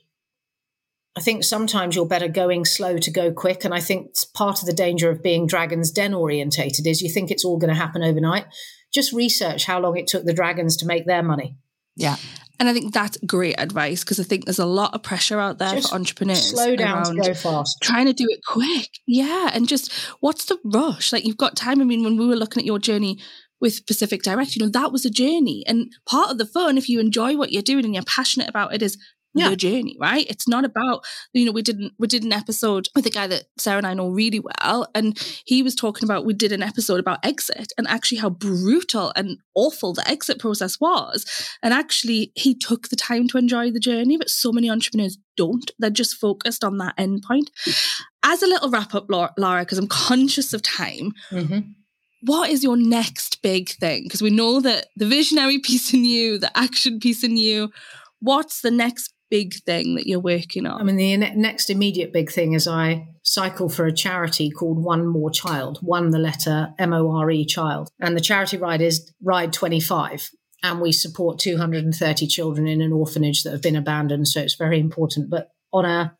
I 1.17 1.19
think 1.19 1.43
sometimes 1.43 1.93
you're 1.93 2.05
better 2.05 2.29
going 2.29 2.63
slow 2.63 2.97
to 2.97 3.11
go 3.11 3.33
quick. 3.33 3.65
And 3.65 3.73
I 3.73 3.81
think 3.81 4.15
part 4.33 4.61
of 4.61 4.65
the 4.65 4.73
danger 4.73 5.09
of 5.09 5.21
being 5.21 5.45
Dragon's 5.45 5.91
Den 5.91 6.13
orientated 6.13 6.87
is 6.87 7.01
you 7.01 7.09
think 7.09 7.29
it's 7.29 7.43
all 7.43 7.57
going 7.57 7.73
to 7.73 7.79
happen 7.79 8.01
overnight 8.01 8.45
just 8.93 9.13
research 9.13 9.65
how 9.65 9.79
long 9.79 9.97
it 9.97 10.07
took 10.07 10.25
the 10.25 10.33
dragons 10.33 10.77
to 10.77 10.85
make 10.85 11.05
their 11.05 11.23
money. 11.23 11.57
Yeah. 11.95 12.17
And 12.59 12.69
I 12.69 12.73
think 12.73 12.93
that's 12.93 13.17
great 13.25 13.59
advice 13.59 14.03
because 14.03 14.19
I 14.19 14.23
think 14.23 14.45
there's 14.45 14.59
a 14.59 14.65
lot 14.65 14.93
of 14.93 15.01
pressure 15.01 15.39
out 15.39 15.57
there 15.57 15.71
just 15.71 15.89
for 15.89 15.95
entrepreneurs. 15.95 16.51
Slow 16.51 16.75
down 16.75 17.03
to 17.05 17.15
go 17.15 17.33
fast. 17.33 17.77
Trying 17.81 18.05
to 18.05 18.13
do 18.13 18.27
it 18.29 18.41
quick. 18.45 18.87
Yeah. 19.07 19.49
And 19.51 19.67
just 19.67 19.91
what's 20.19 20.45
the 20.45 20.59
rush? 20.63 21.11
Like 21.11 21.25
you've 21.25 21.37
got 21.37 21.55
time. 21.55 21.81
I 21.81 21.85
mean, 21.85 22.03
when 22.03 22.17
we 22.17 22.27
were 22.27 22.35
looking 22.35 22.61
at 22.61 22.67
your 22.67 22.77
journey 22.77 23.17
with 23.59 23.85
Pacific 23.87 24.21
Direct, 24.21 24.55
you 24.55 24.63
know, 24.63 24.69
that 24.69 24.91
was 24.91 25.05
a 25.05 25.09
journey. 25.09 25.63
And 25.67 25.91
part 26.05 26.29
of 26.29 26.37
the 26.37 26.45
fun, 26.45 26.77
if 26.77 26.87
you 26.87 26.99
enjoy 26.99 27.35
what 27.35 27.51
you're 27.51 27.63
doing 27.63 27.83
and 27.83 27.95
you're 27.95 28.03
passionate 28.03 28.49
about 28.49 28.75
it, 28.75 28.83
is 28.83 28.97
yeah. 29.33 29.49
the 29.49 29.55
journey, 29.55 29.95
right? 29.99 30.25
It's 30.29 30.47
not 30.47 30.65
about, 30.65 31.05
you 31.33 31.45
know, 31.45 31.51
we 31.51 31.61
didn't 31.61 31.93
we 31.97 32.07
did 32.07 32.23
an 32.23 32.33
episode 32.33 32.87
with 32.95 33.05
a 33.05 33.09
guy 33.09 33.27
that 33.27 33.45
Sarah 33.57 33.77
and 33.77 33.87
I 33.87 33.93
know 33.93 34.09
really 34.09 34.39
well. 34.39 34.87
And 34.93 35.17
he 35.45 35.63
was 35.63 35.75
talking 35.75 36.07
about 36.07 36.25
we 36.25 36.33
did 36.33 36.51
an 36.51 36.63
episode 36.63 36.99
about 36.99 37.23
exit 37.23 37.71
and 37.77 37.87
actually 37.87 38.17
how 38.17 38.29
brutal 38.29 39.13
and 39.15 39.37
awful 39.55 39.93
the 39.93 40.07
exit 40.07 40.39
process 40.39 40.79
was. 40.79 41.25
And 41.63 41.73
actually 41.73 42.31
he 42.35 42.55
took 42.55 42.89
the 42.89 42.95
time 42.95 43.27
to 43.29 43.37
enjoy 43.37 43.71
the 43.71 43.79
journey, 43.79 44.17
but 44.17 44.29
so 44.29 44.51
many 44.51 44.69
entrepreneurs 44.69 45.17
don't. 45.37 45.71
They're 45.79 45.89
just 45.89 46.15
focused 46.15 46.63
on 46.63 46.77
that 46.77 46.95
end 46.97 47.23
point. 47.25 47.51
As 48.23 48.43
a 48.43 48.47
little 48.47 48.69
wrap 48.69 48.93
up, 48.93 49.07
Laura, 49.09 49.61
because 49.61 49.77
I'm 49.77 49.87
conscious 49.87 50.53
of 50.53 50.61
time. 50.61 51.13
Mm-hmm 51.31 51.59
what 52.23 52.51
is 52.51 52.63
your 52.63 52.77
next 52.77 53.41
big 53.41 53.69
thing? 53.69 54.03
Because 54.03 54.21
we 54.21 54.29
know 54.29 54.59
that 54.61 54.89
the 54.95 55.07
visionary 55.07 55.57
piece 55.57 55.91
in 55.91 56.05
you, 56.05 56.37
the 56.37 56.55
action 56.55 56.99
piece 56.99 57.23
in 57.23 57.35
you, 57.35 57.71
what's 58.19 58.61
the 58.61 58.71
next 58.71 59.13
big 59.31 59.55
thing 59.65 59.95
that 59.95 60.05
you're 60.05 60.19
working 60.19 60.67
on? 60.67 60.79
I 60.79 60.83
mean, 60.83 60.97
the 60.97 61.31
next 61.35 61.71
immediate 61.71 62.13
big 62.13 62.29
thing 62.29 62.53
is 62.53 62.67
I 62.67 63.07
cycle 63.23 63.69
for 63.69 63.87
a 63.87 63.93
charity 63.93 64.51
called 64.51 64.83
One 64.83 65.07
More 65.07 65.31
Child, 65.31 65.79
one 65.81 66.11
the 66.11 66.19
letter 66.19 66.73
M 66.77 66.93
O 66.93 67.09
R 67.09 67.31
E 67.31 67.45
child. 67.45 67.89
And 67.99 68.15
the 68.15 68.21
charity 68.21 68.57
ride 68.57 68.81
is 68.81 69.11
Ride 69.23 69.53
25. 69.53 70.29
And 70.63 70.79
we 70.79 70.91
support 70.91 71.39
230 71.39 72.27
children 72.27 72.67
in 72.67 72.81
an 72.81 72.91
orphanage 72.91 73.41
that 73.41 73.51
have 73.51 73.63
been 73.63 73.75
abandoned. 73.75 74.27
So 74.27 74.41
it's 74.41 74.55
very 74.55 74.79
important. 74.79 75.31
But 75.31 75.49
on 75.73 75.85
a 75.85 76.15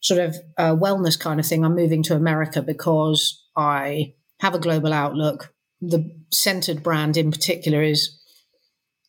sort 0.00 0.20
of 0.20 0.36
uh, 0.56 0.76
wellness 0.76 1.18
kind 1.18 1.40
of 1.40 1.46
thing, 1.46 1.64
I'm 1.64 1.74
moving 1.74 2.04
to 2.04 2.14
America 2.14 2.62
because 2.62 3.44
I 3.56 4.14
have 4.40 4.54
a 4.54 4.60
global 4.60 4.92
outlook. 4.92 5.52
The 5.80 6.08
Scentered 6.30 6.82
brand 6.82 7.16
in 7.16 7.32
particular 7.32 7.82
is 7.82 8.19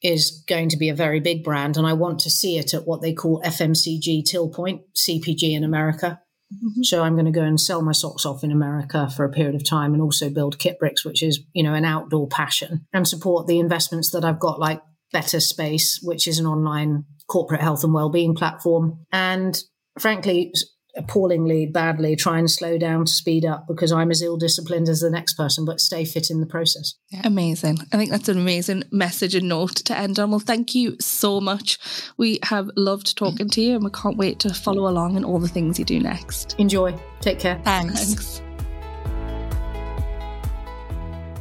is 0.02 0.44
going 0.48 0.70
to 0.70 0.78
be 0.78 0.90
a 0.90 0.96
very 0.96 1.20
big 1.20 1.44
brand, 1.44 1.78
and 1.78 1.86
I 1.86 1.94
want 1.94 2.20
to 2.22 2.30
see 2.30 2.58
it 2.58 2.74
at 2.74 2.88
what 2.88 3.02
they 3.02 3.14
call 3.14 3.42
FMCG 3.44 4.26
till 4.26 4.50
point 4.50 4.82
CPG 4.96 5.56
in 5.56 5.64
America. 5.64 6.20
Mm-hmm. 6.54 6.84
So 6.84 7.04
I'm 7.04 7.14
going 7.14 7.26
to 7.26 7.32
go 7.32 7.44
and 7.44 7.60
sell 7.60 7.82
my 7.82 7.94
socks 7.94 8.26
off 8.26 8.44
in 8.44 8.52
America 8.52 9.10
for 9.10 9.24
a 9.24 9.32
period 9.32 9.56
of 9.56 9.64
time, 9.64 9.94
and 9.94 10.02
also 10.02 10.30
build 10.30 10.58
Kitbrix, 10.58 11.06
which 11.06 11.24
is 11.24 11.42
you 11.54 11.64
know 11.64 11.74
an 11.74 11.86
outdoor 11.86 12.28
passion, 12.28 12.86
and 12.94 13.08
support 13.08 13.48
the 13.48 13.60
investments 13.60 14.12
that 14.12 14.26
I've 14.26 14.40
got, 14.40 14.60
like 14.60 14.82
Better 15.12 15.40
Space, 15.40 16.00
which 16.02 16.28
is 16.28 16.40
an 16.40 16.46
online 16.46 17.06
corporate 17.28 17.62
health 17.62 17.84
and 17.84 17.94
well-being 17.94 18.36
platform, 18.36 19.06
and 19.12 19.62
frankly 20.00 20.52
appallingly 20.96 21.66
badly 21.66 22.16
try 22.16 22.38
and 22.38 22.50
slow 22.50 22.78
down 22.78 23.06
to 23.06 23.12
speed 23.12 23.46
up 23.46 23.66
because 23.68 23.92
I'm 23.92 24.12
as 24.12 24.22
ill 24.22 24.38
disciplined 24.38 24.90
as 24.90 25.00
the 25.00 25.10
next 25.10 25.36
person, 25.36 25.66
but 25.66 25.80
stay 25.80 26.06
fit 26.06 26.30
in 26.30 26.40
the 26.40 26.46
process. 26.46 26.96
Yeah. 27.10 27.22
Amazing. 27.24 27.80
I 27.92 27.98
think 27.98 28.12
that's 28.12 28.30
an 28.30 28.38
amazing 28.38 28.84
message 28.92 29.36
and 29.36 29.48
note 29.48 29.76
to 29.76 29.98
end 29.98 30.20
on. 30.20 30.32
Well, 30.32 30.40
thank 30.40 30.76
you 30.76 30.98
so 31.00 31.40
much. 31.40 31.78
We 32.18 32.40
have 32.44 32.70
loved 32.76 33.18
talking 33.18 33.50
to 33.50 33.62
you 33.62 33.76
and 33.76 33.84
we 33.84 33.92
can't 33.92 34.18
wait 34.18 34.40
to 34.40 34.54
follow 34.54 34.88
along 34.90 35.16
in 35.16 35.24
all 35.24 35.40
the 35.40 35.48
things 35.48 35.80
you 35.80 35.86
do 35.86 36.00
next. 36.00 36.56
Enjoy. 36.58 36.94
Take 37.22 37.40
care. 37.40 37.62
Thanks. 37.64 38.04
Thanks. 38.04 38.42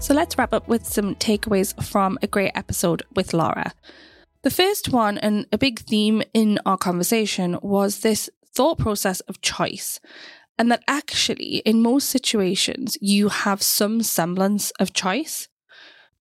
So 0.01 0.15
let's 0.15 0.39
wrap 0.39 0.55
up 0.55 0.67
with 0.67 0.87
some 0.87 1.15
takeaways 1.17 1.81
from 1.85 2.19
a 2.23 2.27
great 2.27 2.53
episode 2.55 3.03
with 3.15 3.35
Laura. 3.35 3.73
The 4.43 4.51
first 4.51 4.89
one, 4.89 5.19
and 5.19 5.47
a 5.53 5.59
big 5.59 5.81
theme 5.81 6.23
in 6.33 6.59
our 6.65 6.79
conversation, 6.79 7.59
was 7.61 8.01
this 8.01 8.31
thought 8.55 8.79
process 8.79 9.21
of 9.21 9.41
choice. 9.41 10.01
And 10.59 10.71
that 10.71 10.83
actually, 10.87 11.63
in 11.65 11.83
most 11.83 12.11
situations, 12.11 12.99
you 13.01 13.29
have 13.29 13.63
some 13.63 14.03
semblance 14.03 14.71
of 14.73 14.93
choice, 14.93 15.49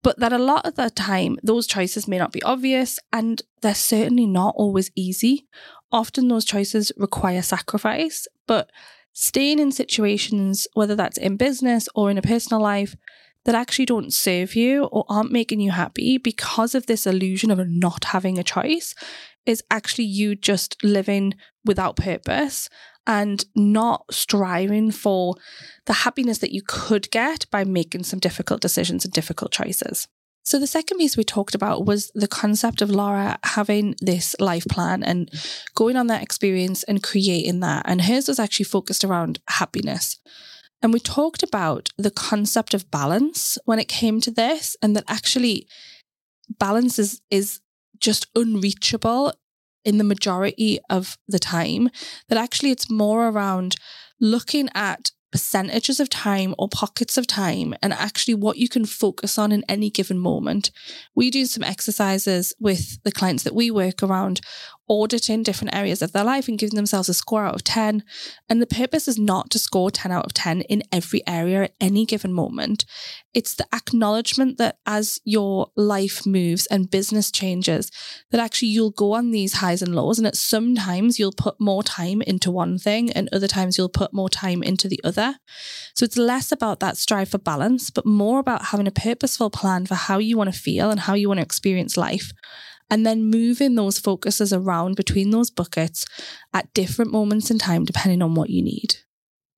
but 0.02 0.18
that 0.18 0.32
a 0.32 0.38
lot 0.38 0.66
of 0.66 0.76
the 0.76 0.88
time, 0.88 1.38
those 1.42 1.66
choices 1.66 2.08
may 2.08 2.16
not 2.16 2.32
be 2.32 2.42
obvious 2.42 2.98
and 3.12 3.42
they're 3.60 3.74
certainly 3.74 4.26
not 4.26 4.54
always 4.56 4.90
easy. 4.96 5.46
Often, 5.92 6.28
those 6.28 6.44
choices 6.44 6.90
require 6.96 7.42
sacrifice, 7.42 8.26
but 8.46 8.70
staying 9.12 9.58
in 9.58 9.72
situations, 9.72 10.66
whether 10.72 10.96
that's 10.96 11.18
in 11.18 11.36
business 11.36 11.88
or 11.94 12.10
in 12.10 12.16
a 12.16 12.22
personal 12.22 12.62
life, 12.62 12.96
that 13.44 13.54
actually 13.54 13.86
don't 13.86 14.12
serve 14.12 14.54
you 14.54 14.84
or 14.84 15.04
aren't 15.08 15.32
making 15.32 15.60
you 15.60 15.70
happy 15.70 16.18
because 16.18 16.74
of 16.74 16.86
this 16.86 17.06
illusion 17.06 17.50
of 17.50 17.58
not 17.68 18.04
having 18.04 18.38
a 18.38 18.42
choice 18.42 18.94
is 19.46 19.62
actually 19.70 20.04
you 20.04 20.34
just 20.34 20.82
living 20.82 21.34
without 21.64 21.96
purpose 21.96 22.68
and 23.06 23.44
not 23.56 24.04
striving 24.10 24.90
for 24.90 25.34
the 25.86 25.92
happiness 25.92 26.38
that 26.38 26.52
you 26.52 26.62
could 26.66 27.10
get 27.10 27.46
by 27.50 27.64
making 27.64 28.04
some 28.04 28.18
difficult 28.18 28.60
decisions 28.60 29.04
and 29.04 29.12
difficult 29.12 29.52
choices. 29.52 30.06
So, 30.42 30.58
the 30.58 30.66
second 30.66 30.98
piece 30.98 31.16
we 31.16 31.24
talked 31.24 31.54
about 31.54 31.84
was 31.84 32.10
the 32.14 32.28
concept 32.28 32.82
of 32.82 32.90
Laura 32.90 33.38
having 33.44 33.94
this 34.00 34.34
life 34.40 34.64
plan 34.68 35.02
and 35.02 35.30
going 35.74 35.96
on 35.96 36.06
that 36.06 36.22
experience 36.22 36.82
and 36.84 37.02
creating 37.02 37.60
that. 37.60 37.82
And 37.84 38.02
hers 38.02 38.26
was 38.26 38.38
actually 38.38 38.64
focused 38.64 39.04
around 39.04 39.40
happiness. 39.48 40.18
And 40.82 40.92
we 40.94 41.00
talked 41.00 41.42
about 41.42 41.90
the 41.98 42.10
concept 42.10 42.72
of 42.72 42.90
balance 42.90 43.58
when 43.66 43.78
it 43.78 43.88
came 43.88 44.20
to 44.22 44.30
this, 44.30 44.76
and 44.80 44.96
that 44.96 45.04
actually 45.08 45.66
balance 46.58 46.98
is, 46.98 47.20
is 47.30 47.60
just 48.00 48.26
unreachable 48.34 49.32
in 49.84 49.98
the 49.98 50.04
majority 50.04 50.78
of 50.88 51.18
the 51.28 51.38
time, 51.38 51.88
that 52.28 52.38
actually 52.38 52.70
it's 52.70 52.90
more 52.90 53.28
around 53.28 53.76
looking 54.20 54.68
at 54.74 55.10
percentages 55.32 56.00
of 56.00 56.10
time 56.10 56.54
or 56.58 56.68
pockets 56.68 57.16
of 57.16 57.26
time 57.26 57.74
and 57.82 57.92
actually 57.92 58.34
what 58.34 58.56
you 58.56 58.68
can 58.68 58.84
focus 58.84 59.38
on 59.38 59.52
in 59.52 59.64
any 59.68 59.88
given 59.88 60.18
moment. 60.18 60.70
We 61.14 61.30
do 61.30 61.46
some 61.46 61.62
exercises 61.62 62.52
with 62.58 63.02
the 63.04 63.12
clients 63.12 63.44
that 63.44 63.54
we 63.54 63.70
work 63.70 64.02
around 64.02 64.40
auditing 64.90 65.44
different 65.44 65.74
areas 65.74 66.02
of 66.02 66.10
their 66.10 66.24
life 66.24 66.48
and 66.48 66.58
giving 66.58 66.74
themselves 66.74 67.08
a 67.08 67.14
score 67.14 67.44
out 67.44 67.54
of 67.54 67.62
10. 67.62 68.02
And 68.48 68.60
the 68.60 68.66
purpose 68.66 69.06
is 69.06 69.18
not 69.18 69.48
to 69.50 69.58
score 69.58 69.90
10 69.90 70.10
out 70.10 70.26
of 70.26 70.34
10 70.34 70.62
in 70.62 70.82
every 70.90 71.22
area 71.28 71.62
at 71.62 71.74
any 71.80 72.04
given 72.04 72.32
moment. 72.32 72.84
It's 73.32 73.54
the 73.54 73.66
acknowledgement 73.72 74.58
that 74.58 74.78
as 74.84 75.20
your 75.24 75.68
life 75.76 76.26
moves 76.26 76.66
and 76.66 76.90
business 76.90 77.30
changes, 77.30 77.92
that 78.32 78.40
actually 78.40 78.68
you'll 78.68 78.90
go 78.90 79.12
on 79.12 79.30
these 79.30 79.54
highs 79.54 79.80
and 79.80 79.94
lows. 79.94 80.18
And 80.18 80.26
that 80.26 80.36
sometimes 80.36 81.20
you'll 81.20 81.32
put 81.32 81.60
more 81.60 81.84
time 81.84 82.20
into 82.22 82.50
one 82.50 82.76
thing 82.76 83.12
and 83.12 83.28
other 83.32 83.48
times 83.48 83.78
you'll 83.78 83.88
put 83.88 84.12
more 84.12 84.28
time 84.28 84.60
into 84.60 84.88
the 84.88 85.00
other. 85.04 85.36
So 85.94 86.04
it's 86.04 86.16
less 86.16 86.50
about 86.50 86.80
that 86.80 86.96
strive 86.96 87.28
for 87.28 87.38
balance, 87.38 87.90
but 87.90 88.04
more 88.04 88.40
about 88.40 88.66
having 88.66 88.88
a 88.88 88.92
purposeful 88.92 89.50
plan 89.50 89.86
for 89.86 89.94
how 89.94 90.18
you 90.18 90.36
want 90.36 90.52
to 90.52 90.58
feel 90.58 90.90
and 90.90 90.98
how 90.98 91.14
you 91.14 91.28
want 91.28 91.38
to 91.38 91.44
experience 91.44 91.96
life 91.96 92.32
and 92.90 93.06
then 93.06 93.24
moving 93.24 93.74
those 93.74 93.98
focuses 93.98 94.52
around 94.52 94.96
between 94.96 95.30
those 95.30 95.50
buckets 95.50 96.04
at 96.52 96.72
different 96.74 97.12
moments 97.12 97.50
in 97.50 97.58
time, 97.58 97.84
depending 97.84 98.22
on 98.22 98.34
what 98.34 98.50
you 98.50 98.62
need. 98.62 98.96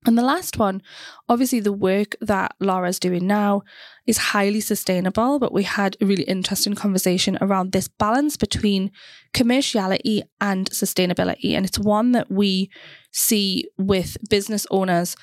And 0.05 0.17
the 0.17 0.23
last 0.23 0.57
one, 0.57 0.81
obviously, 1.29 1.61
the 1.61 1.71
work 1.71 2.15
that 2.19 2.55
Laura's 2.59 2.99
doing 2.99 3.25
now 3.25 3.61
is 4.05 4.17
highly 4.17 4.59
sustainable, 4.59 5.39
but 5.39 5.53
we 5.53 5.63
had 5.63 5.95
a 6.01 6.05
really 6.05 6.23
interesting 6.23 6.75
conversation 6.75 7.37
around 7.39 7.71
this 7.71 7.87
balance 7.87 8.35
between 8.35 8.91
commerciality 9.33 10.23
and 10.41 10.69
sustainability. 10.71 11.51
And 11.51 11.65
it's 11.65 11.79
one 11.79 12.11
that 12.11 12.29
we 12.29 12.69
see 13.11 13.65
with 13.77 14.17
business 14.29 14.67
owners 14.71 15.15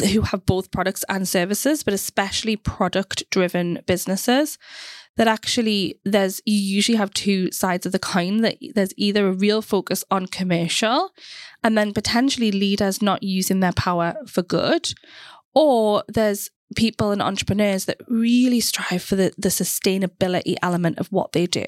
who 0.00 0.22
have 0.22 0.46
both 0.46 0.70
products 0.70 1.04
and 1.10 1.28
services, 1.28 1.82
but 1.82 1.92
especially 1.92 2.56
product 2.56 3.24
driven 3.30 3.80
businesses 3.86 4.56
that 5.16 5.28
actually 5.28 5.98
there's 6.04 6.40
you 6.46 6.58
usually 6.58 6.96
have 6.96 7.12
two 7.12 7.50
sides 7.50 7.86
of 7.86 7.92
the 7.92 7.98
coin 7.98 8.38
that 8.38 8.56
there's 8.74 8.94
either 8.96 9.28
a 9.28 9.32
real 9.32 9.62
focus 9.62 10.04
on 10.10 10.26
commercial 10.26 11.10
and 11.62 11.76
then 11.76 11.92
potentially 11.92 12.50
leaders 12.50 13.02
not 13.02 13.22
using 13.22 13.60
their 13.60 13.72
power 13.72 14.14
for 14.26 14.42
good 14.42 14.92
or 15.54 16.02
there's 16.08 16.50
people 16.74 17.10
and 17.10 17.22
entrepreneurs 17.22 17.84
that 17.86 18.00
really 18.08 18.60
strive 18.60 19.02
for 19.02 19.16
the, 19.16 19.32
the 19.36 19.48
sustainability 19.48 20.56
element 20.62 20.98
of 20.98 21.10
what 21.12 21.32
they 21.32 21.46
do. 21.46 21.66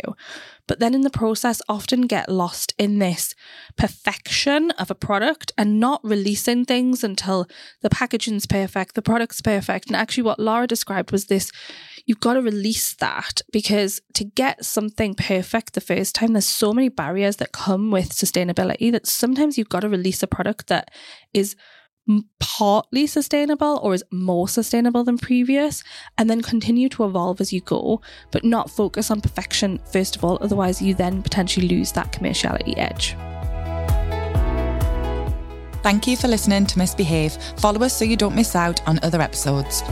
But 0.66 0.78
then 0.80 0.94
in 0.94 1.02
the 1.02 1.11
process, 1.11 1.61
often 1.68 2.02
get 2.02 2.30
lost 2.30 2.72
in 2.78 2.98
this 2.98 3.34
perfection 3.76 4.70
of 4.72 4.90
a 4.90 4.94
product 4.94 5.52
and 5.59 5.78
not 5.78 6.00
releasing 6.02 6.64
things 6.64 7.05
until 7.05 7.46
the 7.82 7.90
packaging's 7.90 8.46
perfect, 8.46 8.94
the 8.94 9.02
product's 9.02 9.42
perfect. 9.42 9.88
And 9.88 9.96
actually, 9.96 10.22
what 10.22 10.40
Laura 10.40 10.66
described 10.66 11.12
was 11.12 11.26
this 11.26 11.52
you've 12.07 12.20
got 12.20 12.34
to 12.34 12.42
release 12.42 12.94
that 12.94 13.40
because 13.52 14.00
to 14.14 14.24
get 14.24 14.64
something 14.64 15.14
perfect 15.14 15.72
the 15.72 15.80
first 15.80 16.14
time, 16.14 16.32
there's 16.32 16.46
so 16.46 16.72
many 16.72 16.88
barriers 16.88 17.36
that 17.36 17.52
come 17.52 17.90
with 17.90 18.11
sustainability 18.11 18.90
that 18.92 19.07
sometimes 19.07 19.57
you've 19.57 19.68
got 19.68 19.80
to 19.80 19.88
release 19.88 20.22
a 20.22 20.26
product 20.26 20.68
that 20.68 20.90
is 21.32 21.57
partly 22.38 23.07
sustainable 23.07 23.80
or 23.82 23.94
is 23.94 24.05
more 24.11 24.46
sustainable 24.46 25.05
than 25.05 25.16
previous 25.16 25.82
and 26.18 26.28
then 26.28 26.42
continue 26.42 26.88
to 26.88 27.05
evolve 27.05 27.40
as 27.40 27.52
you 27.52 27.61
go 27.62 28.00
but 28.30 28.44
not 28.44 28.70
focus 28.70 29.11
on 29.11 29.20
perfection 29.20 29.80
first 29.90 30.14
of 30.14 30.24
all 30.24 30.38
otherwise 30.40 30.82
you 30.82 30.94
then 30.94 31.22
potentially 31.22 31.66
lose 31.66 31.92
that 31.92 32.12
commerciality 32.12 32.76
edge 32.76 33.16
Thank 35.84 36.07
you 36.07 36.16
for 36.16 36.28
listening 36.28 36.64
to 36.64 36.78
Misbehave. 36.78 37.34
Follow 37.59 37.82
us 37.82 37.94
so 37.94 38.07
you 38.07 38.16
don't 38.16 38.34
miss 38.34 38.57
out 38.57 38.80
on 38.88 38.98
other 39.02 39.20
episodes. 39.20 39.82